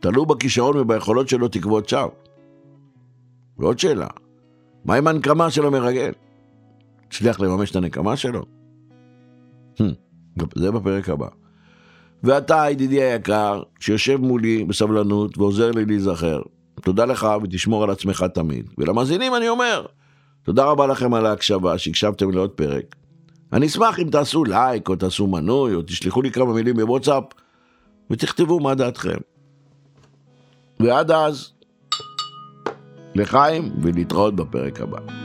תלו 0.00 0.26
בכישרון 0.26 0.76
וביכולות 0.76 1.28
שלו 1.28 1.48
תקוות 1.48 1.88
שווא. 1.88 2.08
ועוד 3.58 3.78
שאלה, 3.78 4.06
מה 4.84 4.94
עם 4.94 5.06
הנקמה 5.06 5.50
של 5.50 5.66
המרגל? 5.66 6.12
הצליח 7.06 7.40
לממש 7.40 7.70
את 7.70 7.76
הנקמה 7.76 8.16
שלו? 8.16 8.42
Hmm, 9.78 10.44
זה 10.54 10.70
בפרק 10.70 11.08
הבא. 11.08 11.28
ואתה, 12.22 12.64
ידידי 12.70 13.02
היקר, 13.02 13.62
שיושב 13.80 14.16
מולי 14.16 14.64
בסבלנות 14.64 15.38
ועוזר 15.38 15.70
לי 15.70 15.84
להיזכר, 15.84 16.42
תודה 16.82 17.04
לך 17.04 17.28
ותשמור 17.42 17.84
על 17.84 17.90
עצמך 17.90 18.24
תמיד. 18.34 18.70
ולמאזינים 18.78 19.34
אני 19.34 19.48
אומר, 19.48 19.86
תודה 20.42 20.64
רבה 20.64 20.86
לכם 20.86 21.14
על 21.14 21.26
ההקשבה, 21.26 21.78
שהקשבתם 21.78 22.30
לעוד 22.30 22.50
פרק. 22.50 22.96
אני 23.52 23.66
אשמח 23.66 23.98
אם 23.98 24.08
תעשו 24.10 24.44
לייק, 24.44 24.88
או 24.88 24.96
תעשו 24.96 25.26
מנוי, 25.26 25.74
או 25.74 25.82
תשלחו 25.82 26.22
לי 26.22 26.30
כמה 26.30 26.52
מילים 26.52 26.76
בוואטסאפ, 26.76 27.24
ותכתבו 28.10 28.60
מה 28.60 28.74
דעתכם. 28.74 29.18
ועד 30.80 31.10
אז, 31.10 31.52
לחיים 33.14 33.72
ולהתראות 33.82 34.36
בפרק 34.36 34.80
הבא. 34.80 35.21